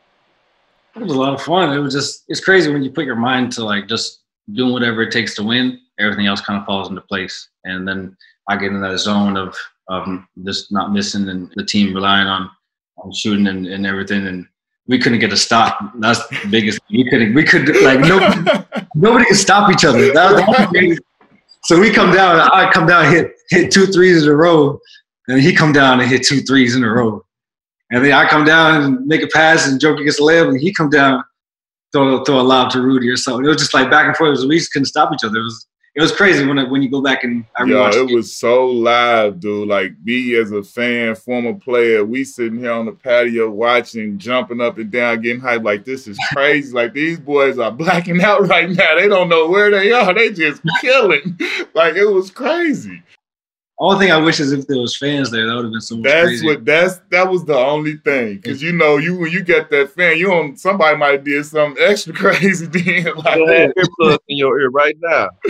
it 0.96 1.02
was 1.02 1.12
a 1.12 1.20
lot 1.20 1.34
of 1.34 1.42
fun 1.42 1.76
it 1.76 1.78
was 1.78 1.92
just 1.92 2.24
it's 2.28 2.42
crazy 2.42 2.72
when 2.72 2.82
you 2.82 2.90
put 2.90 3.04
your 3.04 3.16
mind 3.16 3.52
to 3.52 3.62
like 3.62 3.86
just 3.88 4.20
doing 4.54 4.72
whatever 4.72 5.02
it 5.02 5.12
takes 5.12 5.34
to 5.34 5.42
win 5.42 5.78
everything 5.98 6.26
else 6.26 6.40
kind 6.40 6.58
of 6.58 6.64
falls 6.64 6.88
into 6.88 7.02
place 7.02 7.50
and 7.64 7.86
then 7.86 8.16
i 8.48 8.56
get 8.56 8.72
in 8.72 8.80
that 8.80 8.98
zone 8.98 9.36
of 9.36 9.56
of 9.88 10.06
just 10.44 10.72
not 10.72 10.92
missing 10.92 11.28
and 11.28 11.52
the 11.56 11.64
team 11.64 11.94
relying 11.94 12.26
on 12.26 12.50
on 12.98 13.12
shooting 13.12 13.46
and, 13.48 13.66
and 13.66 13.86
everything 13.86 14.26
and 14.26 14.46
we 14.88 14.98
couldn't 14.98 15.20
get 15.20 15.32
a 15.32 15.36
stop. 15.36 15.78
That's 15.98 16.26
the 16.28 16.38
biggest. 16.50 16.80
We 16.90 17.08
couldn't. 17.08 17.34
We 17.34 17.44
could 17.44 17.68
like 17.82 18.00
nobody. 18.00 18.64
nobody 18.94 19.24
could 19.26 19.36
stop 19.36 19.70
each 19.70 19.84
other. 19.84 20.12
That 20.12 20.98
so 21.64 21.78
we 21.78 21.90
come 21.90 22.12
down. 22.12 22.40
I 22.40 22.70
come 22.72 22.86
down, 22.86 23.12
hit 23.12 23.32
hit 23.50 23.70
two 23.70 23.86
threes 23.86 24.24
in 24.24 24.28
a 24.28 24.34
row, 24.34 24.80
and 25.28 25.40
he 25.40 25.54
come 25.54 25.72
down 25.72 26.00
and 26.00 26.10
hit 26.10 26.26
two 26.26 26.40
threes 26.40 26.74
in 26.74 26.82
a 26.82 26.90
row. 26.90 27.24
And 27.90 28.04
then 28.04 28.12
I 28.12 28.28
come 28.28 28.44
down 28.44 28.82
and 28.82 29.06
make 29.06 29.22
a 29.22 29.28
pass, 29.28 29.68
and 29.68 29.80
Joker 29.80 30.02
gets 30.02 30.18
a 30.18 30.22
layup, 30.22 30.48
and 30.48 30.58
he 30.58 30.74
come 30.74 30.90
down, 30.90 31.22
throw 31.92 32.24
throw 32.24 32.40
a 32.40 32.42
lob 32.42 32.70
to 32.72 32.80
Rudy 32.80 33.08
or 33.08 33.16
something. 33.16 33.44
It 33.44 33.48
was 33.48 33.58
just 33.58 33.74
like 33.74 33.90
back 33.90 34.06
and 34.06 34.16
forth. 34.16 34.28
It 34.28 34.30
was, 34.30 34.46
we 34.46 34.58
just 34.58 34.72
couldn't 34.72 34.86
stop 34.86 35.12
each 35.14 35.24
other. 35.24 35.38
It 35.38 35.44
was 35.44 35.66
it 35.94 36.00
was 36.00 36.12
crazy 36.12 36.46
when 36.46 36.56
it, 36.56 36.70
when 36.70 36.80
you 36.80 36.88
go 36.88 37.02
back 37.02 37.22
and 37.22 37.44
I 37.56 37.64
Yo, 37.64 37.86
it 37.88 38.14
was 38.14 38.34
so 38.34 38.66
live, 38.66 39.40
dude. 39.40 39.68
Like 39.68 39.92
me 40.02 40.34
as 40.36 40.50
a 40.50 40.62
fan, 40.62 41.14
former 41.14 41.52
player, 41.52 42.02
we 42.02 42.24
sitting 42.24 42.58
here 42.58 42.72
on 42.72 42.86
the 42.86 42.92
patio 42.92 43.50
watching, 43.50 44.16
jumping 44.16 44.62
up 44.62 44.78
and 44.78 44.90
down, 44.90 45.20
getting 45.20 45.42
hyped. 45.42 45.64
Like 45.64 45.84
this 45.84 46.08
is 46.08 46.18
crazy. 46.32 46.72
like 46.72 46.94
these 46.94 47.20
boys 47.20 47.58
are 47.58 47.70
blacking 47.70 48.22
out 48.24 48.48
right 48.48 48.70
now. 48.70 48.94
They 48.94 49.06
don't 49.06 49.28
know 49.28 49.48
where 49.48 49.70
they 49.70 49.92
are. 49.92 50.14
They 50.14 50.32
just 50.32 50.62
killing. 50.80 51.38
like 51.74 51.94
it 51.94 52.06
was 52.06 52.30
crazy. 52.30 53.02
Only 53.82 54.06
thing 54.06 54.12
I 54.12 54.18
wish 54.18 54.38
is 54.38 54.52
if 54.52 54.68
there 54.68 54.78
was 54.78 54.96
fans 54.96 55.32
there, 55.32 55.44
that 55.44 55.56
would 55.56 55.64
have 55.64 55.72
been 55.72 55.80
so 55.80 55.96
much 55.96 56.04
That's 56.04 56.26
crazy. 56.26 56.46
what 56.46 56.64
that's 56.64 57.00
that 57.10 57.28
was 57.28 57.44
the 57.44 57.56
only 57.56 57.96
thing 57.96 58.36
because 58.36 58.62
you 58.62 58.70
know 58.70 58.96
you 58.98 59.16
when 59.18 59.32
you 59.32 59.42
get 59.42 59.70
that 59.70 59.90
fan, 59.90 60.18
you 60.18 60.32
on 60.32 60.56
somebody 60.56 60.96
might 60.96 61.24
did 61.24 61.44
something 61.44 61.82
extra 61.84 62.12
crazy 62.14 62.66
then, 62.66 63.16
like, 63.16 63.38
You 63.38 63.46
have 63.48 63.72
earplugs 63.74 64.18
in 64.28 64.36
your 64.36 64.60
ear 64.60 64.70
right 64.70 64.94
now. 65.00 65.30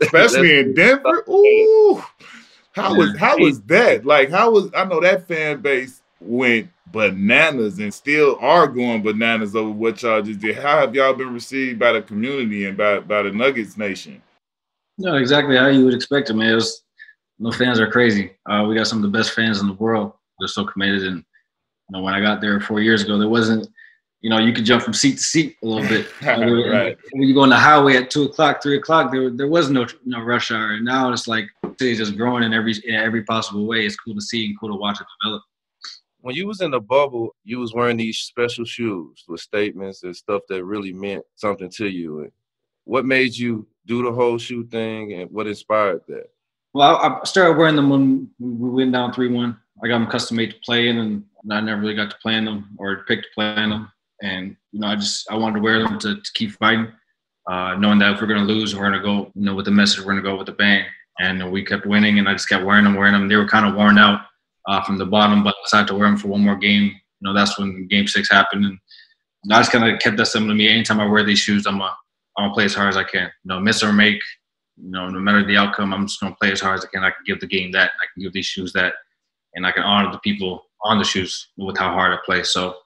especially 0.00 0.58
in 0.58 0.72
Denver. 0.72 1.22
Ooh, 1.28 2.02
how 2.72 2.94
was 2.96 3.14
how 3.18 3.36
was 3.36 3.60
that? 3.64 4.06
Like 4.06 4.30
how 4.30 4.52
was 4.52 4.70
I 4.74 4.86
know 4.86 5.00
that 5.00 5.28
fan 5.28 5.60
base 5.60 6.00
went 6.18 6.70
bananas 6.86 7.78
and 7.78 7.92
still 7.92 8.38
are 8.40 8.68
going 8.68 9.02
bananas 9.02 9.54
over 9.54 9.68
what 9.68 10.02
y'all 10.02 10.22
just 10.22 10.40
did. 10.40 10.56
How 10.56 10.78
have 10.78 10.94
y'all 10.94 11.12
been 11.12 11.34
received 11.34 11.78
by 11.78 11.92
the 11.92 12.00
community 12.00 12.64
and 12.64 12.78
by 12.78 13.00
by 13.00 13.20
the 13.20 13.32
Nuggets 13.32 13.76
Nation? 13.76 14.22
No, 14.96 15.16
exactly 15.16 15.58
how 15.58 15.66
you 15.68 15.84
would 15.84 15.94
expect 15.94 16.30
it, 16.30 16.34
man. 16.34 16.52
It 16.52 16.54
was, 16.54 16.82
no 17.40 17.50
fans 17.50 17.80
are 17.80 17.90
crazy. 17.90 18.32
Uh, 18.48 18.66
we 18.68 18.74
got 18.74 18.86
some 18.86 18.98
of 18.98 19.02
the 19.02 19.18
best 19.18 19.32
fans 19.32 19.60
in 19.60 19.66
the 19.66 19.72
world. 19.72 20.12
They're 20.38 20.48
so 20.48 20.64
committed, 20.64 21.04
and 21.04 21.16
you 21.16 21.98
know, 21.98 22.02
when 22.02 22.14
I 22.14 22.20
got 22.20 22.40
there 22.40 22.60
four 22.60 22.80
years 22.80 23.02
ago, 23.02 23.18
there 23.18 23.28
wasn't, 23.28 23.66
you 24.20 24.28
know, 24.28 24.38
you 24.38 24.52
could 24.52 24.66
jump 24.66 24.82
from 24.82 24.92
seat 24.92 25.16
to 25.16 25.22
seat 25.22 25.56
a 25.62 25.66
little 25.66 25.88
bit. 25.88 26.06
You 26.22 26.70
Right. 26.70 26.98
When 27.12 27.26
you 27.26 27.34
go 27.34 27.40
on 27.40 27.48
the 27.48 27.56
highway 27.56 27.96
at 27.96 28.10
two 28.10 28.24
o'clock, 28.24 28.62
three 28.62 28.76
o'clock, 28.76 29.10
there 29.10 29.30
there 29.30 29.48
was 29.48 29.70
no 29.70 29.86
no 30.04 30.20
rush 30.22 30.50
hour. 30.50 30.72
And 30.72 30.84
now 30.84 31.10
it's 31.12 31.26
like 31.26 31.46
the 31.62 31.74
city's 31.78 31.98
just 31.98 32.16
growing 32.16 32.44
in 32.44 32.52
every 32.52 32.74
in 32.84 32.94
every 32.94 33.24
possible 33.24 33.66
way. 33.66 33.86
It's 33.86 33.96
cool 33.96 34.14
to 34.14 34.20
see 34.20 34.46
and 34.46 34.60
cool 34.60 34.68
to 34.68 34.76
watch 34.76 35.00
it 35.00 35.06
develop. 35.22 35.42
when 36.20 36.34
you 36.36 36.46
was 36.46 36.60
in 36.60 36.70
the 36.70 36.80
bubble, 36.80 37.34
you 37.44 37.58
was 37.58 37.72
wearing 37.72 37.96
these 37.96 38.18
special 38.18 38.66
shoes 38.66 39.24
with 39.26 39.40
statements 39.40 40.02
and 40.02 40.14
stuff 40.14 40.42
that 40.50 40.64
really 40.64 40.92
meant 40.92 41.24
something 41.36 41.70
to 41.70 41.88
you. 41.88 42.20
And 42.20 42.32
what 42.84 43.06
made 43.06 43.34
you 43.34 43.66
do 43.86 44.02
the 44.02 44.12
whole 44.12 44.36
shoe 44.36 44.66
thing, 44.66 45.14
and 45.14 45.30
what 45.30 45.46
inspired 45.46 46.02
that? 46.08 46.26
Well, 46.72 46.96
I, 46.96 47.24
started 47.24 47.58
wearing 47.58 47.76
them 47.76 47.90
when 47.90 48.30
we 48.38 48.70
went 48.70 48.92
down 48.92 49.12
three 49.12 49.28
one. 49.28 49.58
I 49.82 49.88
got 49.88 49.98
them 49.98 50.10
custom 50.10 50.36
made 50.36 50.52
to 50.52 50.60
play 50.60 50.88
in, 50.88 50.98
and 50.98 51.24
I 51.50 51.60
never 51.60 51.80
really 51.80 51.94
got 51.94 52.10
to 52.10 52.18
play 52.18 52.34
in 52.34 52.44
them 52.44 52.76
or 52.78 53.04
pick 53.08 53.22
to 53.22 53.28
play 53.34 53.56
in 53.56 53.70
them. 53.70 53.90
And 54.22 54.56
you 54.72 54.80
know, 54.80 54.88
I 54.88 54.96
just 54.96 55.30
I 55.30 55.36
wanted 55.36 55.56
to 55.56 55.62
wear 55.62 55.82
them 55.82 55.98
to, 55.98 56.16
to 56.16 56.32
keep 56.34 56.52
fighting, 56.52 56.92
uh, 57.50 57.74
knowing 57.74 57.98
that 57.98 58.14
if 58.14 58.20
we're 58.20 58.28
gonna 58.28 58.44
lose, 58.44 58.76
we're 58.76 58.88
gonna 58.88 59.02
go, 59.02 59.32
you 59.34 59.44
know, 59.44 59.54
with 59.54 59.64
the 59.64 59.70
message, 59.70 60.04
we're 60.04 60.12
gonna 60.12 60.22
go 60.22 60.36
with 60.36 60.46
the 60.46 60.52
bang. 60.52 60.84
And 61.18 61.50
we 61.50 61.64
kept 61.64 61.86
winning, 61.86 62.18
and 62.18 62.28
I 62.28 62.32
just 62.32 62.48
kept 62.48 62.64
wearing 62.64 62.84
them, 62.84 62.94
wearing 62.94 63.12
them. 63.12 63.28
They 63.28 63.36
were 63.36 63.48
kind 63.48 63.66
of 63.66 63.74
worn 63.74 63.98
out 63.98 64.22
uh, 64.68 64.82
from 64.82 64.96
the 64.96 65.06
bottom, 65.06 65.42
but 65.42 65.54
I 65.54 65.64
decided 65.64 65.88
to 65.88 65.94
wear 65.94 66.06
them 66.06 66.16
for 66.16 66.28
one 66.28 66.40
more 66.40 66.56
game. 66.56 66.84
You 66.84 67.22
know, 67.22 67.34
that's 67.34 67.58
when 67.58 67.88
Game 67.88 68.06
Six 68.06 68.30
happened, 68.30 68.64
and 68.64 68.78
I 69.52 69.58
just 69.58 69.72
kind 69.72 69.86
of 69.92 69.98
kept 70.00 70.16
that 70.18 70.26
similar 70.26 70.52
to 70.52 70.56
me. 70.56 70.68
Anytime 70.68 71.00
I 71.00 71.06
wear 71.06 71.24
these 71.24 71.40
shoes, 71.40 71.66
I'm 71.66 71.80
a 71.80 71.96
I'm 72.38 72.44
gonna 72.44 72.54
play 72.54 72.64
as 72.64 72.74
hard 72.74 72.88
as 72.88 72.96
I 72.96 73.04
can. 73.04 73.30
You 73.44 73.48
know, 73.48 73.60
miss 73.60 73.82
or 73.82 73.92
make, 73.92 74.20
you 74.82 74.90
know, 74.90 75.08
no 75.08 75.20
matter 75.20 75.44
the 75.44 75.56
outcome, 75.56 75.92
I'm 75.92 76.06
just 76.06 76.20
gonna 76.20 76.36
play 76.40 76.52
as 76.52 76.60
hard 76.60 76.78
as 76.78 76.84
I 76.84 76.88
can. 76.88 77.04
I 77.04 77.10
can 77.10 77.24
give 77.26 77.40
the 77.40 77.46
game 77.46 77.72
that, 77.72 77.90
I 78.02 78.06
can 78.12 78.22
give 78.22 78.32
these 78.32 78.46
shoes 78.46 78.72
that, 78.72 78.94
and 79.54 79.66
I 79.66 79.72
can 79.72 79.82
honor 79.82 80.12
the 80.12 80.18
people 80.18 80.64
on 80.82 80.98
the 80.98 81.04
shoes 81.04 81.48
with 81.56 81.76
how 81.76 81.90
hard 81.90 82.12
I 82.12 82.18
play. 82.24 82.42
So 82.42 82.76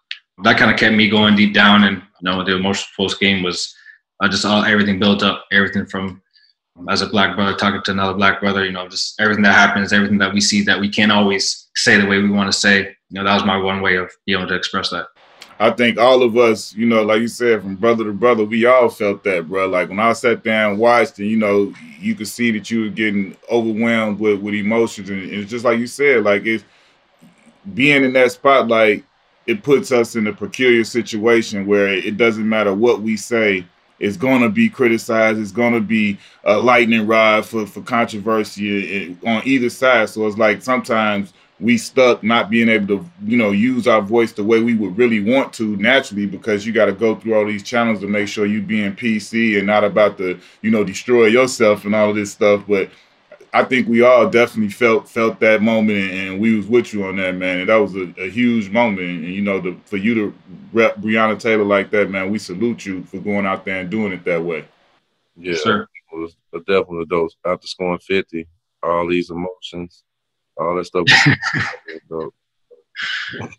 that 0.42 0.59
kind 0.59 0.70
of 0.70 0.78
kept 0.78 0.94
me 0.94 1.09
going 1.09 1.37
deep 1.37 1.54
down. 1.54 1.85
And 1.85 1.98
you 1.98 2.02
know, 2.22 2.44
the 2.44 2.57
emotional 2.57 2.90
post 2.96 3.20
game 3.20 3.42
was 3.42 3.74
uh, 4.20 4.28
just 4.28 4.44
all 4.44 4.64
everything 4.64 4.98
built 4.98 5.22
up, 5.22 5.44
everything 5.52 5.87
from 5.87 6.20
as 6.88 7.02
a 7.02 7.07
black 7.07 7.37
brother 7.37 7.57
talking 7.57 7.80
to 7.85 7.92
another 7.92 8.14
black 8.14 8.40
brother. 8.40 8.64
You 8.64 8.72
know, 8.72 8.88
just 8.88 9.20
everything 9.20 9.44
that 9.44 9.54
happens, 9.54 9.92
everything 9.92 10.18
that 10.18 10.35
we 10.35 10.40
see 10.40 10.62
that 10.64 10.80
we 10.80 10.88
can't 10.88 11.12
always 11.12 11.68
say 11.76 12.00
the 12.00 12.07
way 12.07 12.18
we 12.18 12.30
want 12.30 12.50
to 12.50 12.59
say. 12.59 12.96
You 13.11 13.20
know, 13.20 13.24
that 13.24 13.35
was 13.35 13.44
my 13.44 13.57
one 13.57 13.80
way 13.80 13.96
of 13.96 14.11
being 14.26 14.38
able 14.38 14.48
to 14.48 14.57
express 14.57 14.90
that. 14.90 15.07
I 15.64 15.70
think 15.70 15.96
all 15.96 16.22
of 16.22 16.37
us, 16.37 16.74
you 16.74 16.85
know, 16.85 17.03
like 17.05 17.22
you 17.22 17.29
said, 17.29 17.62
from 17.62 17.77
brother 17.77 18.05
to 18.05 18.12
brother, 18.12 18.44
we 18.44 18.66
all 18.66 18.90
felt 18.90 19.24
that, 19.24 19.48
bro. 19.48 19.66
Like 19.66 19.88
when 19.88 19.98
I 19.98 20.12
sat 20.12 20.44
down 20.44 20.72
and 20.72 20.79
watched, 20.79 21.18
and 21.18 21.27
you 21.27 21.38
know, 21.38 21.72
you 21.98 22.14
could 22.14 22.29
see 22.29 22.50
that 22.50 22.70
you 22.70 22.83
were 22.83 22.88
getting 22.90 23.35
overwhelmed 23.50 24.20
with 24.20 24.42
with 24.42 24.53
emotions, 24.53 25.09
and 25.09 25.22
it's 25.22 25.50
just 25.50 25.64
like 25.64 25.79
you 25.79 25.87
said, 25.87 26.22
like 26.22 26.44
it's 26.44 26.64
being 27.72 28.05
in 28.05 28.12
that 28.12 28.33
spotlight, 28.33 29.07
it 29.46 29.62
puts 29.62 29.90
us 29.90 30.16
in 30.16 30.27
a 30.27 30.35
peculiar 30.35 30.85
situation 30.85 31.64
where 31.64 31.88
it 31.88 32.18
doesn't 32.18 32.46
matter 32.46 32.74
what 32.74 33.00
we 33.00 33.16
say, 33.16 33.64
it's 34.00 34.18
gonna 34.18 34.50
be 34.50 34.68
criticized, 34.68 35.40
it's 35.40 35.50
gonna 35.50 35.81
be 35.81 36.18
a 36.44 36.59
lightning 36.59 37.07
rod 37.07 37.46
for 37.46 37.66
for 37.66 37.81
controversy 37.81 38.68
eh, 38.68 39.14
eh, 39.24 39.37
on 39.37 39.42
either 39.46 39.70
side. 39.70 40.11
So 40.11 40.27
it's 40.27 40.37
like 40.37 40.61
sometimes 40.61 41.33
we 41.61 41.79
stuck 41.79 42.23
not 42.23 42.51
being 42.51 42.69
able 42.69 42.87
to 42.87 43.07
you 43.25 43.37
know 43.37 43.53
use 43.53 43.87
our 43.87 44.03
voice 44.03 44.33
the 44.33 44.43
way 44.43 44.61
we 44.61 44.75
would 44.75 44.97
really 44.99 45.21
want 45.21 45.53
to 45.53 45.77
naturally 45.77 46.27
because 46.27 46.67
you 46.67 46.73
got 46.73 46.87
to 46.87 46.93
go 46.93 47.14
through 47.14 47.35
all 47.35 47.47
these 47.47 47.62
channels 47.62 48.01
to 48.01 48.09
make 48.09 48.29
sure 48.29 48.45
you 48.47 48.61
being 48.61 48.93
pc 48.95 49.57
and 49.59 49.67
not 49.67 49.85
about 49.85 50.19
to 50.19 50.38
you 50.62 50.71
know 50.71 50.83
destroy 50.85 51.27
yourself 51.27 51.85
and 51.85 51.95
all 51.95 52.11
of 52.11 52.17
this 52.17 52.33
stuff 52.33 52.64
but 52.67 52.90
i 53.53 53.62
think 53.62 53.87
we 53.88 54.03
all 54.03 54.29
definitely 54.29 54.69
felt 54.71 55.09
felt 55.09 55.38
that 55.38 55.62
moment 55.62 55.99
and, 55.99 56.29
and 56.29 56.40
we 56.40 56.57
was 56.57 56.67
with 56.67 56.93
you 56.93 57.05
on 57.05 57.17
that 57.17 57.37
man 57.37 57.61
and 57.61 57.69
that 57.69 57.77
was 57.77 57.95
a, 57.95 58.12
a 58.19 58.29
huge 58.29 58.69
moment 58.71 59.01
and, 59.09 59.25
you 59.25 59.43
know 59.43 59.61
the, 59.61 59.77
for 59.85 59.97
you 59.97 60.14
to 60.14 60.35
rep 60.73 60.97
breonna 60.97 61.38
taylor 61.38 61.64
like 61.64 61.90
that 61.90 62.11
man 62.11 62.31
we 62.31 62.38
salute 62.38 62.85
you 62.85 63.05
for 63.05 63.19
going 63.19 63.47
out 63.47 63.64
there 63.64 63.81
and 63.81 63.90
doing 63.90 64.12
it 64.12 64.25
that 64.25 64.43
way 64.43 64.64
Yeah, 65.37 65.55
sir. 65.55 65.88
it 66.12 66.17
was 66.17 66.37
a 66.53 66.61
definite 66.61 67.09
dose. 67.09 67.37
After 67.45 67.67
scoring 67.67 67.99
fifty, 67.99 68.47
all 68.83 69.09
these 69.09 69.31
emotions, 69.31 70.05
all 70.57 70.75
that 70.77 70.85
stuff. 70.85 71.07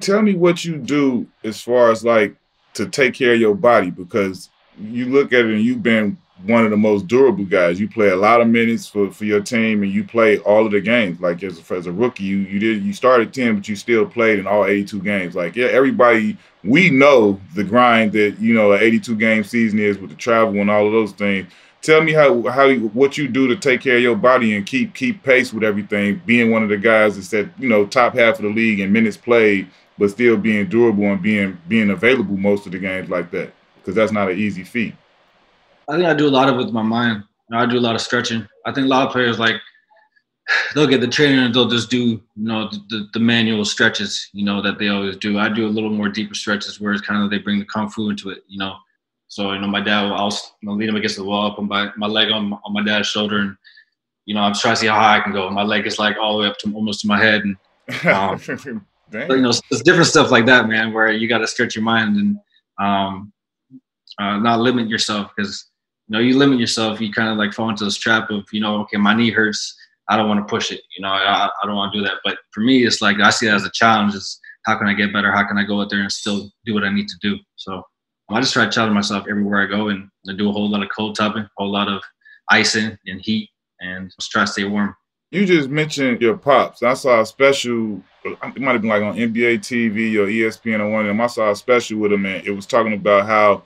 tell 0.00 0.22
me 0.22 0.34
what 0.34 0.64
you 0.64 0.76
do 0.76 1.26
as 1.44 1.60
far 1.60 1.90
as 1.90 2.04
like 2.04 2.34
to 2.74 2.88
take 2.88 3.14
care 3.14 3.34
of 3.34 3.40
your 3.40 3.54
body 3.54 3.90
because 3.90 4.48
you 4.78 5.06
look 5.06 5.32
at 5.32 5.44
it 5.44 5.54
and 5.54 5.62
you've 5.62 5.82
been 5.82 6.16
one 6.44 6.64
of 6.64 6.70
the 6.70 6.76
most 6.76 7.06
durable 7.06 7.44
guys. 7.44 7.78
You 7.78 7.88
play 7.88 8.08
a 8.08 8.16
lot 8.16 8.40
of 8.40 8.48
minutes 8.48 8.86
for, 8.86 9.10
for 9.10 9.24
your 9.26 9.42
team 9.42 9.82
and 9.82 9.92
you 9.92 10.04
play 10.04 10.38
all 10.38 10.64
of 10.64 10.72
the 10.72 10.80
games. 10.80 11.20
Like 11.20 11.42
as 11.42 11.58
a, 11.70 11.74
as 11.74 11.86
a 11.86 11.92
rookie, 11.92 12.24
you 12.24 12.38
you 12.38 12.58
did 12.58 12.82
you 12.82 12.92
started 12.92 13.34
10, 13.34 13.56
but 13.56 13.68
you 13.68 13.76
still 13.76 14.06
played 14.06 14.38
in 14.38 14.46
all 14.46 14.64
82 14.64 15.00
games. 15.02 15.34
Like 15.34 15.56
yeah, 15.56 15.66
everybody 15.66 16.36
we 16.64 16.90
know 16.90 17.40
the 17.54 17.64
grind 17.64 18.12
that 18.12 18.38
you 18.38 18.54
know 18.54 18.72
an 18.72 18.82
82 18.82 19.16
game 19.16 19.44
season 19.44 19.78
is 19.78 19.98
with 19.98 20.10
the 20.10 20.16
travel 20.16 20.60
and 20.60 20.70
all 20.70 20.86
of 20.86 20.92
those 20.92 21.12
things. 21.12 21.50
Tell 21.82 22.02
me 22.02 22.12
how 22.12 22.42
how 22.48 22.74
what 22.74 23.16
you 23.16 23.26
do 23.26 23.48
to 23.48 23.56
take 23.56 23.80
care 23.80 23.96
of 23.96 24.02
your 24.02 24.16
body 24.16 24.54
and 24.54 24.66
keep 24.66 24.94
keep 24.94 25.22
pace 25.22 25.52
with 25.52 25.64
everything. 25.64 26.20
Being 26.26 26.50
one 26.50 26.62
of 26.62 26.68
the 26.68 26.76
guys 26.76 27.16
that's 27.16 27.32
at 27.32 27.58
you 27.58 27.68
know 27.68 27.86
top 27.86 28.14
half 28.14 28.36
of 28.36 28.42
the 28.42 28.50
league 28.50 28.80
and 28.80 28.92
minutes 28.92 29.16
played, 29.16 29.68
but 29.98 30.10
still 30.10 30.36
being 30.36 30.68
durable 30.68 31.04
and 31.04 31.22
being 31.22 31.58
being 31.68 31.90
available 31.90 32.36
most 32.36 32.66
of 32.66 32.72
the 32.72 32.78
games 32.78 33.08
like 33.08 33.30
that 33.30 33.54
because 33.76 33.94
that's 33.94 34.12
not 34.12 34.30
an 34.30 34.38
easy 34.38 34.62
feat. 34.62 34.94
I 35.88 35.96
think 35.96 36.06
I 36.06 36.14
do 36.14 36.28
a 36.28 36.30
lot 36.30 36.48
of 36.48 36.56
it 36.56 36.64
with 36.64 36.74
my 36.74 36.82
mind. 36.82 37.24
I 37.52 37.66
do 37.66 37.78
a 37.78 37.80
lot 37.80 37.94
of 37.94 38.00
stretching. 38.00 38.46
I 38.66 38.72
think 38.72 38.84
a 38.84 38.88
lot 38.88 39.06
of 39.06 39.12
players 39.12 39.38
like 39.38 39.56
they'll 40.74 40.86
get 40.86 41.00
the 41.00 41.08
training 41.08 41.38
and 41.38 41.54
they'll 41.54 41.68
just 41.68 41.90
do 41.90 41.98
you 41.98 42.22
know 42.36 42.68
the, 42.90 43.08
the 43.12 43.20
manual 43.20 43.64
stretches 43.64 44.28
you 44.32 44.44
know 44.44 44.60
that 44.60 44.78
they 44.78 44.88
always 44.88 45.16
do. 45.16 45.38
I 45.38 45.48
do 45.48 45.66
a 45.66 45.68
little 45.68 45.90
more 45.90 46.08
deeper 46.08 46.34
stretches 46.34 46.78
where 46.78 46.92
it's 46.92 47.02
kind 47.02 47.22
of 47.22 47.30
they 47.30 47.38
bring 47.38 47.58
the 47.58 47.64
kung 47.64 47.88
fu 47.88 48.10
into 48.10 48.30
it. 48.30 48.44
You 48.48 48.58
know, 48.58 48.76
so 49.30 49.52
you 49.52 49.60
know 49.60 49.68
my 49.68 49.80
dad, 49.80 50.06
I'll 50.06 50.36
you 50.60 50.68
know, 50.68 50.74
lead 50.74 50.88
him 50.88 50.96
against 50.96 51.16
the 51.16 51.24
wall, 51.24 51.54
put 51.54 51.64
my 51.64 51.90
my 51.96 52.08
leg 52.08 52.32
on 52.32 52.52
on 52.52 52.72
my 52.72 52.82
dad's 52.82 53.06
shoulder, 53.06 53.38
and 53.38 53.56
you 54.26 54.34
know 54.34 54.40
I'm 54.40 54.54
trying 54.54 54.74
to 54.74 54.80
see 54.80 54.88
how 54.88 54.96
high 54.98 55.18
I 55.18 55.20
can 55.20 55.32
go. 55.32 55.48
My 55.50 55.62
leg 55.62 55.86
is 55.86 56.00
like 56.00 56.16
all 56.20 56.36
the 56.36 56.42
way 56.42 56.48
up 56.48 56.58
to 56.58 56.74
almost 56.74 57.02
to 57.02 57.06
my 57.06 57.16
head, 57.16 57.44
and 57.44 57.56
Um, 58.04 58.40
you 59.12 59.40
know, 59.40 59.50
it's 59.70 59.82
different 59.82 60.08
stuff 60.08 60.32
like 60.32 60.46
that, 60.46 60.68
man, 60.68 60.92
where 60.92 61.12
you 61.12 61.28
got 61.28 61.38
to 61.38 61.46
stretch 61.46 61.76
your 61.76 61.84
mind 61.84 62.16
and 62.16 62.38
um, 62.78 63.32
uh, 64.18 64.38
not 64.38 64.60
limit 64.60 64.88
yourself 64.88 65.30
because 65.36 65.70
you 66.08 66.14
know 66.14 66.18
you 66.18 66.36
limit 66.36 66.58
yourself, 66.58 67.00
you 67.00 67.12
kind 67.12 67.28
of 67.28 67.36
like 67.36 67.52
fall 67.52 67.70
into 67.70 67.84
this 67.84 67.96
trap 67.96 68.30
of 68.30 68.44
you 68.52 68.60
know, 68.60 68.80
okay, 68.82 68.96
my 68.96 69.14
knee 69.14 69.30
hurts, 69.30 69.76
I 70.08 70.16
don't 70.16 70.28
want 70.28 70.40
to 70.40 70.50
push 70.50 70.72
it, 70.72 70.80
you 70.96 71.02
know, 71.02 71.10
I, 71.10 71.46
I 71.46 71.66
don't 71.66 71.76
want 71.76 71.92
to 71.92 72.00
do 72.00 72.04
that. 72.04 72.16
But 72.24 72.38
for 72.52 72.62
me, 72.62 72.84
it's 72.84 73.00
like 73.00 73.20
I 73.20 73.30
see 73.30 73.46
it 73.46 73.54
as 73.54 73.64
a 73.64 73.70
challenge: 73.70 74.14
is 74.14 74.40
how 74.64 74.76
can 74.76 74.88
I 74.88 74.94
get 74.94 75.12
better? 75.12 75.30
How 75.30 75.46
can 75.46 75.56
I 75.56 75.64
go 75.64 75.80
out 75.80 75.90
there 75.90 76.00
and 76.00 76.10
still 76.10 76.50
do 76.64 76.74
what 76.74 76.84
I 76.84 76.92
need 76.92 77.06
to 77.08 77.16
do? 77.20 77.38
So 77.54 77.82
I 78.30 78.40
just 78.40 78.52
try 78.52 78.64
to 78.64 78.70
challenge 78.70 78.94
myself 78.94 79.26
everywhere 79.28 79.62
I 79.62 79.66
go 79.66 79.88
and 79.88 80.08
I 80.28 80.34
do 80.34 80.48
a 80.48 80.52
whole 80.52 80.70
lot 80.70 80.82
of 80.82 80.88
cold 80.94 81.16
tubbing, 81.16 81.42
a 81.42 81.50
whole 81.56 81.70
lot 81.70 81.88
of 81.88 82.02
icing 82.48 82.96
and 83.06 83.20
heat, 83.20 83.50
and 83.80 84.12
just 84.18 84.30
try 84.30 84.44
to 84.44 84.46
stay 84.46 84.64
warm. 84.64 84.94
You 85.30 85.46
just 85.46 85.68
mentioned 85.68 86.20
your 86.20 86.36
pops. 86.36 86.82
I 86.82 86.94
saw 86.94 87.20
a 87.20 87.26
special. 87.26 88.02
It 88.24 88.60
might 88.60 88.72
have 88.72 88.82
been 88.82 88.90
like 88.90 89.02
on 89.02 89.16
NBA 89.16 89.60
TV 89.60 90.16
or 90.16 90.26
ESPN 90.26 90.80
or 90.80 90.90
one 90.90 91.02
of 91.02 91.06
them. 91.06 91.20
I 91.20 91.28
saw 91.28 91.50
a 91.50 91.56
special 91.56 91.98
with 91.98 92.12
him, 92.12 92.26
and 92.26 92.44
it 92.46 92.50
was 92.50 92.66
talking 92.66 92.94
about 92.94 93.26
how 93.26 93.62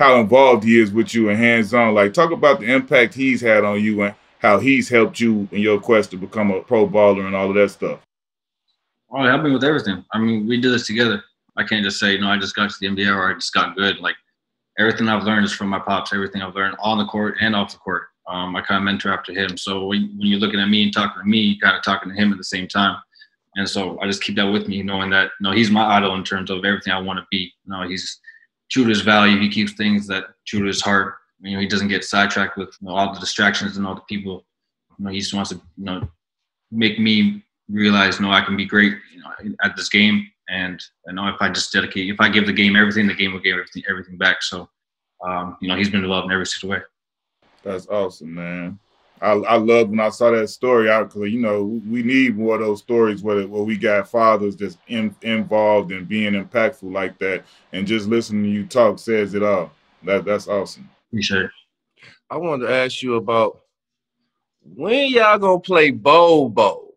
how 0.00 0.18
involved 0.18 0.64
he 0.64 0.80
is 0.80 0.90
with 0.92 1.14
you 1.14 1.28
and 1.28 1.38
hands 1.38 1.74
on. 1.74 1.94
Like, 1.94 2.14
talk 2.14 2.30
about 2.30 2.60
the 2.60 2.72
impact 2.72 3.12
he's 3.12 3.42
had 3.42 3.64
on 3.64 3.82
you 3.82 4.02
and 4.02 4.14
how 4.38 4.58
he's 4.58 4.88
helped 4.88 5.20
you 5.20 5.46
in 5.52 5.60
your 5.60 5.78
quest 5.78 6.10
to 6.12 6.16
become 6.16 6.50
a 6.50 6.62
pro 6.62 6.88
baller 6.88 7.26
and 7.26 7.36
all 7.36 7.50
of 7.50 7.54
that 7.56 7.70
stuff. 7.70 8.00
Oh, 9.10 9.22
help 9.24 9.42
me 9.42 9.52
with 9.52 9.64
everything. 9.64 10.02
I 10.12 10.18
mean, 10.18 10.46
we 10.46 10.58
do 10.60 10.70
this 10.70 10.86
together. 10.86 11.22
I 11.60 11.64
can't 11.64 11.84
just 11.84 11.98
say, 11.98 12.16
know, 12.18 12.28
I 12.28 12.38
just 12.38 12.56
got 12.56 12.70
to 12.70 12.76
the 12.80 12.86
NBA 12.86 13.14
or 13.14 13.30
I 13.30 13.34
just 13.34 13.52
got 13.52 13.76
good. 13.76 13.98
Like 13.98 14.16
everything 14.78 15.08
I've 15.08 15.24
learned 15.24 15.44
is 15.44 15.52
from 15.52 15.68
my 15.68 15.78
pops. 15.78 16.12
Everything 16.12 16.42
I've 16.42 16.54
learned 16.54 16.76
on 16.80 16.98
the 16.98 17.06
court 17.06 17.36
and 17.40 17.54
off 17.54 17.72
the 17.72 17.78
court. 17.78 18.04
Um, 18.28 18.56
I 18.56 18.62
kind 18.62 18.78
of 18.78 18.84
mentor 18.84 19.12
after 19.12 19.32
him. 19.32 19.58
So 19.58 19.86
when, 19.86 20.14
you're 20.18 20.38
looking 20.38 20.60
at 20.60 20.68
me 20.68 20.84
and 20.84 20.92
talking 20.92 21.20
to 21.20 21.28
me, 21.28 21.38
you're 21.38 21.60
kind 21.60 21.76
of 21.76 21.82
talking 21.82 22.10
to 22.10 22.14
him 22.14 22.32
at 22.32 22.38
the 22.38 22.44
same 22.44 22.66
time. 22.66 22.96
And 23.56 23.68
so 23.68 23.98
I 24.00 24.06
just 24.06 24.22
keep 24.22 24.36
that 24.36 24.44
with 24.44 24.68
me, 24.68 24.82
knowing 24.82 25.10
that 25.10 25.32
you 25.40 25.44
know 25.44 25.52
he's 25.52 25.70
my 25.70 25.84
idol 25.96 26.14
in 26.14 26.22
terms 26.22 26.50
of 26.50 26.64
everything 26.64 26.92
I 26.92 27.00
want 27.00 27.18
to 27.18 27.26
be. 27.30 27.52
You 27.64 27.72
know, 27.72 27.82
he's 27.82 28.20
true 28.70 28.84
to 28.84 28.88
his 28.88 29.00
value. 29.00 29.40
He 29.40 29.48
keeps 29.48 29.72
things 29.72 30.06
that 30.06 30.26
true 30.46 30.60
to 30.60 30.66
his 30.66 30.80
heart. 30.80 31.16
You 31.40 31.54
know, 31.54 31.60
he 31.60 31.66
doesn't 31.66 31.88
get 31.88 32.04
sidetracked 32.04 32.56
with 32.56 32.68
you 32.80 32.86
know, 32.86 32.94
all 32.94 33.12
the 33.12 33.18
distractions 33.18 33.76
and 33.76 33.86
all 33.86 33.96
the 33.96 34.02
people 34.02 34.44
you 35.00 35.06
know, 35.06 35.10
he 35.10 35.18
just 35.18 35.34
wants 35.34 35.50
to, 35.50 35.56
you 35.76 35.84
know, 35.84 36.08
make 36.70 37.00
me 37.00 37.42
realize, 37.70 38.20
no, 38.20 38.30
I 38.30 38.42
can 38.42 38.56
be 38.56 38.66
great, 38.66 38.94
you 39.12 39.20
know, 39.20 39.54
at 39.64 39.76
this 39.76 39.88
game. 39.88 40.30
And 40.50 40.82
I 41.08 41.12
know 41.12 41.28
if 41.28 41.40
I 41.40 41.48
just 41.48 41.72
dedicate, 41.72 42.10
if 42.10 42.20
I 42.20 42.28
give 42.28 42.46
the 42.46 42.52
game 42.52 42.76
everything, 42.76 43.06
the 43.06 43.14
game 43.14 43.32
will 43.32 43.40
give 43.40 43.54
everything, 43.54 43.84
everything 43.88 44.16
back. 44.16 44.42
So, 44.42 44.68
um, 45.24 45.56
you 45.60 45.68
know, 45.68 45.76
he's 45.76 45.90
been 45.90 46.02
involved 46.02 46.26
in 46.26 46.32
every 46.32 46.46
situation. 46.46 46.86
That's 47.62 47.86
awesome, 47.86 48.34
man. 48.34 48.78
I, 49.20 49.32
I 49.32 49.56
love 49.56 49.90
when 49.90 50.00
I 50.00 50.08
saw 50.08 50.30
that 50.30 50.48
story 50.48 50.90
out 50.90 51.12
because 51.12 51.30
you 51.30 51.40
know 51.40 51.80
we 51.88 52.02
need 52.02 52.38
more 52.38 52.54
of 52.54 52.62
those 52.62 52.78
stories 52.78 53.22
where, 53.22 53.46
where 53.46 53.62
we 53.62 53.76
got 53.76 54.08
fathers 54.08 54.56
just 54.56 54.78
in, 54.88 55.14
involved 55.22 55.92
and 55.92 56.08
being 56.08 56.32
impactful 56.32 56.90
like 56.90 57.18
that, 57.18 57.44
and 57.72 57.86
just 57.86 58.08
listening 58.08 58.44
to 58.44 58.48
you 58.48 58.66
talk 58.66 58.98
says 58.98 59.34
it 59.34 59.42
all. 59.42 59.70
That 60.04 60.24
that's 60.24 60.48
awesome. 60.48 60.88
Appreciate 61.10 61.42
it. 61.42 61.50
I 62.30 62.38
wanted 62.38 62.66
to 62.66 62.74
ask 62.74 63.02
you 63.02 63.16
about 63.16 63.60
when 64.62 65.10
y'all 65.10 65.38
gonna 65.38 65.60
play 65.60 65.90
Bo 65.90 66.48
Bo. 66.48 66.89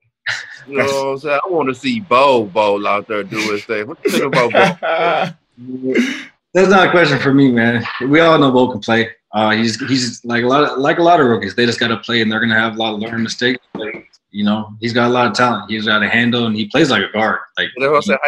You 0.67 0.78
know 0.78 0.84
what 0.84 1.12
I'm 1.12 1.17
saying? 1.19 1.39
I 1.45 1.49
want 1.49 1.69
to 1.69 1.76
see 1.76 1.99
Bo 1.99 2.45
Bo 2.45 2.86
out 2.88 3.08
there 3.08 3.23
do 3.23 3.38
his 3.52 3.65
thing. 3.65 3.88
What 3.88 3.97
you 4.04 4.12
think 4.12 4.26
about 4.26 4.52
Bo? 4.52 5.34
That's 6.54 6.69
not 6.69 6.88
a 6.88 6.91
question 6.91 7.17
for 7.19 7.34
me, 7.34 7.52
man. 7.52 7.84
We 8.02 8.19
all 8.19 8.38
know 8.38 8.52
Bo 8.52 8.71
can 8.71 8.80
play. 8.80 9.10
Uh, 9.34 9.52
he's 9.52 9.80
he's 9.88 10.23
like 10.23 10.43
a 10.43 10.47
lot 10.47 10.63
of, 10.63 10.78
like 10.78 10.99
a 10.99 11.04
lot 11.04 11.19
of 11.19 11.26
rookies. 11.26 11.56
They 11.56 11.65
just 11.65 11.80
got 11.80 11.88
to 11.88 11.97
play, 11.97 12.21
and 12.21 12.32
they're 12.32 12.39
gonna 12.39 12.60
have 12.60 12.76
a 12.76 12.78
lot 12.78 12.93
of 12.93 12.99
learning 12.99 13.23
mistakes. 13.23 13.60
But, 13.73 13.95
you 14.30 14.43
know, 14.43 14.76
he's 14.80 14.93
got 14.93 15.08
a 15.08 15.13
lot 15.13 15.26
of 15.26 15.34
talent. 15.34 15.71
He's 15.71 15.86
got 15.86 16.04
a 16.04 16.10
handle, 16.10 16.45
and 16.45 16.56
he 16.56 16.67
plays 16.67 16.91
like 16.91 17.02
a 17.04 17.12
guard. 17.12 17.39
Like, 17.58 17.69
you 17.76 17.84
know 17.84 17.95
I'm 17.95 18.02
saying? 18.04 18.19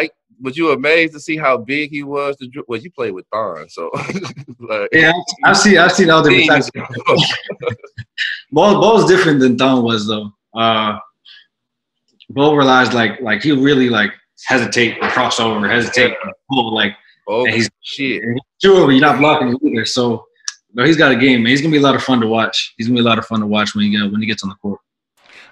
Was 0.42 0.56
you 0.56 0.72
amazed 0.72 1.14
to 1.14 1.20
see 1.20 1.36
how 1.36 1.56
big 1.56 1.90
he 1.90 2.02
was? 2.02 2.36
To, 2.36 2.64
well, 2.68 2.78
you 2.78 2.90
played 2.90 3.12
with 3.12 3.24
Thon, 3.32 3.68
so 3.70 3.90
like, 4.58 4.88
yeah, 4.92 5.12
I've 5.44 5.56
seen 5.56 5.78
I've 5.78 5.92
seen 5.92 6.10
all 6.10 6.22
different 6.22 6.48
types. 6.48 6.70
Bo 8.52 8.80
Bo's 8.80 9.06
different 9.06 9.40
than 9.40 9.56
Thon 9.56 9.84
was 9.84 10.06
though. 10.06 10.32
Uh, 10.52 10.98
Bo 12.30 12.54
relies 12.54 12.92
like 12.92 13.20
like 13.20 13.42
he 13.42 13.52
really 13.52 13.88
like 13.88 14.10
hesitate 14.46 14.98
or 15.02 15.08
cross 15.10 15.40
over, 15.40 15.68
hesitate, 15.68 16.16
and 16.22 16.32
pull 16.50 16.74
like. 16.74 16.96
Oh, 17.28 17.44
he's 17.44 17.68
shit. 17.82 18.22
Sure, 18.62 18.92
you're 18.92 19.00
not 19.00 19.18
blocking 19.18 19.58
either. 19.64 19.84
So 19.84 20.26
no, 20.74 20.84
he's 20.84 20.96
got 20.96 21.10
a 21.10 21.16
game, 21.16 21.42
man. 21.42 21.50
He's 21.50 21.60
gonna 21.60 21.72
be 21.72 21.78
a 21.78 21.82
lot 21.82 21.96
of 21.96 22.02
fun 22.04 22.20
to 22.20 22.26
watch. 22.28 22.74
He's 22.76 22.86
gonna 22.86 22.98
be 22.98 23.00
a 23.00 23.08
lot 23.08 23.18
of 23.18 23.26
fun 23.26 23.40
to 23.40 23.46
watch 23.48 23.74
when 23.74 23.84
he 23.84 23.90
get, 23.90 24.12
when 24.12 24.20
he 24.20 24.28
gets 24.28 24.44
on 24.44 24.50
the 24.50 24.54
court. 24.56 24.78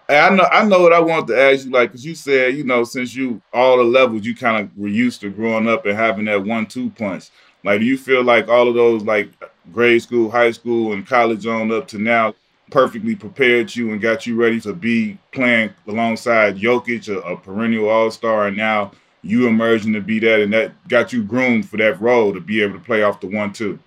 Hey, 0.06 0.20
I 0.20 0.28
know, 0.28 0.44
I 0.44 0.64
know 0.64 0.82
what 0.82 0.92
I 0.92 1.00
wanted 1.00 1.28
to 1.28 1.40
ask 1.40 1.64
you, 1.64 1.72
like, 1.72 1.90
because 1.90 2.04
you 2.04 2.14
said, 2.14 2.54
you 2.54 2.62
know, 2.62 2.84
since 2.84 3.14
you 3.14 3.40
all 3.52 3.78
the 3.78 3.84
levels, 3.84 4.26
you 4.26 4.36
kind 4.36 4.62
of 4.62 4.76
were 4.76 4.86
used 4.86 5.22
to 5.22 5.30
growing 5.30 5.66
up 5.66 5.86
and 5.86 5.96
having 5.96 6.26
that 6.26 6.44
one-two 6.44 6.90
punch. 6.90 7.30
Like, 7.64 7.80
do 7.80 7.86
you 7.86 7.96
feel 7.96 8.22
like 8.22 8.46
all 8.46 8.68
of 8.68 8.74
those, 8.74 9.02
like, 9.02 9.30
grade 9.72 10.02
school, 10.02 10.30
high 10.30 10.50
school, 10.50 10.92
and 10.92 11.06
college 11.06 11.46
on 11.46 11.72
up 11.72 11.88
to 11.88 11.98
now, 11.98 12.34
perfectly 12.70 13.14
prepared 13.14 13.74
you 13.74 13.92
and 13.92 14.00
got 14.00 14.26
you 14.26 14.36
ready 14.36 14.60
to 14.60 14.72
be 14.72 15.18
playing 15.32 15.70
alongside 15.86 16.56
Jokic, 16.56 17.08
a, 17.08 17.20
a 17.20 17.36
perennial 17.36 17.88
All-Star, 17.88 18.48
and 18.48 18.56
now 18.56 18.92
you 19.22 19.46
emerging 19.46 19.92
to 19.94 20.00
be 20.00 20.18
that, 20.20 20.40
and 20.40 20.52
that 20.52 20.72
got 20.88 21.12
you 21.12 21.22
groomed 21.22 21.68
for 21.68 21.76
that 21.78 22.00
role 22.00 22.32
to 22.32 22.40
be 22.40 22.62
able 22.62 22.74
to 22.74 22.84
play 22.84 23.02
off 23.02 23.20
the 23.20 23.26
one-two. 23.26 23.78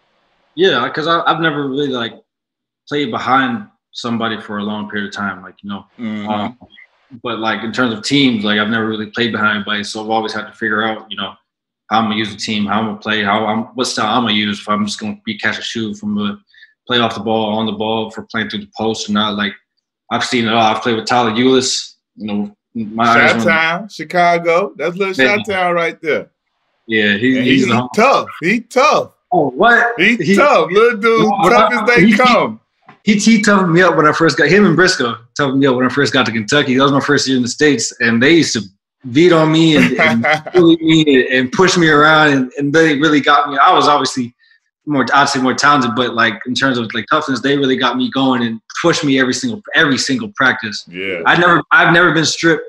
Yeah, 0.55 0.87
because 0.87 1.07
I've 1.07 1.39
never 1.39 1.67
really 1.69 1.89
like 1.89 2.13
played 2.87 3.11
behind 3.11 3.67
somebody 3.91 4.39
for 4.41 4.57
a 4.57 4.63
long 4.63 4.89
period 4.89 5.07
of 5.07 5.13
time, 5.13 5.43
like 5.43 5.55
you 5.61 5.69
know. 5.69 5.85
Mm-hmm. 5.99 6.29
Um, 6.29 6.57
but 7.23 7.39
like 7.39 7.63
in 7.63 7.71
terms 7.71 7.93
of 7.93 8.03
teams, 8.03 8.43
like 8.43 8.59
I've 8.59 8.69
never 8.69 8.87
really 8.87 9.07
played 9.07 9.31
behind 9.31 9.57
anybody, 9.57 9.83
so 9.83 10.03
I've 10.03 10.09
always 10.09 10.33
had 10.33 10.47
to 10.47 10.53
figure 10.53 10.83
out, 10.83 11.09
you 11.09 11.17
know, 11.17 11.33
how 11.89 11.99
I'm 11.99 12.05
gonna 12.05 12.15
use 12.15 12.31
the 12.31 12.37
team, 12.37 12.65
how 12.65 12.79
I'm 12.79 12.85
gonna 12.87 12.97
play, 12.97 13.23
how 13.23 13.45
I'm 13.45 13.63
what 13.75 13.85
style 13.85 14.17
I'm 14.17 14.23
gonna 14.23 14.33
use. 14.33 14.59
If 14.59 14.67
I'm 14.67 14.85
just 14.85 14.99
gonna 14.99 15.21
be 15.23 15.37
catch 15.37 15.59
a 15.59 15.61
shoot 15.61 15.95
from 15.95 16.15
the 16.15 16.39
play 16.87 16.99
off 16.99 17.15
the 17.15 17.21
ball, 17.21 17.57
on 17.57 17.65
the 17.65 17.73
ball, 17.73 18.09
for 18.09 18.23
playing 18.23 18.49
through 18.49 18.61
the 18.61 18.71
post 18.77 19.09
or 19.09 19.11
not. 19.11 19.35
Like 19.35 19.53
I've 20.11 20.23
seen 20.23 20.47
it 20.47 20.53
all. 20.53 20.61
I've 20.61 20.81
played 20.81 20.95
with 20.95 21.05
Tyler 21.05 21.31
Ulis, 21.31 21.95
you 22.15 22.27
know. 22.27 22.53
My 22.75 23.27
Shot 23.27 23.43
Town, 23.43 23.89
Chicago. 23.89 24.73
That's 24.77 24.95
little 24.95 25.13
Shot 25.13 25.39
Town 25.47 25.73
right 25.73 25.99
there. 25.99 26.29
Yeah, 26.87 27.17
he, 27.17 27.41
he's, 27.41 27.65
he's 27.65 27.73
tough. 27.95 28.29
He 28.39 28.61
tough. 28.61 29.13
Oh, 29.31 29.49
what? 29.49 29.93
He, 29.97 30.15
he 30.17 30.35
tough, 30.35 30.69
little 30.71 30.99
dude. 30.99 31.31
tough 31.43 31.73
as 31.73 31.87
they 31.87 32.05
he, 32.05 32.15
come. 32.15 32.59
He, 33.03 33.15
he 33.15 33.41
toughened 33.41 33.73
me 33.73 33.81
up 33.81 33.95
when 33.95 34.05
I 34.05 34.13
first 34.13 34.37
got 34.37 34.47
him 34.47 34.65
and 34.65 34.75
Briscoe 34.75 35.17
toughened 35.35 35.59
me 35.59 35.65
up 35.67 35.75
when 35.75 35.85
I 35.85 35.89
first 35.89 36.13
got 36.13 36.25
to 36.27 36.31
Kentucky. 36.31 36.75
That 36.75 36.83
was 36.83 36.91
my 36.91 37.01
first 37.01 37.27
year 37.27 37.35
in 37.35 37.43
the 37.43 37.49
states, 37.49 37.93
and 37.99 38.21
they 38.21 38.35
used 38.35 38.53
to 38.53 38.61
beat 39.11 39.31
on 39.31 39.51
me 39.51 39.77
and, 39.77 39.99
and 39.99 40.25
bully 40.53 40.77
me 40.81 41.27
and, 41.35 41.51
push 41.51 41.77
me 41.77 41.89
around, 41.89 42.33
and, 42.33 42.51
and 42.57 42.73
they 42.73 42.97
really 42.99 43.21
got 43.21 43.49
me. 43.49 43.57
I 43.57 43.73
was 43.73 43.87
obviously 43.87 44.33
more, 44.87 45.05
say 45.27 45.39
more 45.39 45.53
talented, 45.53 45.91
but 45.95 46.15
like 46.15 46.39
in 46.47 46.55
terms 46.55 46.77
of 46.77 46.91
like 46.93 47.05
toughness, 47.11 47.41
they 47.41 47.57
really 47.57 47.77
got 47.77 47.97
me 47.97 48.09
going 48.09 48.41
and 48.43 48.61
pushed 48.81 49.03
me 49.03 49.19
every 49.19 49.33
single 49.33 49.61
every 49.75 49.97
single 49.97 50.31
practice. 50.35 50.85
Yeah, 50.87 51.21
I 51.25 51.37
never 51.37 51.61
I've 51.71 51.93
never 51.93 52.13
been 52.13 52.25
stripped 52.25 52.63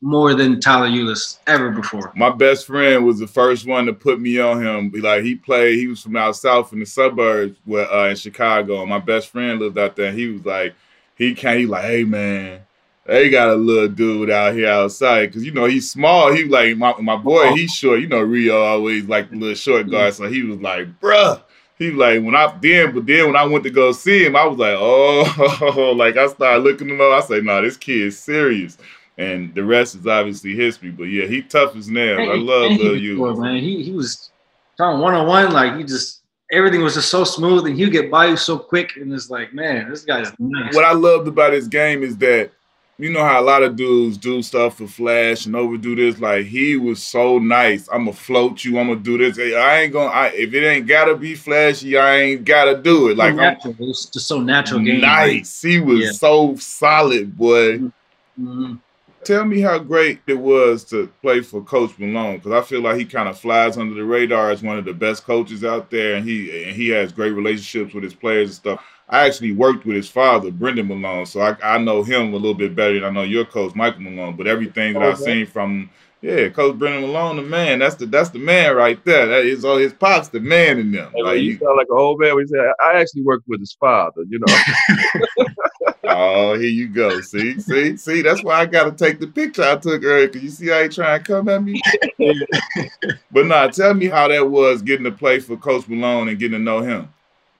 more 0.00 0.34
than 0.34 0.60
Tyler 0.60 0.88
Ulis 0.88 1.38
ever 1.46 1.70
before. 1.70 2.12
My 2.14 2.30
best 2.30 2.66
friend 2.66 3.04
was 3.06 3.18
the 3.18 3.26
first 3.26 3.66
one 3.66 3.86
to 3.86 3.92
put 3.92 4.20
me 4.20 4.38
on 4.38 4.62
him. 4.62 4.90
He 4.92 5.00
like 5.00 5.24
he 5.24 5.34
played, 5.34 5.78
he 5.78 5.88
was 5.88 6.02
from 6.02 6.16
out 6.16 6.36
south 6.36 6.72
in 6.72 6.80
the 6.80 6.86
suburbs 6.86 7.58
where 7.64 7.90
uh, 7.90 8.10
in 8.10 8.16
Chicago. 8.16 8.80
And 8.82 8.90
my 8.90 8.98
best 8.98 9.28
friend 9.28 9.58
lived 9.58 9.78
out 9.78 9.96
there. 9.96 10.12
he 10.12 10.28
was 10.28 10.44
like, 10.44 10.74
he 11.16 11.34
came, 11.34 11.60
he 11.60 11.66
like, 11.66 11.84
hey 11.84 12.04
man, 12.04 12.60
they 13.06 13.30
got 13.30 13.48
a 13.48 13.54
little 13.54 13.88
dude 13.88 14.30
out 14.30 14.54
here 14.54 14.68
outside 14.68 15.26
because 15.26 15.44
you 15.44 15.52
know 15.52 15.64
he's 15.64 15.90
small. 15.90 16.32
He 16.32 16.44
like 16.44 16.76
my 16.76 16.94
my 17.00 17.16
boy, 17.16 17.52
he's 17.54 17.72
short. 17.72 18.00
You 18.00 18.06
know 18.06 18.20
Rio 18.20 18.62
always 18.62 19.06
like 19.06 19.32
little 19.32 19.54
short 19.54 19.90
guy, 19.90 20.10
so 20.10 20.28
he 20.28 20.42
was 20.42 20.60
like, 20.60 21.00
bruh. 21.00 21.42
He 21.78 21.90
was 21.90 21.96
like 21.96 22.22
when 22.22 22.34
I 22.36 22.56
then, 22.60 22.94
but 22.94 23.06
then 23.06 23.26
when 23.26 23.36
I 23.36 23.44
went 23.44 23.64
to 23.64 23.70
go 23.70 23.92
see 23.92 24.24
him, 24.24 24.36
I 24.36 24.46
was 24.46 24.58
like, 24.58 24.76
oh, 24.78 25.94
like 25.96 26.16
I 26.16 26.26
started 26.28 26.62
looking 26.62 26.88
him 26.88 27.00
up. 27.00 27.12
I 27.12 27.26
said, 27.26 27.44
no, 27.44 27.56
nah, 27.56 27.60
this 27.62 27.76
kid 27.76 28.02
is 28.02 28.18
serious 28.18 28.78
and 29.18 29.54
the 29.54 29.64
rest 29.64 29.94
is 29.94 30.06
obviously 30.06 30.54
history. 30.54 30.90
But 30.90 31.04
yeah, 31.04 31.26
he 31.26 31.42
tough 31.42 31.76
as 31.76 31.88
nails. 31.88 32.28
I 32.28 32.34
love 32.34 32.72
Lil 32.72 32.96
you. 32.96 33.36
Man, 33.36 33.56
he 33.56 33.82
he 33.82 33.92
was 33.92 34.30
talking 34.76 35.00
one 35.00 35.14
on 35.14 35.26
one, 35.26 35.52
like 35.52 35.76
he 35.76 35.84
just 35.84 36.22
everything 36.52 36.82
was 36.82 36.94
just 36.94 37.10
so 37.10 37.24
smooth, 37.24 37.66
and 37.66 37.76
he'd 37.76 37.92
get 37.92 38.10
by 38.10 38.26
you 38.26 38.36
so 38.36 38.58
quick, 38.58 38.96
and 38.96 39.12
it's 39.12 39.30
like, 39.30 39.54
man, 39.54 39.90
this 39.90 40.04
guy's 40.04 40.32
nice. 40.38 40.74
What 40.74 40.84
I 40.84 40.92
loved 40.92 41.28
about 41.28 41.52
his 41.52 41.68
game 41.68 42.02
is 42.02 42.16
that. 42.18 42.50
You 42.96 43.10
know 43.10 43.24
how 43.24 43.40
a 43.40 43.42
lot 43.42 43.64
of 43.64 43.74
dudes 43.74 44.16
do 44.16 44.40
stuff 44.40 44.78
for 44.78 44.86
flash 44.86 45.46
and 45.46 45.56
overdo 45.56 45.96
this. 45.96 46.20
Like 46.20 46.46
he 46.46 46.76
was 46.76 47.02
so 47.02 47.38
nice. 47.38 47.88
I'm 47.92 48.04
gonna 48.04 48.12
float 48.12 48.64
you. 48.64 48.78
I'm 48.78 48.86
gonna 48.86 49.00
do 49.00 49.18
this. 49.18 49.36
I 49.36 49.80
ain't 49.80 49.92
gonna. 49.92 50.10
I, 50.10 50.28
if 50.28 50.54
it 50.54 50.64
ain't 50.64 50.86
gotta 50.86 51.16
be 51.16 51.34
flashy, 51.34 51.98
I 51.98 52.16
ain't 52.18 52.44
gotta 52.44 52.80
do 52.80 53.08
it. 53.08 53.16
Like 53.16 53.34
natural. 53.34 53.74
it 53.74 53.80
was 53.80 54.06
just 54.06 54.28
so 54.28 54.38
natural. 54.38 54.80
Game. 54.80 55.00
Nice. 55.00 55.60
He 55.60 55.80
was 55.80 56.00
yeah. 56.00 56.12
so 56.12 56.54
solid, 56.56 57.36
boy. 57.36 57.78
Mm-hmm. 57.78 58.74
Tell 59.24 59.44
me 59.44 59.60
how 59.60 59.78
great 59.78 60.20
it 60.26 60.38
was 60.38 60.84
to 60.84 61.08
play 61.22 61.40
for 61.40 61.62
Coach 61.62 61.98
Malone 61.98 62.36
because 62.36 62.52
I 62.52 62.60
feel 62.60 62.82
like 62.82 62.96
he 62.96 63.06
kind 63.06 63.28
of 63.28 63.38
flies 63.38 63.76
under 63.76 63.94
the 63.94 64.04
radar 64.04 64.50
as 64.50 64.62
one 64.62 64.78
of 64.78 64.84
the 64.84 64.92
best 64.92 65.24
coaches 65.24 65.64
out 65.64 65.90
there, 65.90 66.14
and 66.14 66.28
he 66.28 66.64
and 66.64 66.76
he 66.76 66.90
has 66.90 67.10
great 67.10 67.32
relationships 67.32 67.92
with 67.92 68.04
his 68.04 68.14
players 68.14 68.50
and 68.50 68.56
stuff. 68.56 68.84
I 69.08 69.26
actually 69.26 69.52
worked 69.52 69.84
with 69.84 69.96
his 69.96 70.08
father, 70.08 70.50
Brendan 70.50 70.88
Malone, 70.88 71.26
so 71.26 71.40
I, 71.40 71.56
I 71.62 71.78
know 71.78 72.02
him 72.02 72.32
a 72.32 72.36
little 72.36 72.54
bit 72.54 72.74
better 72.74 72.94
than 72.94 73.04
I 73.04 73.10
know 73.10 73.22
your 73.22 73.44
coach, 73.44 73.74
Michael 73.74 74.00
Malone. 74.00 74.36
But 74.36 74.46
everything 74.46 74.94
that 74.94 75.02
I've 75.02 75.18
seen 75.18 75.46
from 75.46 75.90
yeah, 76.24 76.48
Coach 76.48 76.78
Brendan 76.78 77.02
Malone, 77.02 77.36
the 77.36 77.42
man. 77.42 77.80
That's 77.80 77.96
the 77.96 78.06
that's 78.06 78.30
the 78.30 78.38
man 78.38 78.74
right 78.74 79.02
there. 79.04 79.26
That 79.26 79.44
is 79.44 79.62
all 79.62 79.76
his 79.76 79.92
pops, 79.92 80.28
the 80.28 80.40
man 80.40 80.78
in 80.78 80.90
them. 80.90 81.12
Hey, 81.14 81.22
like, 81.22 81.40
you 81.42 81.58
sound 81.58 81.76
like 81.76 81.86
an 81.90 81.98
old 81.98 82.18
man. 82.18 82.34
We 82.34 82.46
say 82.46 82.56
I 82.82 82.94
actually 82.94 83.24
worked 83.24 83.46
with 83.46 83.60
his 83.60 83.76
father. 83.78 84.22
You 84.26 84.38
know. 84.38 84.56
oh, 86.04 86.58
here 86.58 86.70
you 86.70 86.88
go. 86.88 87.20
See, 87.20 87.60
see, 87.60 87.98
see. 87.98 88.22
That's 88.22 88.42
why 88.42 88.60
I 88.60 88.66
got 88.66 88.84
to 88.84 88.92
take 88.92 89.20
the 89.20 89.26
picture 89.26 89.64
I 89.64 89.76
took 89.76 90.02
earlier. 90.02 90.28
Cause 90.28 90.42
you 90.42 90.48
see 90.48 90.68
how 90.68 90.82
he 90.82 90.88
trying 90.88 91.22
to 91.22 91.24
come 91.24 91.48
at 91.50 91.62
me. 91.62 91.82
but 93.30 93.44
nah, 93.44 93.68
tell 93.68 93.92
me 93.92 94.06
how 94.06 94.28
that 94.28 94.48
was 94.48 94.80
getting 94.80 95.04
to 95.04 95.12
play 95.12 95.40
for 95.40 95.58
Coach 95.58 95.86
Malone 95.88 96.28
and 96.28 96.38
getting 96.38 96.58
to 96.58 96.64
know 96.64 96.80
him. 96.80 97.12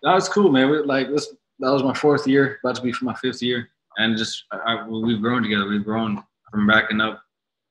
That 0.04 0.14
was 0.14 0.28
cool, 0.28 0.52
man. 0.52 0.86
Like 0.86 1.08
this, 1.08 1.34
that 1.60 1.70
was 1.70 1.82
my 1.82 1.94
fourth 1.94 2.26
year, 2.26 2.58
about 2.62 2.76
to 2.76 2.82
be 2.82 2.92
for 2.92 3.06
my 3.06 3.14
fifth 3.14 3.42
year, 3.42 3.70
and 3.96 4.18
just 4.18 4.44
I, 4.52 4.86
we've 4.86 5.22
grown 5.22 5.42
together. 5.42 5.66
We've 5.66 5.82
grown 5.82 6.22
from 6.50 6.66
backing 6.66 7.00
up 7.00 7.22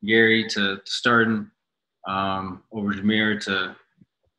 Gary 0.04 0.48
to, 0.50 0.82
starting 0.86 1.50
um, 2.08 2.63
over 2.72 2.91
Jameer 2.91 3.39
to 3.46 3.76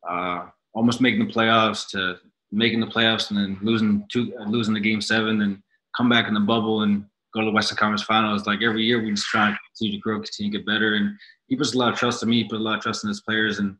uh, 0.09 0.47
almost 0.75 1.01
making 1.01 1.27
the 1.27 1.33
playoffs 1.33 1.89
to 1.91 2.19
making 2.51 2.81
the 2.81 2.87
playoffs 2.87 3.31
and 3.31 3.39
then 3.39 3.59
losing 3.63 4.05
two, 4.11 4.35
losing 4.49 4.75
the 4.75 4.81
game 4.81 5.01
seven 5.01 5.43
and 5.43 5.63
come 5.97 6.09
back 6.09 6.27
in 6.27 6.35
the 6.35 6.41
bubble 6.41 6.83
and 6.83 7.05
go 7.33 7.41
to 7.41 7.47
the 7.47 7.53
Western 7.53 7.77
Conference 7.77 8.03
Finals. 8.03 8.45
Like 8.45 8.63
every 8.63 8.83
year, 8.83 9.01
we 9.01 9.11
just 9.11 9.27
try 9.27 9.51
to 9.51 9.59
continue 9.69 9.99
to 9.99 10.03
grow, 10.03 10.21
continue 10.21 10.51
to 10.51 10.59
get 10.59 10.67
better. 10.67 10.95
And 10.95 11.17
he 11.47 11.55
puts 11.55 11.75
a 11.75 11.79
lot 11.79 11.93
of 11.93 11.99
trust 11.99 12.25
in 12.25 12.29
me. 12.29 12.43
He 12.43 12.49
puts 12.49 12.59
a 12.61 12.63
lot 12.63 12.79
of 12.79 12.83
trust 12.83 13.05
in 13.05 13.09
his 13.09 13.21
players. 13.21 13.61
And 13.61 13.77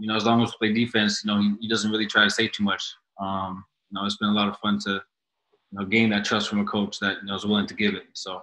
you 0.00 0.08
know, 0.08 0.16
as 0.16 0.24
long 0.24 0.42
as 0.42 0.50
we 0.60 0.68
play 0.68 0.84
defense, 0.84 1.22
you 1.22 1.30
know, 1.30 1.40
he, 1.40 1.54
he 1.60 1.68
doesn't 1.68 1.90
really 1.90 2.06
try 2.06 2.24
to 2.24 2.30
say 2.30 2.48
too 2.48 2.64
much. 2.64 2.82
Um, 3.20 3.64
you 3.90 3.98
know, 4.00 4.06
it's 4.06 4.16
been 4.16 4.30
a 4.30 4.34
lot 4.34 4.48
of 4.48 4.58
fun 4.58 4.78
to 4.80 4.90
you 4.90 5.78
know 5.78 5.84
gain 5.84 6.10
that 6.10 6.24
trust 6.24 6.48
from 6.48 6.60
a 6.60 6.64
coach 6.64 6.98
that 7.00 7.18
you 7.20 7.28
know 7.28 7.34
is 7.34 7.44
willing 7.44 7.66
to 7.66 7.74
give 7.74 7.94
it. 7.94 8.04
So 8.14 8.42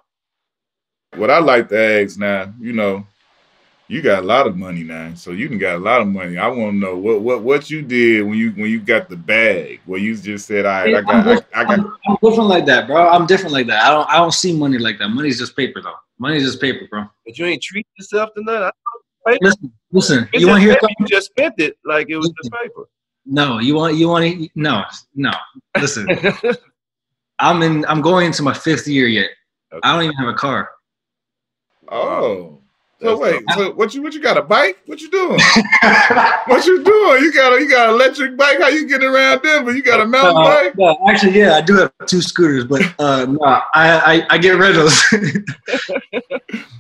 what 1.16 1.32
I 1.32 1.40
like 1.40 1.70
to 1.70 2.04
ask 2.04 2.18
now, 2.18 2.54
you 2.60 2.74
know, 2.74 3.06
you 3.88 4.02
got 4.02 4.24
a 4.24 4.26
lot 4.26 4.48
of 4.48 4.58
money 4.58 4.84
now, 4.84 5.14
so 5.16 5.32
you 5.32 5.48
can 5.48 5.58
got 5.58 5.78
a 5.78 5.80
lot 5.80 6.02
of 6.02 6.08
money. 6.08 6.38
I 6.38 6.48
want 6.48 6.74
to 6.74 6.78
know 6.78 6.98
what 6.98 7.22
what 7.22 7.42
what 7.42 7.70
you 7.70 7.82
did 7.82 8.24
when 8.24 8.38
you 8.38 8.52
when 8.52 8.70
you 8.70 8.80
got 8.80 9.10
the 9.10 9.16
bag. 9.16 9.80
Where 9.86 10.00
you 10.00 10.16
just 10.16 10.46
said, 10.46 10.66
"All 10.66 10.72
right, 10.72 10.96
I 10.96 11.02
got, 11.02 11.28
I'm, 11.28 11.28
I, 11.28 11.62
I 11.62 11.64
got." 11.64 11.80
I'm, 11.80 11.98
I'm 12.08 12.18
different 12.22 12.50
like 12.50 12.66
that, 12.66 12.88
bro. 12.88 13.08
I'm 13.08 13.26
different 13.26 13.54
like 13.54 13.68
that. 13.68 13.86
I 13.86 13.90
don't 13.92 14.10
I 14.10 14.18
don't 14.18 14.34
see 14.34 14.56
money 14.56 14.78
like 14.78 15.00
that. 15.00 15.08
Money's 15.10 15.40
just 15.40 15.56
paper, 15.56 15.82
though. 15.82 15.96
Money's 16.20 16.44
just 16.44 16.60
paper, 16.60 16.86
bro. 16.90 17.06
But 17.26 17.38
you 17.38 17.46
ain't 17.46 17.64
treat 17.64 17.88
yourself 17.98 18.34
to 18.36 18.44
nothing. 18.44 18.72
Listen, 19.42 19.74
listen. 19.92 20.30
It's 20.34 20.42
You 20.42 20.48
want 20.50 20.62
to 20.62 20.70
hear 20.70 20.78
something? 20.80 20.96
You 21.00 21.06
just 21.06 21.28
spent 21.28 21.56
it 21.58 21.78
like 21.86 22.10
it 22.10 22.18
was 22.18 22.32
just 22.42 22.52
paper. 22.52 22.90
No, 23.30 23.60
you 23.60 23.76
want 23.76 23.96
you 23.96 24.08
want 24.08 24.26
to 24.26 24.50
no 24.56 24.84
no. 25.16 25.32
Listen, 25.80 26.08
I'm 27.40 27.62
in. 27.62 27.86
I'm 27.86 28.02
going 28.02 28.26
into 28.28 28.42
my 28.42 28.54
fifth 28.54 28.88
year 28.88 29.08
yet. 29.08 29.30
I 29.84 29.94
don't 29.94 30.04
even 30.04 30.16
have 30.16 30.30
a 30.30 30.34
car. 30.34 30.70
Oh, 31.90 32.60
so 33.02 33.10
That's 33.10 33.20
wait, 33.20 33.44
so 33.54 33.74
what 33.74 33.94
you 33.94 34.02
what 34.02 34.14
you 34.14 34.22
got 34.22 34.38
a 34.38 34.42
bike? 34.42 34.78
What 34.88 35.02
you 35.02 35.10
doing? 35.12 35.40
what 36.48 36.66
you 36.66 36.84
doing? 36.84 37.24
You 37.24 37.34
got 37.34 37.54
a 37.54 37.60
you 37.62 37.70
got 37.70 37.90
an 37.90 37.96
electric 37.96 38.38
bike? 38.38 38.60
How 38.60 38.70
you 38.70 38.88
getting 38.88 39.08
around 39.08 39.42
Denver? 39.44 39.74
You 39.74 39.84
got 39.84 40.00
a 40.00 40.06
mountain 40.06 40.38
Uh, 40.38 40.44
bike? 40.44 40.78
no, 40.78 40.98
actually, 41.10 41.38
yeah, 41.38 41.54
I 41.56 41.62
do 41.62 41.76
have 41.76 41.92
two 42.08 42.22
scooters, 42.22 42.66
but 42.66 42.82
uh, 43.00 43.26
no, 43.26 43.40
I, 43.44 43.62
I 43.76 44.26
I 44.32 44.38
get 44.38 44.58
rentals. 44.58 45.02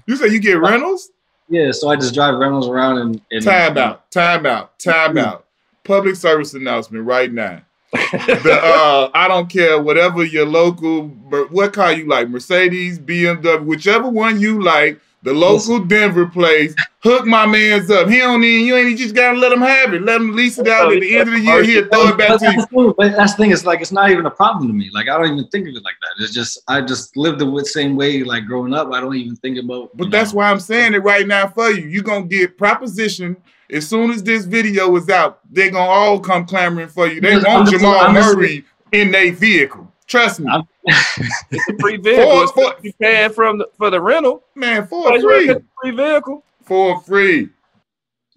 You 0.07 0.15
say 0.15 0.27
you 0.29 0.39
get 0.39 0.59
rentals? 0.59 1.09
yeah, 1.49 1.71
so 1.71 1.89
I 1.89 1.95
just 1.97 2.13
drive 2.13 2.35
rentals 2.35 2.67
around 2.67 2.97
and, 2.99 3.21
and 3.31 3.43
Time 3.43 3.77
out, 3.77 4.09
time 4.11 4.45
out, 4.45 4.79
time 4.79 5.17
out. 5.17 5.45
Public 5.87 6.15
service 6.15 6.53
announcement 6.53 7.05
right 7.05 7.31
now. 7.31 7.61
The 8.11 8.59
uh, 8.61 9.09
I 9.13 9.27
don't 9.27 9.49
care 9.49 9.81
whatever 9.81 10.23
your 10.23 10.45
local 10.45 11.07
what 11.07 11.73
car 11.73 11.93
you 11.93 12.07
like, 12.07 12.29
Mercedes, 12.29 12.99
BMW, 12.99 13.65
whichever 13.65 14.09
one 14.09 14.39
you 14.39 14.61
like. 14.61 14.99
The 15.23 15.33
local 15.33 15.79
Denver 15.79 16.27
place, 16.27 16.75
hook 16.99 17.25
my 17.25 17.45
man's 17.45 17.89
up. 17.89 18.07
He 18.07 18.19
don't 18.19 18.43
even, 18.43 18.65
you 18.65 18.75
ain't 18.75 18.97
just 18.97 19.15
gotta 19.15 19.37
let 19.37 19.51
him 19.51 19.61
have 19.61 19.93
it. 19.93 20.03
Let 20.03 20.21
him 20.21 20.35
lease 20.35 20.59
it 20.59 20.67
out 20.67 20.93
at 20.93 21.01
the 21.01 21.17
end 21.17 21.27
of 21.27 21.33
the 21.33 21.41
year. 21.41 21.63
He'll 21.63 21.89
throw 21.89 22.09
it 22.09 22.17
back 22.17 22.29
But 22.29 22.37
to 22.37 22.45
you. 22.45 22.51
that's, 22.51 22.69
the 22.69 22.77
thing, 22.77 22.93
but 22.95 23.11
that's 23.13 23.33
the 23.33 23.37
thing. 23.43 23.51
It's 23.51 23.65
like 23.65 23.81
it's 23.81 23.91
not 23.91 24.11
even 24.11 24.25
a 24.25 24.31
problem 24.31 24.67
to 24.67 24.73
me. 24.73 24.89
Like 24.93 25.09
I 25.09 25.17
don't 25.17 25.33
even 25.33 25.47
think 25.47 25.67
of 25.67 25.75
it 25.75 25.83
like 25.83 25.95
that. 26.01 26.23
It's 26.23 26.33
just 26.33 26.59
I 26.67 26.81
just 26.81 27.17
lived 27.17 27.39
the 27.39 27.65
same 27.65 27.95
way. 27.95 28.23
Like 28.23 28.45
growing 28.45 28.73
up, 28.73 28.93
I 28.93 29.01
don't 29.01 29.15
even 29.15 29.35
think 29.37 29.57
about. 29.57 29.89
But 29.97 30.11
that's 30.11 30.33
know. 30.33 30.37
why 30.37 30.51
I'm 30.51 30.59
saying 30.59 30.93
it 30.93 30.99
right 30.99 31.27
now 31.27 31.47
for 31.47 31.71
you. 31.71 31.87
You're 31.87 32.03
gonna 32.03 32.27
get 32.27 32.57
proposition 32.57 33.35
as 33.71 33.87
soon 33.87 34.11
as 34.11 34.23
this 34.23 34.45
video 34.45 34.95
is 34.95 35.09
out. 35.09 35.39
They're 35.49 35.71
gonna 35.71 35.89
all 35.89 36.19
come 36.19 36.45
clamoring 36.45 36.89
for 36.89 37.07
you. 37.07 37.19
They 37.21 37.35
want 37.35 37.47
I'm 37.47 37.65
just- 37.65 37.77
Jamal 37.77 37.99
I'm 37.99 38.15
just- 38.15 38.35
Murray 38.35 38.65
in 38.91 39.11
their 39.11 39.31
vehicle. 39.31 39.91
Trust 40.07 40.39
me, 40.39 40.49
It's 40.85 41.69
a 41.69 41.77
free 41.79 41.97
vehicle. 41.97 42.25
For- 42.25 42.43
It's 42.43 42.51
for- 42.53 42.75
you 42.81 42.93
paying 43.01 43.31
from 43.33 43.57
the, 43.57 43.67
for 43.77 43.89
the 43.89 43.99
rental. 43.99 44.43
man, 44.55 44.87
for 44.87 45.11
Why 45.11 45.19
free, 45.19 45.53
free 45.81 45.91
vehicle. 45.91 46.43
for 46.63 47.01
free. 47.01 47.49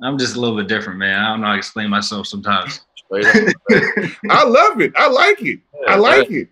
I'm 0.02 0.18
just 0.18 0.34
a 0.34 0.40
little 0.40 0.56
bit 0.56 0.66
different, 0.66 0.98
man. 0.98 1.18
I 1.20 1.28
don't 1.30 1.40
know 1.42 1.46
how 1.48 1.52
to 1.52 1.58
explain 1.58 1.90
myself 1.90 2.26
sometimes. 2.26 2.80
I 3.12 4.44
love 4.44 4.80
it. 4.80 4.92
I 4.96 5.08
like 5.08 5.42
it. 5.42 5.60
I 5.86 5.96
like 5.96 6.30
it. 6.30 6.48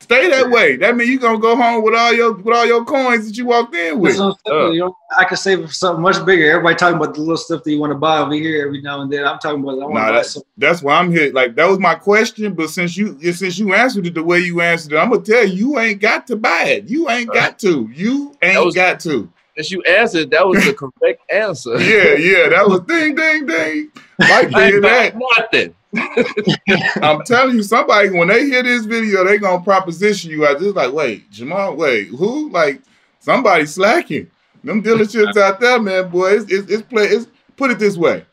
Stay 0.00 0.30
that 0.30 0.48
way. 0.50 0.76
That 0.76 0.96
means 0.96 1.10
you're 1.10 1.18
gonna 1.18 1.38
go 1.40 1.56
home 1.56 1.82
with 1.82 1.92
all 1.94 2.12
your 2.14 2.32
with 2.32 2.56
all 2.56 2.64
your 2.64 2.84
coins 2.84 3.26
that 3.26 3.36
you 3.36 3.46
walked 3.46 3.74
in 3.74 3.98
with. 3.98 4.12
That's 4.16 4.20
what 4.20 4.26
I'm 4.46 4.62
saying, 4.62 4.74
you 4.74 4.80
know, 4.80 4.96
I 5.18 5.24
could 5.24 5.38
save 5.38 5.66
for 5.66 5.72
something 5.72 6.00
much 6.02 6.24
bigger. 6.24 6.50
Everybody 6.50 6.76
talking 6.76 6.96
about 6.96 7.14
the 7.14 7.20
little 7.20 7.36
stuff 7.36 7.64
that 7.64 7.70
you 7.70 7.80
want 7.80 7.90
to 7.90 7.98
buy 7.98 8.18
over 8.18 8.32
here 8.32 8.64
every 8.64 8.80
now 8.80 9.00
and 9.00 9.12
then. 9.12 9.26
I'm 9.26 9.38
talking 9.40 9.60
about 9.60 9.72
I 9.72 9.84
want 9.84 9.94
Nah, 9.94 10.06
to 10.06 10.12
buy 10.12 10.12
that- 10.18 10.26
some. 10.26 10.42
That's 10.56 10.82
why 10.82 10.94
I'm 10.98 11.10
here. 11.10 11.32
Like 11.32 11.56
that 11.56 11.68
was 11.68 11.78
my 11.80 11.96
question, 11.96 12.54
but 12.54 12.70
since 12.70 12.96
you 12.96 13.18
since 13.32 13.58
you 13.58 13.74
answered 13.74 14.06
it 14.06 14.14
the 14.14 14.22
way 14.22 14.38
you 14.38 14.60
answered 14.60 14.92
it, 14.92 14.96
I'm 14.98 15.10
gonna 15.10 15.22
tell 15.22 15.44
you, 15.46 15.52
you 15.72 15.78
ain't 15.80 16.00
got 16.00 16.26
to 16.28 16.36
buy 16.36 16.64
it. 16.68 16.84
You 16.88 17.10
ain't 17.10 17.32
got 17.32 17.58
to. 17.60 17.90
You 17.92 18.36
ain't 18.40 18.64
was- 18.64 18.74
got 18.76 19.00
to. 19.00 19.28
As 19.58 19.70
you 19.72 19.82
answered, 19.82 20.30
that 20.30 20.46
was 20.46 20.64
the 20.64 20.72
correct 20.72 21.20
answer. 21.30 21.76
Yeah, 21.80 22.14
yeah, 22.14 22.48
that 22.48 22.66
was 22.66 22.80
ding, 22.82 23.14
ding, 23.14 23.46
ding. 23.46 23.90
Like 24.18 24.44
ain't 24.56 24.82
that. 24.82 25.14
nothing. 25.36 25.74
I'm 27.02 27.22
telling 27.24 27.56
you, 27.56 27.62
somebody 27.62 28.10
when 28.10 28.28
they 28.28 28.46
hear 28.46 28.62
this 28.62 28.84
video, 28.84 29.24
they 29.24 29.38
gonna 29.38 29.62
proposition 29.62 30.30
you. 30.30 30.46
I 30.46 30.54
just 30.54 30.76
like, 30.76 30.92
wait, 30.92 31.30
Jamal, 31.30 31.76
wait, 31.76 32.08
who? 32.08 32.50
Like 32.50 32.82
somebody 33.18 33.66
slacking. 33.66 34.30
Them 34.62 34.82
dealerships 34.82 35.36
out 35.36 35.60
there, 35.60 35.80
man, 35.80 36.08
boy. 36.08 36.34
It's 36.34 36.52
it's, 36.52 36.70
it's 36.70 36.82
play. 36.82 37.04
It's 37.04 37.26
put 37.56 37.70
it 37.70 37.78
this 37.78 37.96
way, 37.96 38.24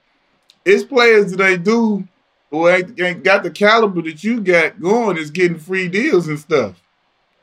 it's 0.63 0.83
players 0.83 1.31
that 1.31 1.37
they 1.37 1.57
do 1.57 2.07
who 2.51 2.69
ain't, 2.69 2.99
ain't 2.99 3.23
got 3.23 3.43
the 3.43 3.51
caliber 3.51 4.01
that 4.03 4.23
you 4.23 4.39
got 4.39 4.79
going 4.79 5.17
is 5.17 5.31
getting 5.31 5.57
free 5.57 5.87
deals 5.87 6.27
and 6.27 6.39
stuff. 6.39 6.81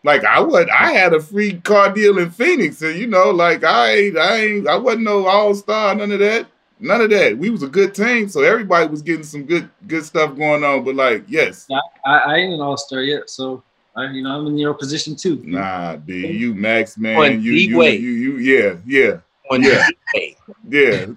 Like 0.05 0.24
I 0.24 0.40
would, 0.40 0.68
I 0.70 0.92
had 0.92 1.12
a 1.14 1.20
free 1.20 1.61
car 1.61 1.92
deal 1.92 2.18
in 2.18 2.30
Phoenix, 2.30 2.82
and 2.82 2.98
you 2.98 3.07
know, 3.07 3.30
like 3.30 3.62
I 3.62 4.09
I 4.18 4.36
ain't, 4.36 4.68
I 4.68 4.76
wasn't 4.76 5.05
no 5.05 5.26
all 5.26 5.55
star, 5.55 5.94
none 5.94 6.11
of 6.11 6.18
that. 6.18 6.46
None 6.80 7.00
of 7.00 7.11
that. 7.11 7.38
We 7.38 7.50
was 7.50 7.62
a 7.62 7.68
good 7.68 7.94
team, 7.94 8.28
so 8.28 8.40
everybody 8.42 8.88
was 8.88 9.03
getting 9.03 9.22
some 9.22 9.44
good 9.44 9.70
good 9.86 10.05
stuff 10.05 10.36
going 10.36 10.64
on. 10.64 10.82
But 10.84 10.96
like, 10.96 11.24
yes, 11.28 11.68
I, 12.05 12.11
I 12.18 12.36
ain't 12.38 12.55
an 12.55 12.61
all 12.61 12.76
star 12.76 13.03
yet, 13.03 13.30
so 13.30 13.62
I, 13.94 14.11
you 14.11 14.22
know 14.24 14.30
I'm 14.30 14.46
in 14.48 14.59
your 14.59 14.74
position 14.74 15.14
too. 15.14 15.40
nah, 15.44 15.94
B, 15.96 16.26
you 16.26 16.53
Max 16.55 16.98
man, 16.98 17.16
On 17.16 17.40
you 17.40 17.53
the 17.53 17.66
you, 17.68 17.78
way. 17.78 17.96
you 17.96 18.11
you 18.11 18.36
yeah 18.38 18.76
yeah 18.84 19.18
On 19.53 19.62
Yeah. 19.62 19.86
deck. 20.14 20.36
yeah. 20.68 21.07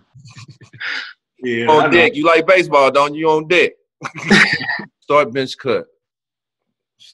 Yeah, 1.39 1.67
On 1.67 1.91
deck. 1.91 2.15
You 2.15 2.25
like 2.25 2.47
baseball, 2.47 2.89
don't 2.91 3.13
you? 3.13 3.29
On 3.29 3.47
deck. 3.47 3.73
Start 5.01 5.31
bench 5.31 5.55
cut. 5.57 5.85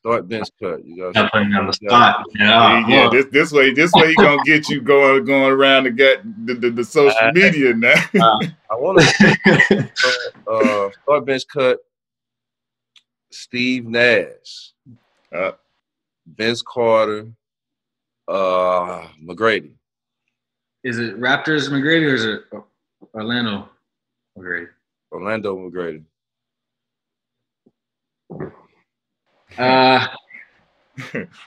Start 0.02 0.28
bench 0.28 0.48
cut. 0.60 0.84
You 0.84 0.98
got 1.14 1.16
I'm 1.18 1.30
putting 1.30 1.54
on 1.54 1.68
the 1.68 1.74
spot. 1.74 2.26
Yeah, 2.34 2.88
yeah, 2.88 3.10
this 3.12 3.26
this 3.32 3.52
way 3.52 3.72
this 3.72 3.92
way 3.94 4.10
he 4.10 4.16
gonna 4.16 4.42
get 4.46 4.68
you 4.68 4.82
going 4.82 5.24
going 5.26 5.52
around 5.54 5.84
the 5.84 5.92
get 5.92 6.24
the, 6.48 6.56
the, 6.56 6.70
the 6.72 6.84
social 6.84 7.16
Uh, 7.22 7.32
media 7.32 7.72
now. 7.76 7.94
I 8.16 8.76
want 8.76 9.00
to 9.00 9.92
uh, 10.48 10.90
start 11.04 11.26
bench 11.26 11.44
cut. 11.48 11.78
Steve 13.32 13.86
Nash, 13.86 14.72
Uh. 15.34 15.52
Vince 16.36 16.62
Carter, 16.62 17.28
uh, 18.28 19.08
McGrady. 19.24 19.72
is 20.84 20.98
it 20.98 21.20
Raptors 21.20 21.70
McGrady 21.70 22.10
or 22.10 22.14
is 22.16 22.26
it 22.26 22.42
Orlando 23.14 23.70
McGrady? 24.38 24.68
Orlando 25.12 25.58
McGrady. 25.58 26.04
Uh, 29.58 30.08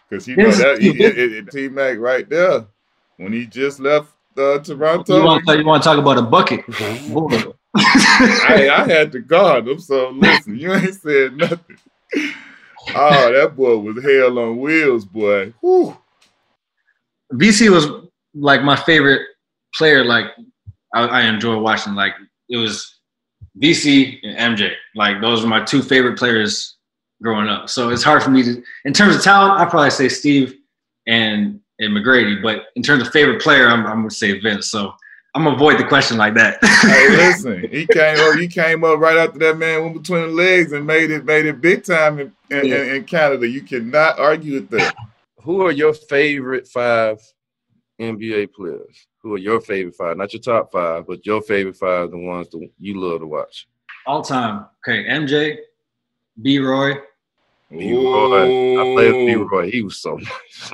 Because 0.09 0.27
you 0.27 0.37
know 0.37 0.47
Yes. 0.47 0.59
that 0.59 1.49
T 1.53 1.69
Mac 1.69 1.99
right 1.99 2.29
there 2.29 2.67
when 3.19 3.33
he 3.33 3.47
just 3.47 3.79
left 3.79 4.13
uh, 4.37 4.59
Toronto. 4.59 5.17
you 5.19 5.25
want 5.25 5.47
to 5.47 5.59
you 5.59 5.65
want 5.65 5.83
to 5.83 5.89
talk 5.89 5.99
about 5.99 6.19
a 6.19 6.23
bucket? 6.23 6.65
I, 7.77 8.69
I 8.73 8.85
had 8.89 9.13
to 9.13 9.21
guard 9.21 9.69
him, 9.69 9.79
so 9.79 10.11
listen, 10.11 10.59
you 10.59 10.73
ain't 10.73 10.95
said 10.95 11.37
nothing. 11.37 11.79
Oh, 12.95 13.33
that 13.33 13.57
boy 13.57 13.79
was 13.79 14.05
hell 14.05 14.39
on 14.39 14.59
wheels, 14.59 15.07
boy. 15.07 15.55
Whew. 15.63 15.97
VC 17.33 17.71
was 17.71 17.87
like 18.35 18.63
my 18.63 18.77
favorite 18.77 19.23
player. 19.75 20.05
Like 20.05 20.27
I, 20.95 21.07
I 21.07 21.23
enjoy 21.23 21.57
watching. 21.59 21.95
Like 21.95 22.13
it 22.51 22.59
was 22.59 22.99
VC 23.59 24.19
and 24.23 24.59
MJ. 24.59 24.73
Like 24.95 25.23
those 25.23 25.43
were 25.43 25.49
my 25.49 25.65
two 25.65 25.81
favorite 25.81 26.19
players 26.19 26.77
growing 27.23 27.49
up. 27.49 27.69
So 27.69 27.91
it's 27.91 28.03
hard 28.03 28.23
for 28.23 28.31
me 28.31 28.43
to, 28.43 28.63
in 28.85 28.93
terms 28.93 29.17
of 29.17 29.23
talent, 29.23 29.61
I 29.61 29.65
probably 29.65 29.91
say 29.91 30.09
Steve 30.09 30.55
and 31.07 31.61
and 31.81 31.93
McGrady. 31.93 32.43
But 32.43 32.67
in 32.77 32.83
terms 32.83 33.03
of 33.07 33.13
favorite 33.13 33.41
player, 33.43 33.67
I'm, 33.69 33.87
I'm 33.87 33.99
gonna 33.99 34.11
say 34.11 34.39
Vince. 34.41 34.71
So 34.71 34.93
I'm 35.35 35.45
gonna 35.45 35.57
avoid 35.57 35.79
the 35.79 35.85
question 35.85 36.17
like 36.17 36.35
that. 36.35 36.59
Hey, 36.63 37.09
listen, 37.17 37.69
he 37.71 37.87
came 37.87 38.19
up. 38.19 38.39
He 38.39 38.47
came 38.49 38.85
up 38.85 38.99
right 39.01 39.17
after 39.17 39.39
that 39.41 39.59
man 39.59 39.83
went 39.83 40.03
between 40.03 40.23
the 40.23 40.29
legs 40.29 40.73
and 40.73 40.87
made 40.87 41.11
it 41.11 41.25
made 41.25 41.47
it 41.47 41.61
big 41.61 41.85
time 41.85 42.21
in, 42.21 42.33
in, 42.51 42.67
Yeah. 42.67 42.83
in, 42.83 42.95
in 42.97 43.05
Canada. 43.05 43.49
You 43.49 43.63
cannot 43.63 44.19
argue 44.19 44.55
with 44.55 44.71
that. 44.71 44.95
Who 45.43 45.63
are 45.67 45.73
your 45.73 45.93
favorite 45.93 46.69
five 46.69 47.19
NBA 48.01 48.53
players? 48.53 49.07
Who 49.23 49.35
are 49.35 49.39
your 49.39 49.61
favorite 49.61 49.97
five? 49.97 50.17
Not 50.17 50.33
your 50.33 50.41
top 50.43 50.71
five, 50.73 51.07
but 51.07 51.25
your 51.27 51.43
favorite 51.43 51.77
five, 51.77 52.11
the 52.11 52.19
ones 52.19 52.49
that 52.51 52.71
you 52.79 53.01
love 53.01 53.21
to 53.21 53.27
watch. 53.27 53.67
All 54.07 54.23
time. 54.23 54.67
Okay, 54.87 55.05
MJ, 55.09 55.57
B. 56.43 56.59
Roy. 56.59 56.95
B. 57.71 57.93
Roy. 57.95 58.81
I 58.81 58.95
played 58.95 59.27
B 59.27 59.35
Roy. 59.35 59.71
He 59.71 59.83
was 59.83 59.99
so 59.99 60.17
nice. 60.17 60.73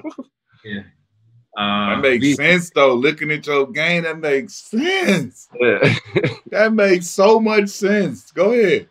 Uh, 1.57 1.91
That 1.97 2.01
makes 2.01 2.25
V- 2.25 2.35
sense 2.35 2.71
though. 2.75 2.95
Looking 2.95 3.31
at 3.31 3.47
your 3.47 3.67
game, 3.67 4.05
that 4.05 4.19
makes 4.19 4.55
sense. 4.55 5.49
yeah. 5.59 5.95
That 6.51 6.73
makes 6.73 7.07
so 7.07 7.39
much 7.39 7.69
sense. 7.69 8.31
Go 8.33 8.53
ahead. 8.53 8.89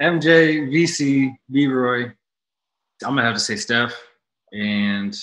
MJ, 0.00 0.66
VC, 0.70 1.34
B. 1.50 1.66
Roy. 1.66 2.04
I'm 2.04 2.12
gonna 3.14 3.22
have 3.22 3.34
to 3.34 3.40
say 3.40 3.56
Steph 3.56 3.94
and 4.52 5.14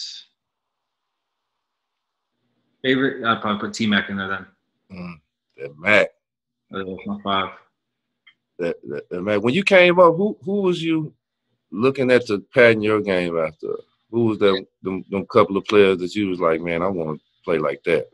favorite. 2.84 3.24
I'd 3.26 3.42
probably 3.42 3.60
put 3.68 3.74
T 3.74 3.88
Mac 3.88 4.10
in 4.10 4.18
there 4.18 4.28
then. 4.28 4.46
Mm, 4.92 5.14
that 5.58 5.78
Mac. 5.80 6.08
Uh, 6.74 6.80
That's 6.80 7.08
my 7.08 7.18
five. 7.24 7.50
That, 8.60 8.76
that, 9.10 9.22
Mac. 9.22 9.42
When 9.42 9.54
you 9.54 9.64
came 9.64 10.00
up, 10.00 10.16
who 10.16 10.38
who 10.44 10.62
was 10.62 10.82
you 10.82 11.14
looking 11.72 12.12
at 12.12 12.28
to 12.28 12.40
pattern 12.54 12.82
your 12.82 13.02
game 13.02 13.38
after? 13.38 13.76
Who 14.12 14.26
was 14.26 14.40
that 14.40 14.66
them, 14.84 15.04
them 15.10 15.26
couple 15.26 15.58
of 15.58 15.66
players 15.66 15.98
that 16.00 16.14
you 16.16 16.30
was 16.30 16.40
like, 16.40 16.62
man, 16.62 16.84
I 16.84 16.88
want 16.88 17.20
to 17.20 17.26
play 17.44 17.58
like 17.58 17.84
that? 17.86 18.08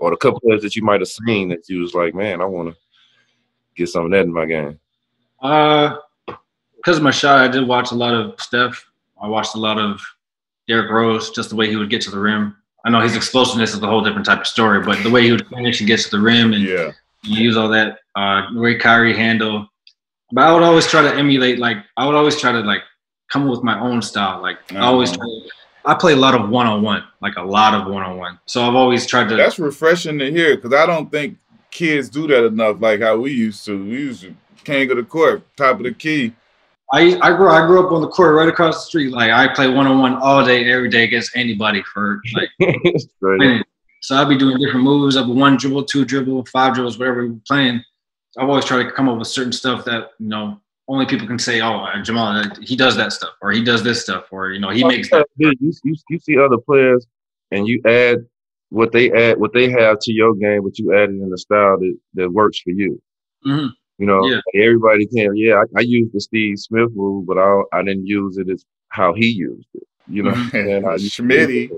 or 0.00 0.10
the 0.10 0.16
couple 0.16 0.40
players 0.40 0.62
that 0.62 0.74
you 0.74 0.82
might 0.82 1.00
have 1.00 1.08
seen 1.08 1.50
that 1.50 1.68
you 1.68 1.80
was 1.80 1.94
like, 1.94 2.14
man, 2.14 2.40
I 2.40 2.46
want 2.46 2.70
to 2.70 2.76
get 3.76 3.88
some 3.88 4.06
of 4.06 4.10
that 4.12 4.22
in 4.24 4.32
my 4.32 4.46
game? 4.46 4.80
Uh, 5.40 5.96
because 6.76 6.96
of 6.96 7.02
my 7.02 7.10
shot, 7.10 7.38
I 7.38 7.48
did 7.48 7.68
watch 7.68 7.92
a 7.92 7.94
lot 7.94 8.14
of 8.14 8.40
Steph. 8.40 8.82
I 9.22 9.28
watched 9.28 9.54
a 9.54 9.58
lot 9.58 9.78
of 9.78 10.00
Derrick 10.66 10.90
Rose, 10.90 11.30
just 11.30 11.50
the 11.50 11.56
way 11.56 11.68
he 11.68 11.76
would 11.76 11.90
get 11.90 12.00
to 12.02 12.10
the 12.10 12.18
rim. 12.18 12.56
I 12.84 12.88
know 12.88 13.00
his 13.00 13.14
explosiveness 13.14 13.74
is 13.74 13.82
a 13.82 13.86
whole 13.86 14.00
different 14.02 14.24
type 14.24 14.40
of 14.40 14.46
story, 14.46 14.80
but 14.82 15.02
the 15.02 15.10
way 15.10 15.22
he 15.22 15.32
would 15.32 15.46
finish 15.48 15.80
and 15.80 15.86
get 15.86 16.00
to 16.00 16.10
the 16.10 16.18
rim 16.18 16.54
and 16.54 16.64
Yeah. 16.64 16.92
use 17.22 17.58
all 17.58 17.68
that, 17.68 17.98
uh, 18.16 18.50
the 18.54 18.60
way 18.60 18.76
Kyrie 18.76 19.14
handle. 19.14 19.68
But 20.32 20.44
I 20.44 20.52
would 20.52 20.62
always 20.62 20.86
try 20.86 21.02
to 21.02 21.14
emulate, 21.14 21.58
like 21.58 21.78
I 21.96 22.06
would 22.06 22.14
always 22.14 22.40
try 22.40 22.52
to 22.52 22.60
like 22.60 22.82
come 23.32 23.44
up 23.44 23.50
with 23.50 23.62
my 23.62 23.78
own 23.80 24.02
style. 24.02 24.40
Like 24.40 24.58
I 24.72 24.80
always 24.80 25.10
Uh-huh. 25.10 25.18
try. 25.18 25.26
To, 25.26 25.50
I 25.86 25.94
play 25.94 26.12
a 26.12 26.16
lot 26.16 26.34
of 26.34 26.50
one 26.50 26.66
on 26.66 26.82
one, 26.82 27.02
like 27.22 27.36
a 27.36 27.42
lot 27.42 27.74
of 27.74 27.90
one 27.92 28.02
on 28.02 28.18
one. 28.18 28.38
So 28.46 28.62
I've 28.68 28.74
always 28.74 29.06
tried 29.06 29.28
to. 29.30 29.36
That's 29.36 29.58
refreshing 29.58 30.18
to 30.18 30.30
hear 30.30 30.56
because 30.56 30.74
I 30.74 30.84
don't 30.86 31.10
think 31.10 31.38
kids 31.70 32.08
do 32.08 32.26
that 32.26 32.44
enough 32.44 32.80
like 32.80 33.00
how 33.00 33.16
we 33.16 33.32
used 33.32 33.64
to. 33.64 33.82
We 33.82 33.90
used 33.90 34.22
to 34.22 34.34
king 34.64 34.90
of 34.90 34.96
the 34.98 35.02
court, 35.04 35.42
top 35.56 35.78
of 35.78 35.84
the 35.84 35.92
key. 35.94 36.32
I 36.92 37.16
I 37.22 37.34
grew 37.36 37.48
I 37.48 37.66
grew 37.66 37.84
up 37.84 37.92
on 37.92 38.02
the 38.02 38.08
court 38.08 38.34
right 38.34 38.48
across 38.48 38.84
the 38.84 38.88
street. 38.88 39.10
Like 39.12 39.30
I 39.30 39.52
play 39.54 39.68
one 39.68 39.86
on 39.86 40.00
one 40.00 40.14
all 40.16 40.44
day, 40.44 40.70
every 40.70 40.90
day 40.90 41.04
against 41.04 41.34
anybody 41.36 41.82
for 41.94 42.20
like 42.34 42.50
Straight 42.58 43.00
up. 43.34 43.38
minute. 43.38 43.66
So 44.02 44.16
I'd 44.16 44.28
be 44.28 44.36
doing 44.36 44.58
different 44.58 44.84
moves. 44.84 45.16
Be 45.16 45.22
one 45.32 45.56
dribble, 45.56 45.84
two 45.84 46.04
dribble, 46.04 46.44
five 46.46 46.74
dribbles, 46.74 46.98
whatever 46.98 47.26
we're 47.26 47.36
playing. 47.46 47.82
I've 48.38 48.48
always 48.48 48.64
tried 48.64 48.84
to 48.84 48.92
come 48.92 49.08
up 49.08 49.18
with 49.18 49.28
certain 49.28 49.52
stuff 49.52 49.84
that 49.86 50.10
you 50.18 50.28
know 50.28 50.60
only 50.88 51.06
people 51.06 51.26
can 51.26 51.38
say, 51.38 51.60
"Oh, 51.60 51.86
Jamal, 52.02 52.36
uh, 52.36 52.44
he 52.62 52.76
does 52.76 52.96
that 52.96 53.12
stuff," 53.12 53.30
or 53.42 53.52
"He 53.52 53.62
does 53.62 53.82
this 53.82 54.02
stuff," 54.02 54.26
or 54.30 54.50
you 54.50 54.60
know, 54.60 54.70
he 54.70 54.84
makes. 54.84 55.10
That. 55.10 55.26
you, 55.36 55.52
you, 55.60 55.72
you 56.08 56.18
see 56.18 56.36
other 56.38 56.58
players 56.58 57.06
and 57.50 57.66
you 57.66 57.80
add 57.86 58.18
what 58.70 58.92
they 58.92 59.10
add, 59.12 59.38
what 59.38 59.52
they 59.52 59.68
have 59.70 59.98
to 60.00 60.12
your 60.12 60.34
game, 60.34 60.62
but 60.62 60.78
you 60.78 60.94
add 60.94 61.10
it 61.10 61.20
in 61.20 61.30
a 61.32 61.36
style 61.38 61.78
that, 61.78 61.96
that 62.14 62.32
works 62.32 62.60
for 62.60 62.70
you. 62.70 63.00
Mhm. 63.44 63.70
You 63.98 64.06
know, 64.06 64.24
Yeah. 64.24 64.36
like 64.36 64.54
everybody 64.54 65.06
can. 65.06 65.36
Yeah, 65.36 65.56
I, 65.56 65.78
I 65.78 65.80
used 65.82 66.12
the 66.12 66.20
Steve 66.20 66.58
Smith 66.58 66.90
move, 66.94 67.26
but 67.26 67.36
I 67.38 67.62
I 67.72 67.82
didn't 67.82 68.06
use 68.06 68.38
it 68.38 68.48
as 68.48 68.64
how 68.88 69.12
he 69.12 69.26
used 69.26 69.68
it. 69.74 69.82
You 70.08 70.22
know, 70.24 70.32
Mhm. 70.32 70.76
and 70.76 70.86
I, 70.86 70.94
Schmitty. 70.96 71.70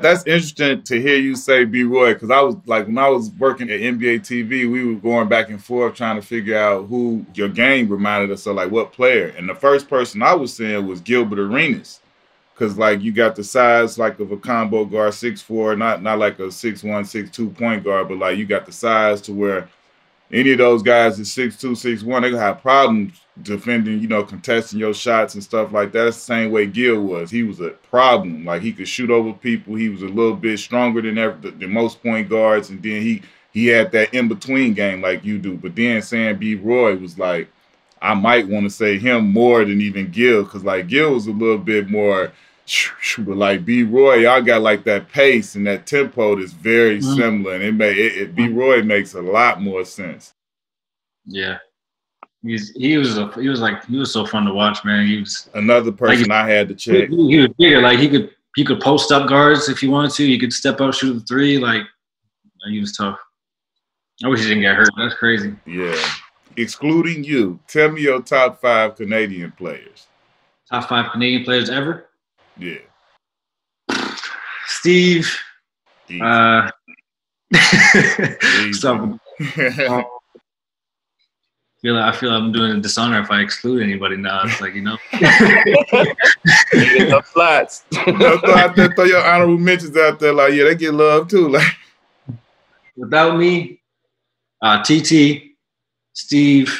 That's 0.00 0.26
interesting 0.26 0.82
to 0.82 1.00
hear 1.00 1.16
you 1.16 1.36
say 1.36 1.64
B 1.64 1.82
Roy 1.82 2.14
because 2.14 2.30
I 2.30 2.40
was 2.40 2.56
like 2.66 2.86
when 2.86 2.98
I 2.98 3.08
was 3.08 3.30
working 3.32 3.70
at 3.70 3.80
NBA 3.80 4.20
TV, 4.20 4.70
we 4.70 4.84
were 4.84 5.00
going 5.00 5.28
back 5.28 5.50
and 5.50 5.62
forth 5.62 5.94
trying 5.94 6.16
to 6.16 6.26
figure 6.26 6.56
out 6.56 6.86
who 6.86 7.24
your 7.34 7.48
game 7.48 7.88
reminded 7.88 8.30
us 8.30 8.46
of, 8.46 8.56
like 8.56 8.70
what 8.70 8.92
player. 8.92 9.34
And 9.36 9.48
the 9.48 9.54
first 9.54 9.88
person 9.88 10.22
I 10.22 10.34
was 10.34 10.54
saying 10.54 10.86
was 10.86 11.00
Gilbert 11.00 11.38
Arenas. 11.38 12.00
Cause 12.56 12.76
like 12.76 13.00
you 13.00 13.10
got 13.10 13.36
the 13.36 13.44
size 13.44 13.98
like 13.98 14.20
of 14.20 14.32
a 14.32 14.36
combo 14.36 14.84
guard, 14.84 15.14
six 15.14 15.40
four, 15.40 15.74
not 15.76 16.02
not 16.02 16.18
like 16.18 16.38
a 16.38 16.50
six 16.50 16.82
one, 16.82 17.06
six 17.06 17.30
two 17.30 17.48
point 17.48 17.84
guard, 17.84 18.08
but 18.08 18.18
like 18.18 18.36
you 18.36 18.44
got 18.44 18.66
the 18.66 18.72
size 18.72 19.22
to 19.22 19.32
where 19.32 19.68
any 20.32 20.52
of 20.52 20.58
those 20.58 20.82
guys 20.82 21.18
is 21.18 21.32
six 21.32 21.56
two, 21.56 21.74
six 21.74 22.02
one, 22.02 22.22
they 22.22 22.30
gonna 22.30 22.42
have 22.42 22.62
problems 22.62 23.20
defending, 23.42 24.00
you 24.00 24.08
know, 24.08 24.22
contesting 24.22 24.78
your 24.78 24.94
shots 24.94 25.34
and 25.34 25.42
stuff 25.42 25.72
like 25.72 25.92
that. 25.92 26.04
That's 26.04 26.16
the 26.16 26.22
same 26.22 26.50
way 26.50 26.66
Gil 26.66 27.00
was. 27.00 27.30
He 27.30 27.42
was 27.42 27.60
a 27.60 27.70
problem. 27.70 28.44
Like 28.44 28.62
he 28.62 28.72
could 28.72 28.88
shoot 28.88 29.10
over 29.10 29.32
people. 29.32 29.74
He 29.74 29.88
was 29.88 30.02
a 30.02 30.06
little 30.08 30.36
bit 30.36 30.58
stronger 30.58 31.00
than 31.02 31.18
ever, 31.18 31.50
than 31.50 31.72
most 31.72 32.02
point 32.02 32.28
guards, 32.28 32.70
and 32.70 32.82
then 32.82 33.02
he 33.02 33.22
he 33.52 33.66
had 33.66 33.90
that 33.92 34.14
in 34.14 34.28
between 34.28 34.74
game 34.74 35.00
like 35.00 35.24
you 35.24 35.38
do. 35.38 35.56
But 35.56 35.74
then 35.74 36.02
Sam 36.02 36.38
B 36.38 36.54
Roy 36.54 36.96
was 36.96 37.18
like, 37.18 37.48
I 38.00 38.14
might 38.14 38.48
want 38.48 38.64
to 38.64 38.70
say 38.70 38.98
him 38.98 39.32
more 39.32 39.64
than 39.64 39.80
even 39.80 40.10
Gil, 40.10 40.44
because 40.44 40.64
like 40.64 40.86
Gil 40.88 41.14
was 41.14 41.26
a 41.26 41.32
little 41.32 41.58
bit 41.58 41.90
more. 41.90 42.32
But 43.18 43.36
like 43.36 43.64
B 43.64 43.82
Roy, 43.82 44.16
y'all 44.16 44.42
got 44.42 44.62
like 44.62 44.84
that 44.84 45.10
pace 45.10 45.54
and 45.54 45.66
that 45.66 45.86
tempo 45.86 46.36
that's 46.36 46.52
very 46.52 46.98
Mhm. 46.98 47.16
similar, 47.16 47.54
and 47.54 47.62
it 47.64 47.72
may 47.72 47.90
it, 47.90 48.16
it 48.22 48.34
B 48.34 48.48
Roy 48.48 48.82
makes 48.82 49.14
a 49.14 49.20
lot 49.22 49.60
more 49.60 49.84
sense. 49.84 50.34
Yeah, 51.24 51.58
he's 52.42 52.70
he 52.72 52.96
was 52.96 53.18
a, 53.18 53.28
he 53.40 53.48
was 53.48 53.60
like 53.60 53.84
he 53.86 53.96
was 53.96 54.12
so 54.12 54.24
fun 54.26 54.44
to 54.46 54.52
watch, 54.54 54.84
man. 54.84 55.06
He 55.06 55.18
was 55.20 55.48
Another 55.54 55.92
person 55.92 56.30
I 56.30 56.48
had 56.48 56.68
to 56.68 56.74
he, 56.74 56.78
check. 57.00 57.08
he 57.10 57.38
was 57.38 57.48
bigger. 57.58 57.80
Like 57.80 57.98
he 57.98 58.08
could 58.08 58.34
he 58.56 58.64
could 58.64 58.80
post 58.80 59.10
up 59.12 59.28
guards 59.28 59.68
if 59.68 59.78
he 59.78 59.88
wanted 59.88 60.12
to. 60.12 60.26
He 60.26 60.38
could 60.38 60.52
step 60.52 60.80
up, 60.80 60.94
shoot 60.94 61.14
the 61.14 61.20
three. 61.20 61.58
Like 61.58 61.82
he 62.68 62.80
was 62.80 62.96
tough. 62.96 63.18
I 64.24 64.28
wish 64.28 64.40
he 64.40 64.48
didn't 64.48 64.62
get 64.62 64.76
hurt. 64.76 64.90
That's 64.96 65.14
crazy. 65.14 65.54
Yeah. 65.66 65.96
Excluding 66.56 67.24
you, 67.24 67.58
tell 67.68 67.90
me 67.90 68.02
your 68.02 68.20
top 68.20 68.60
five 68.60 68.96
Canadian 68.96 69.52
players. 69.52 70.06
Top 70.68 70.88
five 70.88 71.10
Canadian 71.12 71.44
players 71.44 71.70
ever. 71.70 72.09
Yeah. 72.60 72.76
Steve. 74.66 75.34
Easy. 76.08 76.20
Uh, 76.20 76.70
Easy. 77.54 78.72
so, 78.74 79.18
I 79.40 80.04
feel 81.80 81.94
like 81.94 82.14
I 82.14 82.16
feel 82.16 82.30
I'm 82.30 82.52
doing 82.52 82.72
a 82.72 82.80
dishonor 82.80 83.20
if 83.20 83.30
I 83.30 83.40
exclude 83.40 83.82
anybody 83.82 84.16
now. 84.16 84.42
It's 84.44 84.60
like 84.60 84.74
you 84.74 84.82
know. 84.82 84.98
Enough 86.72 87.26
slots. 87.32 87.84
throw, 87.90 88.54
out 88.54 88.76
there, 88.76 88.92
throw 88.94 89.04
your 89.04 89.24
honorable 89.24 89.56
mentions 89.56 89.96
out 89.96 90.20
there, 90.20 90.34
like 90.34 90.52
yeah, 90.52 90.64
they 90.64 90.74
get 90.74 90.92
love 90.92 91.28
too. 91.28 91.48
Like 91.48 91.66
Without 92.96 93.38
me, 93.38 93.80
uh, 94.60 94.82
TT, 94.82 95.54
Steve, 96.12 96.78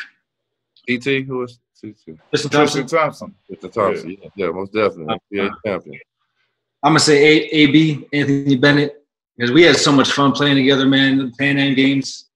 PT, 0.87 1.25
who 1.27 1.39
was 1.39 1.59
TT? 1.81 2.19
Tristan 2.31 2.51
Tristan 2.51 2.87
Thompson. 2.87 2.87
Thompson. 2.87 3.35
Mr. 3.51 3.73
Thompson. 3.73 4.11
Yeah, 4.11 4.29
yeah, 4.37 4.51
most 4.51 4.73
definitely. 4.73 5.15
Uh, 5.15 5.19
NBA 5.33 5.55
champion. 5.67 6.01
I'm 6.83 6.91
gonna 6.93 7.01
say 7.01 7.23
A, 7.23 7.49
A 7.51 7.67
B 7.67 8.07
Anthony 8.13 8.57
Bennett, 8.57 9.05
because 9.37 9.51
we 9.53 9.63
had 9.63 9.77
so 9.77 9.93
much 9.93 10.13
fun 10.13 10.33
playing 10.33 10.57
together, 10.57 10.87
man. 10.87 11.19
The 11.19 11.33
Pan 11.39 11.59
Am 11.59 11.75
games. 11.75 12.27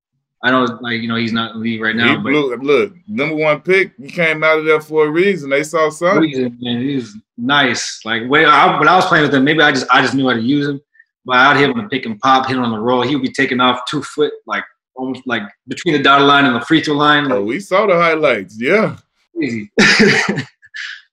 I 0.42 0.50
don't 0.50 0.82
like, 0.82 1.00
you 1.00 1.08
know, 1.08 1.16
he's 1.16 1.32
not 1.32 1.52
in 1.52 1.58
the 1.58 1.62
league 1.62 1.80
right 1.80 1.94
he 1.94 2.00
now, 2.02 2.16
but 2.16 2.24
blew, 2.24 2.54
look, 2.56 2.94
number 3.08 3.34
one 3.34 3.62
pick. 3.62 3.92
You 3.96 4.10
came 4.10 4.44
out 4.44 4.58
of 4.58 4.66
there 4.66 4.80
for 4.80 5.06
a 5.06 5.10
reason. 5.10 5.48
They 5.48 5.62
saw 5.62 5.88
something. 5.88 6.28
he's, 6.28 6.50
man, 6.60 6.82
he's 6.82 7.16
nice. 7.38 8.02
Like 8.04 8.28
when 8.28 8.44
I, 8.44 8.78
when 8.78 8.86
I 8.86 8.96
was 8.96 9.06
playing 9.06 9.24
with 9.24 9.34
him, 9.34 9.42
maybe 9.44 9.62
I 9.62 9.72
just 9.72 9.86
I 9.90 10.02
just 10.02 10.14
knew 10.14 10.28
how 10.28 10.34
to 10.34 10.42
use 10.42 10.68
him. 10.68 10.82
But 11.24 11.36
I'd 11.36 11.56
hit 11.56 11.70
him 11.70 11.80
to 11.80 11.88
pick 11.88 12.04
and 12.04 12.20
pop, 12.20 12.46
hit 12.46 12.56
him 12.56 12.62
on 12.62 12.72
the 12.72 12.78
roll. 12.78 13.00
He 13.00 13.16
would 13.16 13.22
be 13.22 13.32
taking 13.32 13.60
off 13.60 13.80
two 13.88 14.02
foot, 14.02 14.34
like 14.46 14.64
almost 14.96 15.26
like 15.26 15.42
between 15.66 15.94
the 15.94 16.02
dotted 16.02 16.26
line 16.26 16.44
and 16.44 16.54
the 16.54 16.60
free 16.60 16.82
throw 16.82 16.94
line, 16.94 17.30
Oh, 17.32 17.40
like 17.40 17.48
we 17.48 17.60
saw 17.60 17.86
the 17.86 17.94
highlights. 17.94 18.60
Yeah. 18.60 18.96
Crazy. 19.34 19.70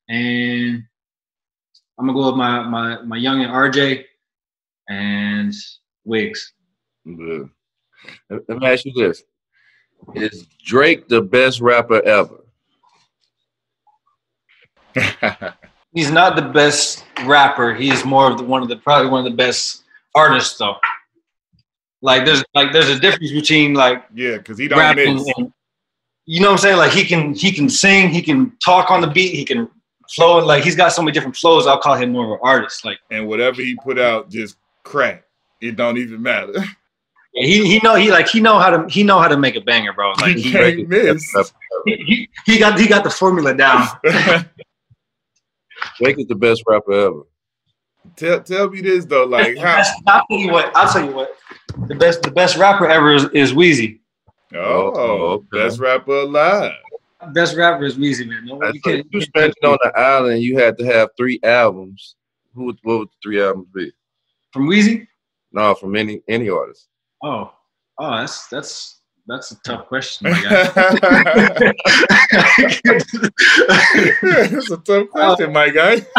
and 0.10 0.84
I'm 1.98 2.08
gonna 2.08 2.14
go 2.14 2.28
with 2.28 2.36
my 2.36 2.64
my 2.64 3.02
my 3.02 3.18
young 3.18 3.42
and 3.42 3.52
RJ 3.52 4.04
and 4.90 5.54
Wiggs. 6.04 6.54
Good. 7.06 7.50
Let 8.30 8.50
me 8.50 8.68
ask 8.68 8.86
you 8.86 8.94
this: 8.94 9.24
Is 10.16 10.48
Drake 10.64 11.08
the 11.08 11.22
best 11.22 11.62
rapper 11.62 12.02
ever? 12.04 12.38
He's 15.94 16.12
not 16.12 16.36
the 16.36 16.42
best 16.42 17.06
rapper. 17.26 17.74
He's 17.74 18.06
more 18.06 18.32
of 18.32 18.38
the 18.38 18.44
one 18.44 18.62
of 18.62 18.70
the 18.70 18.78
probably 18.78 19.10
one 19.10 19.26
of 19.26 19.32
the 19.32 19.36
best 19.38 19.84
artists 20.16 20.58
though. 20.58 20.76
Like 22.02 22.26
there's 22.26 22.44
like 22.56 22.74
there's 22.74 22.90
a 22.90 23.00
difference 23.00 23.32
between 23.32 23.74
like 23.74 24.06
yeah, 24.14 24.38
because 24.38 24.58
he 24.58 24.68
don't 24.68 24.80
rapping 24.80 25.24
and 25.38 25.54
you 26.32 26.40
know 26.40 26.48
what 26.48 26.54
I'm 26.54 26.58
saying? 26.60 26.78
Like 26.78 26.94
he 26.94 27.04
can 27.04 27.34
he 27.34 27.52
can 27.52 27.70
sing, 27.70 28.10
he 28.10 28.22
can 28.22 28.56
talk 28.64 28.90
on 28.90 29.02
the 29.02 29.08
beat, 29.08 29.36
he 29.36 29.44
can 29.44 29.70
flow 30.16 30.38
like 30.38 30.64
he's 30.64 30.78
got 30.78 30.94
so 30.94 31.02
many 31.02 31.12
different 31.12 31.36
flows. 31.36 31.68
I'll 31.68 31.82
call 31.82 31.96
him 31.96 32.14
more 32.14 32.24
of 32.24 32.32
an 32.32 32.40
artist. 32.42 32.86
Like 32.86 33.00
And 33.10 33.28
whatever 33.28 33.62
he 33.62 33.76
put 33.76 34.00
out, 34.00 34.30
just 34.30 34.56
crack. 34.84 35.26
It 35.60 35.76
don't 35.76 35.98
even 35.98 36.22
matter. 36.22 36.54
he 37.34 37.68
he 37.68 37.82
know 37.84 37.96
he 37.96 38.12
like 38.12 38.30
he 38.30 38.40
know 38.40 38.60
how 38.60 38.70
to 38.70 38.88
he 38.88 39.04
know 39.04 39.20
how 39.20 39.28
to 39.28 39.36
make 39.36 39.58
a 39.58 39.62
banger, 39.62 39.92
bro. 39.92 40.14
Like 40.22 40.38
he 40.38 40.44
he 40.44 40.52
can't 40.54 40.88
miss. 40.88 41.36
he, 41.84 41.96
he, 41.98 42.30
he 42.46 42.60
got 42.60 42.80
he 42.80 42.88
got 42.88 43.04
the 43.04 43.10
formula 43.10 43.54
down. 43.54 43.90
Drake 46.00 46.18
is 46.18 46.28
the 46.28 46.36
best 46.36 46.64
rapper 46.66 46.94
ever. 46.94 47.24
tell 48.16 48.42
tell 48.42 48.70
me 48.70 48.80
this 48.80 49.04
though, 49.04 49.26
like 49.26 49.58
how 49.58 49.84
I'll 50.08 50.26
tell 50.30 50.40
you 50.40 50.50
what. 50.50 50.72
I'll 50.78 50.94
tell 50.94 51.04
you 51.04 51.12
what. 51.12 51.38
The 51.90 51.96
best 51.96 52.22
the 52.22 52.32
best 52.32 52.56
rapper 52.56 52.88
ever 52.88 53.16
is, 53.16 53.26
is 53.34 53.52
Weezy. 53.52 54.01
Oh, 54.54 54.94
oh, 54.96 55.28
okay. 55.34 55.48
best 55.52 55.80
rapper 55.80 56.12
alive. 56.12 56.74
Best 57.34 57.56
rapper 57.56 57.86
is 57.86 57.98
Weezy, 57.98 58.28
man. 58.28 58.46
No, 58.46 58.72
you 58.72 58.82
can't, 58.82 59.06
you 59.12 59.22
spent 59.22 59.54
it 59.62 59.66
on 59.66 59.78
the 59.84 59.92
island. 59.98 60.42
You 60.42 60.58
had 60.58 60.78
to 60.80 60.86
have 60.86 61.10
three 61.16 61.40
albums. 61.44 62.16
Who 62.54 62.66
would, 62.66 62.80
what 62.84 63.00
would 63.00 63.08
the 63.08 63.14
three 63.24 63.42
albums 63.42 63.68
be? 63.74 63.92
from 64.52 64.68
Weezy. 64.68 65.08
No, 65.52 65.74
from 65.76 65.96
any 65.96 66.22
any 66.28 66.50
artist. 66.50 66.88
Oh, 67.24 67.54
oh, 67.98 68.18
that's 68.18 68.48
that's 68.48 69.02
that's 69.28 69.52
a 69.52 69.56
tough 69.64 69.88
question, 69.88 70.32
my 70.32 70.42
guy. 70.42 70.64
That's 74.22 74.72
a 74.72 74.78
tough 74.78 75.10
question, 75.10 75.54
my 75.54 75.70
guy. 75.70 76.06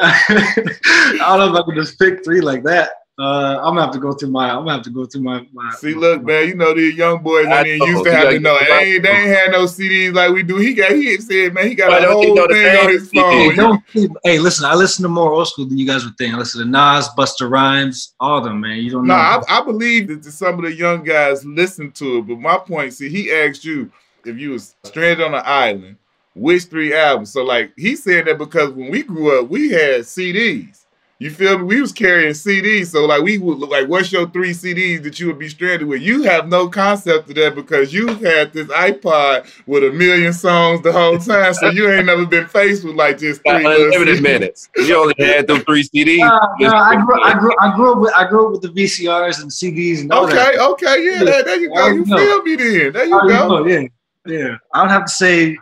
I 0.00 1.16
don't 1.18 1.38
know 1.38 1.54
if 1.54 1.60
I 1.60 1.62
can 1.64 1.74
just 1.76 1.98
pick 1.98 2.24
three 2.24 2.40
like 2.40 2.62
that. 2.64 2.90
Uh, 3.18 3.58
I'm 3.62 3.74
gonna 3.74 3.80
have 3.80 3.92
to 3.92 3.98
go 3.98 4.12
through 4.12 4.28
my. 4.30 4.50
I'm 4.50 4.58
gonna 4.58 4.74
have 4.74 4.82
to 4.82 4.90
go 4.90 5.06
through 5.06 5.22
my. 5.22 5.46
my 5.54 5.70
See, 5.70 5.94
look, 5.94 6.22
man, 6.22 6.48
you 6.48 6.54
know 6.54 6.74
these 6.74 6.94
young 6.94 7.22
boys 7.22 7.46
I 7.46 7.60
and 7.60 7.66
then 7.66 7.78
know. 7.78 7.86
used 7.86 8.04
to 8.04 8.10
You 8.10 8.16
have 8.16 8.24
gotta 8.24 8.40
know. 8.40 8.58
They 8.58 8.92
ain't, 8.92 9.02
they 9.02 9.08
ain't 9.08 9.28
had 9.28 9.50
no 9.52 9.64
CDs 9.64 10.12
like 10.12 10.32
we 10.32 10.42
do. 10.42 10.58
He 10.58 10.74
got 10.74 10.90
he 10.92 11.16
said, 11.16 11.54
man, 11.54 11.66
he 11.66 11.74
got 11.74 11.92
Why 11.92 11.98
a 12.00 12.08
whole 12.08 12.34
know 12.34 12.46
the 12.46 12.52
thing 12.52 12.76
on 12.76 12.88
his 12.90 13.10
phone. 13.10 13.32
Hey, 13.32 13.54
don't 13.56 13.82
hey, 14.22 14.38
listen. 14.38 14.66
I 14.66 14.74
listen 14.74 15.02
to 15.04 15.08
more 15.08 15.32
old 15.32 15.48
school 15.48 15.66
than 15.66 15.78
you 15.78 15.86
guys 15.86 16.04
would 16.04 16.18
think. 16.18 16.34
I 16.34 16.36
listen 16.36 16.60
to 16.60 16.68
Nas, 16.70 17.08
Busta 17.16 17.50
Rhymes, 17.50 18.14
all 18.20 18.38
of 18.38 18.44
them, 18.44 18.60
man. 18.60 18.80
You 18.80 18.90
don't 18.90 19.06
No, 19.06 19.14
know. 19.14 19.42
I, 19.48 19.60
I 19.60 19.64
believe 19.64 20.08
that 20.08 20.22
some 20.30 20.56
of 20.56 20.62
the 20.66 20.74
young 20.74 21.02
guys 21.02 21.42
listen 21.42 21.92
to 21.92 22.18
it. 22.18 22.22
But 22.26 22.38
my 22.38 22.58
point, 22.58 22.92
see, 22.92 23.08
he 23.08 23.32
asked 23.32 23.64
you 23.64 23.90
if 24.26 24.36
you 24.36 24.50
was 24.50 24.76
stranded 24.84 25.24
on 25.26 25.32
an 25.34 25.42
island, 25.46 25.96
which 26.34 26.64
three 26.64 26.92
albums. 26.92 27.32
So 27.32 27.42
like 27.44 27.72
he 27.78 27.96
said 27.96 28.26
that 28.26 28.36
because 28.36 28.72
when 28.72 28.90
we 28.90 29.02
grew 29.04 29.40
up, 29.40 29.48
we 29.48 29.70
had 29.70 30.02
CDs. 30.02 30.82
You 31.18 31.30
feel 31.30 31.56
me? 31.58 31.64
We 31.64 31.80
was 31.80 31.92
carrying 31.92 32.32
CDs. 32.34 32.88
So 32.88 33.06
like 33.06 33.22
we 33.22 33.38
would 33.38 33.56
like, 33.58 33.88
what's 33.88 34.12
your 34.12 34.28
three 34.28 34.50
CDs 34.50 35.02
that 35.02 35.18
you 35.18 35.28
would 35.28 35.38
be 35.38 35.48
stranded 35.48 35.88
with? 35.88 36.02
You 36.02 36.24
have 36.24 36.46
no 36.48 36.68
concept 36.68 37.30
of 37.30 37.34
that 37.36 37.54
because 37.54 37.90
you 37.90 38.08
had 38.16 38.52
this 38.52 38.66
iPod 38.68 39.50
with 39.66 39.82
a 39.84 39.90
million 39.92 40.34
songs 40.34 40.82
the 40.82 40.92
whole 40.92 41.16
time. 41.18 41.54
So 41.54 41.70
you 41.70 41.90
ain't 41.90 42.04
never 42.04 42.26
been 42.26 42.46
faced 42.46 42.84
with 42.84 42.96
like 42.96 43.16
just 43.18 43.40
three 43.48 43.66
little 43.66 43.86
Unlimited 43.86 44.18
CDs. 44.18 44.22
minutes. 44.22 44.68
You 44.76 44.94
only 45.00 45.14
had 45.18 45.46
them 45.46 45.60
three 45.64 45.84
CDs. 45.84 46.18
Nah, 46.18 46.38
nah, 46.60 46.82
I 46.82 46.96
grew, 47.02 47.22
I 47.22 47.38
grew, 47.38 47.52
I 47.60 47.74
grew 47.74 47.92
up 47.92 47.98
with, 48.00 48.12
I 48.14 48.28
grew 48.28 48.46
up 48.46 48.52
with 48.52 48.62
the 48.62 48.68
VCRs 48.82 49.40
and 49.40 49.50
CDs 49.50 50.00
and 50.02 50.12
all 50.12 50.26
that. 50.26 50.54
Okay, 50.54 50.58
okay, 50.58 51.02
yeah, 51.02 51.24
there, 51.24 51.42
there 51.44 51.60
you 51.60 51.70
go. 51.74 51.86
You 51.88 52.04
No. 52.04 52.18
feel 52.18 52.42
me 52.42 52.56
then. 52.56 52.92
There 52.92 53.04
you 53.06 53.28
go. 53.28 53.48
no, 53.48 53.66
yeah, 53.66 53.82
yeah. 54.26 54.56
I 54.74 54.82
would 54.82 54.90
have 54.90 55.06
to 55.06 55.10
say 55.10 55.56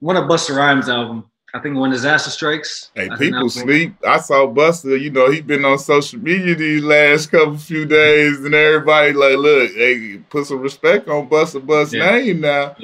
one 0.00 0.16
of 0.16 0.24
Busta 0.24 0.56
Rhymes 0.56 0.88
album. 0.88 1.29
I 1.52 1.58
think 1.58 1.76
when 1.76 1.90
Disaster 1.90 2.30
Strikes. 2.30 2.90
Hey, 2.94 3.08
I 3.10 3.16
people 3.16 3.50
sleep. 3.50 3.94
I 4.06 4.18
saw 4.18 4.46
Busta. 4.46 5.00
You 5.00 5.10
know, 5.10 5.30
he 5.30 5.40
been 5.40 5.64
on 5.64 5.78
social 5.78 6.20
media 6.20 6.54
these 6.54 6.82
last 6.82 7.30
couple 7.30 7.58
few 7.58 7.86
days, 7.86 8.44
and 8.44 8.54
everybody 8.54 9.12
like, 9.12 9.36
look, 9.36 9.72
hey, 9.72 10.18
put 10.28 10.46
some 10.46 10.60
respect 10.60 11.08
on 11.08 11.28
Busta 11.28 11.64
Bust's 11.64 11.94
Yeah. 11.94 12.10
name 12.10 12.40
now. 12.40 12.76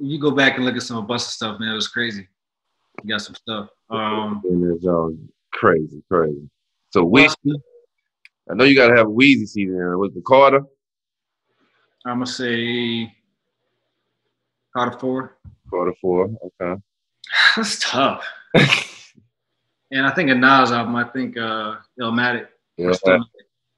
You 0.00 0.18
go 0.20 0.32
back 0.32 0.56
and 0.56 0.64
look 0.64 0.74
at 0.74 0.82
some 0.82 0.96
of 0.96 1.04
Busta 1.04 1.28
stuff, 1.28 1.60
man. 1.60 1.70
It 1.70 1.74
was 1.74 1.88
crazy. 1.88 2.28
You 3.04 3.10
got 3.10 3.20
some 3.20 3.34
stuff. 3.34 3.68
Um, 3.90 4.42
And 4.44 4.74
it's 4.74 4.86
all 4.86 5.16
crazy, 5.52 6.02
crazy. 6.10 6.48
So 6.90 7.06
Weezy, 7.06 7.34
I 8.50 8.54
know 8.54 8.64
you 8.64 8.74
gotta 8.74 8.96
have 8.96 9.06
a 9.06 9.10
Weezy 9.10 9.46
season. 9.46 9.74
in 9.74 9.78
there. 9.78 9.98
Was 9.98 10.12
the 10.14 10.22
Carter? 10.22 10.62
I'm 12.04 12.16
gonna 12.16 12.26
say 12.26 13.12
Carter 14.74 14.98
Four. 14.98 15.36
Carter 15.70 15.94
four. 16.00 16.28
Okay. 16.60 16.80
That's 17.56 17.78
tough. 17.78 18.24
and 19.90 20.06
I 20.06 20.10
think 20.10 20.30
a 20.30 20.34
Nas 20.34 20.72
album. 20.72 20.96
I 20.96 21.04
think 21.04 21.36
uh, 21.36 21.76
Illmatic. 22.00 22.48
Yeah. 22.76 22.90
Stillmatic. 22.90 23.24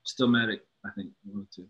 Stillmatic. 0.06 0.60
I 0.84 0.90
think 0.94 1.10
one 1.24 1.46
two. 1.54 1.66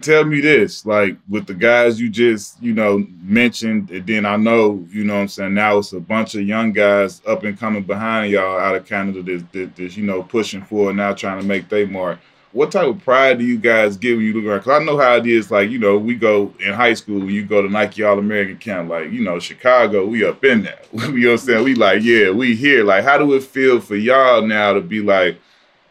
Tell 0.00 0.24
me 0.24 0.40
this, 0.40 0.84
like 0.84 1.16
with 1.28 1.46
the 1.46 1.54
guys 1.54 2.00
you 2.00 2.10
just, 2.10 2.60
you 2.60 2.74
know, 2.74 3.06
mentioned, 3.22 3.90
and 3.90 4.04
then 4.04 4.26
I 4.26 4.34
know, 4.36 4.84
you 4.90 5.04
know 5.04 5.14
what 5.14 5.20
I'm 5.20 5.28
saying, 5.28 5.54
now 5.54 5.78
it's 5.78 5.92
a 5.92 6.00
bunch 6.00 6.34
of 6.34 6.42
young 6.42 6.72
guys 6.72 7.22
up 7.28 7.44
and 7.44 7.56
coming 7.56 7.84
behind 7.84 8.32
y'all 8.32 8.58
out 8.58 8.74
of 8.74 8.86
Canada 8.86 9.22
that's, 9.22 9.44
that, 9.52 9.76
that's 9.76 9.96
you 9.96 10.04
know, 10.04 10.24
pushing 10.24 10.64
forward 10.64 10.96
now 10.96 11.14
trying 11.14 11.40
to 11.40 11.46
make 11.46 11.68
their 11.68 11.86
mark. 11.86 12.18
What 12.54 12.70
type 12.70 12.86
of 12.86 13.02
pride 13.02 13.40
do 13.40 13.44
you 13.44 13.58
guys 13.58 13.96
get 13.96 14.16
when 14.16 14.24
you 14.24 14.32
look 14.32 14.44
around? 14.44 14.60
Because 14.60 14.80
I 14.80 14.84
know 14.84 14.96
how 14.96 15.16
it 15.16 15.26
is, 15.26 15.50
like, 15.50 15.70
you 15.70 15.78
know, 15.80 15.98
we 15.98 16.14
go 16.14 16.54
in 16.60 16.72
high 16.72 16.94
school, 16.94 17.28
you 17.28 17.44
go 17.44 17.60
to 17.60 17.68
Nike 17.68 18.04
All 18.04 18.16
American 18.16 18.58
Camp, 18.58 18.88
like, 18.88 19.10
you 19.10 19.24
know, 19.24 19.40
Chicago, 19.40 20.06
we 20.06 20.24
up 20.24 20.44
in 20.44 20.62
there. 20.62 20.80
you 20.92 21.00
know 21.00 21.30
what 21.30 21.32
I'm 21.32 21.38
saying? 21.38 21.64
We 21.64 21.74
like, 21.74 22.04
yeah, 22.04 22.30
we 22.30 22.54
here. 22.54 22.84
Like, 22.84 23.02
how 23.02 23.18
do 23.18 23.34
it 23.34 23.42
feel 23.42 23.80
for 23.80 23.96
y'all 23.96 24.40
now 24.40 24.72
to 24.72 24.80
be 24.80 25.00
like, 25.00 25.36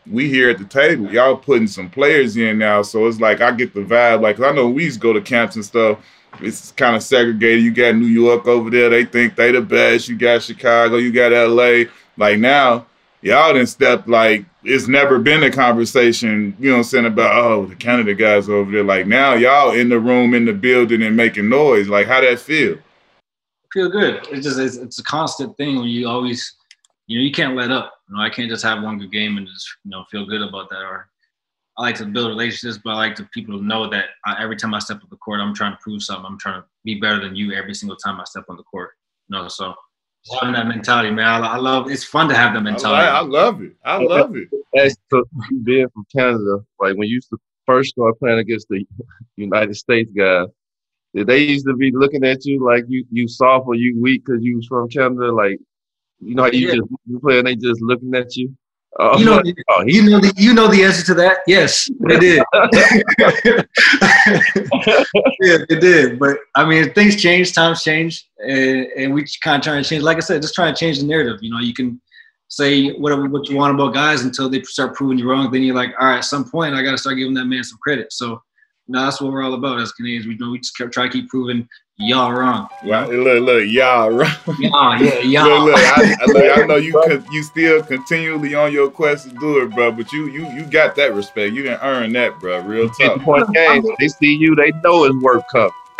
we 0.09 0.29
here 0.29 0.49
at 0.49 0.57
the 0.57 0.65
table. 0.65 1.11
Y'all 1.11 1.35
putting 1.35 1.67
some 1.67 1.89
players 1.89 2.37
in 2.37 2.57
now, 2.57 2.81
so 2.81 3.07
it's 3.07 3.19
like 3.19 3.41
I 3.41 3.51
get 3.51 3.73
the 3.73 3.81
vibe. 3.81 4.21
Like 4.21 4.39
I 4.39 4.51
know 4.51 4.69
we 4.69 4.85
used 4.85 4.99
to 4.99 5.01
go 5.01 5.13
to 5.13 5.21
camps 5.21 5.55
and 5.55 5.63
stuff. 5.63 5.99
It's 6.41 6.71
kind 6.71 6.95
of 6.95 7.03
segregated. 7.03 7.63
You 7.63 7.71
got 7.71 7.95
New 7.95 8.07
York 8.07 8.47
over 8.47 8.69
there; 8.69 8.89
they 8.89 9.05
think 9.05 9.35
they 9.35 9.51
the 9.51 9.61
best. 9.61 10.09
You 10.09 10.17
got 10.17 10.43
Chicago, 10.43 10.97
you 10.97 11.11
got 11.11 11.31
L.A. 11.31 11.87
Like 12.17 12.39
now, 12.39 12.85
y'all 13.23 13.53
didn't 13.53 13.69
step 13.69 14.07
like 14.07 14.45
it's 14.63 14.87
never 14.87 15.19
been 15.19 15.43
a 15.43 15.51
conversation. 15.51 16.55
You 16.59 16.69
know 16.69 16.75
what 16.75 16.77
I'm 16.79 16.83
saying 16.83 17.05
about 17.05 17.35
oh 17.35 17.65
the 17.65 17.75
Canada 17.75 18.13
guys 18.13 18.49
over 18.49 18.71
there. 18.71 18.83
Like 18.83 19.07
now, 19.07 19.33
y'all 19.33 19.71
in 19.71 19.89
the 19.89 19.99
room, 19.99 20.33
in 20.33 20.45
the 20.45 20.53
building, 20.53 21.01
and 21.01 21.17
making 21.17 21.49
noise. 21.49 21.89
Like 21.89 22.07
how 22.07 22.21
that 22.21 22.39
feel? 22.39 22.77
feel 23.73 23.89
good. 23.89 24.25
It's 24.31 24.45
just 24.45 24.59
it's, 24.59 24.75
it's 24.77 24.99
a 24.99 25.03
constant 25.03 25.57
thing 25.57 25.77
when 25.77 25.87
you 25.87 26.07
always, 26.07 26.55
you 27.07 27.17
know, 27.17 27.23
you 27.23 27.31
can't 27.31 27.55
let 27.55 27.71
up. 27.71 27.93
You 28.07 28.15
know, 28.15 28.21
I 28.21 28.29
can't 28.29 28.49
just 28.49 28.63
have 28.63 28.83
one 28.83 28.99
good 28.99 29.11
game 29.11 29.37
and 29.37 29.47
just 29.47 29.67
you 29.83 29.91
know 29.91 30.05
feel 30.11 30.25
good 30.25 30.41
about 30.41 30.69
that. 30.69 30.81
Or 30.81 31.09
I 31.77 31.81
like 31.81 31.95
to 31.95 32.05
build 32.05 32.29
relationships, 32.29 32.79
but 32.83 32.91
I 32.91 32.95
like 32.95 33.15
to 33.15 33.27
people 33.33 33.57
to 33.57 33.65
know 33.65 33.89
that 33.89 34.05
I, 34.25 34.41
every 34.41 34.55
time 34.55 34.73
I 34.73 34.79
step 34.79 34.97
on 35.01 35.09
the 35.09 35.17
court, 35.17 35.41
I'm 35.41 35.55
trying 35.55 35.73
to 35.73 35.79
prove 35.81 36.03
something. 36.03 36.25
I'm 36.25 36.37
trying 36.37 36.61
to 36.61 36.67
be 36.85 36.99
better 36.99 37.19
than 37.19 37.35
you 37.35 37.53
every 37.53 37.73
single 37.73 37.97
time 37.97 38.21
I 38.21 38.23
step 38.25 38.45
on 38.47 38.57
the 38.57 38.63
court. 38.63 38.91
You 39.27 39.37
know, 39.37 39.47
so 39.47 39.73
having 40.39 40.53
that 40.53 40.67
mentality, 40.67 41.11
man, 41.11 41.43
I, 41.43 41.53
I 41.53 41.57
love. 41.57 41.89
It's 41.89 42.03
fun 42.03 42.29
to 42.29 42.35
have 42.35 42.53
that 42.53 42.59
I, 42.59 42.63
mentality. 42.63 43.07
I 43.07 43.19
love 43.21 43.61
it. 43.61 43.73
I 43.83 43.97
love 43.97 44.35
it. 44.35 44.47
As 44.75 44.95
to 45.11 45.23
you 45.51 45.59
being 45.63 45.87
from 45.89 46.05
Canada, 46.15 46.57
like 46.79 46.95
when 46.95 47.07
you 47.07 47.15
used 47.15 47.29
to 47.29 47.37
first 47.65 47.89
start 47.91 48.17
playing 48.19 48.39
against 48.39 48.67
the 48.69 48.85
United 49.35 49.75
States 49.75 50.09
guys, 50.15 50.47
did 51.13 51.27
they 51.27 51.39
used 51.39 51.65
to 51.67 51.75
be 51.75 51.91
looking 51.93 52.23
at 52.23 52.45
you 52.45 52.63
like 52.65 52.85
you 52.87 53.05
you 53.11 53.27
soft 53.27 53.67
or 53.67 53.75
you 53.75 53.99
weak 54.01 54.25
because 54.25 54.43
you 54.43 54.55
was 54.57 54.67
from 54.67 54.89
Canada? 54.89 55.31
Like 55.31 55.59
you 56.19 56.35
know 56.35 56.43
how 56.43 56.51
you 56.51 56.67
Yeah. 56.67 56.75
just 56.75 56.89
you 57.05 57.19
play 57.19 57.37
and 57.39 57.47
they 57.47 57.55
just 57.55 57.81
looking 57.81 58.15
at 58.15 58.35
you. 58.35 58.55
Oh, 58.99 59.17
You 59.17 59.25
know, 59.25 59.41
oh, 59.69 59.83
you 59.85 60.07
know 60.07 60.19
the 60.19 60.31
you 60.37 60.53
know 60.53 60.67
the 60.67 60.83
answer 60.83 61.03
to 61.05 61.13
that. 61.15 61.39
Yes, 61.47 61.89
they 61.99 62.19
did. 62.19 62.43
yeah, 65.41 65.57
they 65.67 65.79
did. 65.79 66.19
But 66.19 66.37
I 66.53 66.63
mean, 66.63 66.93
things 66.93 67.19
change, 67.19 67.53
times 67.53 67.81
change, 67.81 68.29
and, 68.39 68.85
and 68.95 69.13
we 69.13 69.25
kind 69.43 69.57
of 69.57 69.63
trying 69.63 69.81
to 69.81 69.89
change. 69.89 70.03
Like 70.03 70.17
I 70.17 70.19
said, 70.19 70.43
just 70.43 70.53
trying 70.53 70.75
to 70.75 70.79
change 70.79 70.99
the 70.99 71.07
narrative. 71.07 71.39
You 71.41 71.49
know, 71.49 71.59
you 71.59 71.73
can 71.73 71.99
say 72.49 72.91
whatever 72.91 73.27
what 73.27 73.49
you 73.49 73.57
want 73.57 73.73
about 73.73 73.95
guys 73.95 74.21
until 74.21 74.47
they 74.47 74.61
start 74.61 74.93
proving 74.93 75.17
you 75.17 75.27
wrong. 75.27 75.51
Then 75.51 75.63
you're 75.63 75.75
like, 75.75 75.95
all 75.99 76.07
right, 76.07 76.17
at 76.17 76.25
some 76.25 76.49
point, 76.49 76.75
I 76.75 76.83
got 76.83 76.91
to 76.91 76.97
start 76.99 77.17
giving 77.17 77.33
that 77.33 77.45
man 77.45 77.63
some 77.63 77.79
credit. 77.81 78.13
So, 78.13 78.43
no, 78.87 79.05
that's 79.05 79.19
what 79.19 79.31
we're 79.31 79.41
all 79.41 79.55
about 79.55 79.79
as 79.79 79.91
Canadians. 79.93 80.27
We 80.27 80.37
know 80.37 80.51
we 80.51 80.59
just 80.59 80.75
try 80.75 81.07
to 81.07 81.09
keep 81.09 81.29
proving 81.29 81.67
y'all 81.97 82.33
wrong. 82.33 82.67
you 82.83 82.91
know? 82.91 83.01
Right, 83.01 83.09
look, 83.09 83.43
look, 83.43 83.63
y'all, 83.67 84.09
right? 84.09 84.37
Y'all, 84.59 85.01
yeah, 85.01 85.19
y'all. 85.19 85.65
Look, 85.65 85.75
look, 85.75 85.77
I, 85.77 86.15
I, 86.19 86.25
look, 86.25 86.57
I 86.57 86.65
know 86.65 86.75
you 86.75 86.93
con- 86.93 87.25
you 87.31 87.43
still 87.43 87.83
continually 87.83 88.55
on 88.55 88.71
your 88.71 88.89
quest 88.89 89.29
to 89.29 89.35
do 89.35 89.61
it, 89.61 89.71
bro. 89.73 89.91
But 89.91 90.11
you 90.11 90.27
you 90.27 90.47
you 90.51 90.63
got 90.63 90.95
that 90.95 91.13
respect. 91.13 91.53
You 91.53 91.63
didn't 91.63 91.81
earn 91.81 92.13
that, 92.13 92.39
bro. 92.39 92.59
Real 92.61 92.87
fifty 92.89 93.07
tough. 93.07 93.21
point 93.23 93.53
games. 93.53 93.87
They 93.99 94.07
see 94.07 94.33
you, 94.33 94.55
they 94.55 94.71
know 94.83 95.05
it's 95.05 95.15
worth 95.21 95.43
cup. 95.51 95.71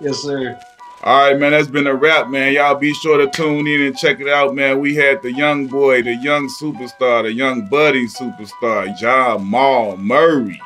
yes, 0.00 0.18
sir. 0.22 0.58
All 1.04 1.28
right, 1.28 1.38
man. 1.38 1.52
That's 1.52 1.68
been 1.68 1.86
a 1.86 1.94
wrap, 1.94 2.30
man. 2.30 2.54
Y'all 2.54 2.74
be 2.74 2.94
sure 2.94 3.18
to 3.18 3.28
tune 3.28 3.66
in 3.66 3.82
and 3.82 3.96
check 3.96 4.20
it 4.20 4.28
out, 4.28 4.54
man. 4.54 4.80
We 4.80 4.94
had 4.94 5.20
the 5.20 5.30
young 5.32 5.66
boy, 5.66 6.02
the 6.02 6.14
young 6.16 6.48
superstar, 6.48 7.24
the 7.24 7.32
young 7.32 7.66
buddy 7.66 8.06
superstar, 8.06 8.96
Jamal 8.96 9.98
Murray, 9.98 10.58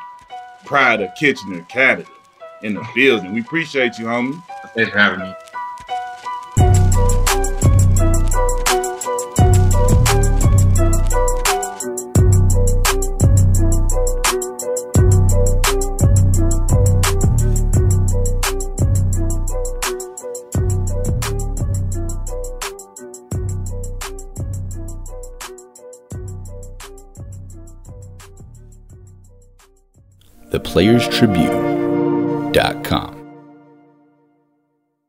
pride 0.63 1.01
of 1.01 1.13
Kitchener, 1.15 1.63
Canada, 1.63 2.07
in 2.61 2.73
the 2.73 2.85
building. 2.93 3.33
We 3.33 3.41
appreciate 3.41 3.97
you, 3.97 4.05
homie. 4.05 4.41
Thanks 4.75 4.91
for 4.91 4.97
having 4.97 5.19
me. 5.19 5.33
theplayerstribune.com. 32.51 33.18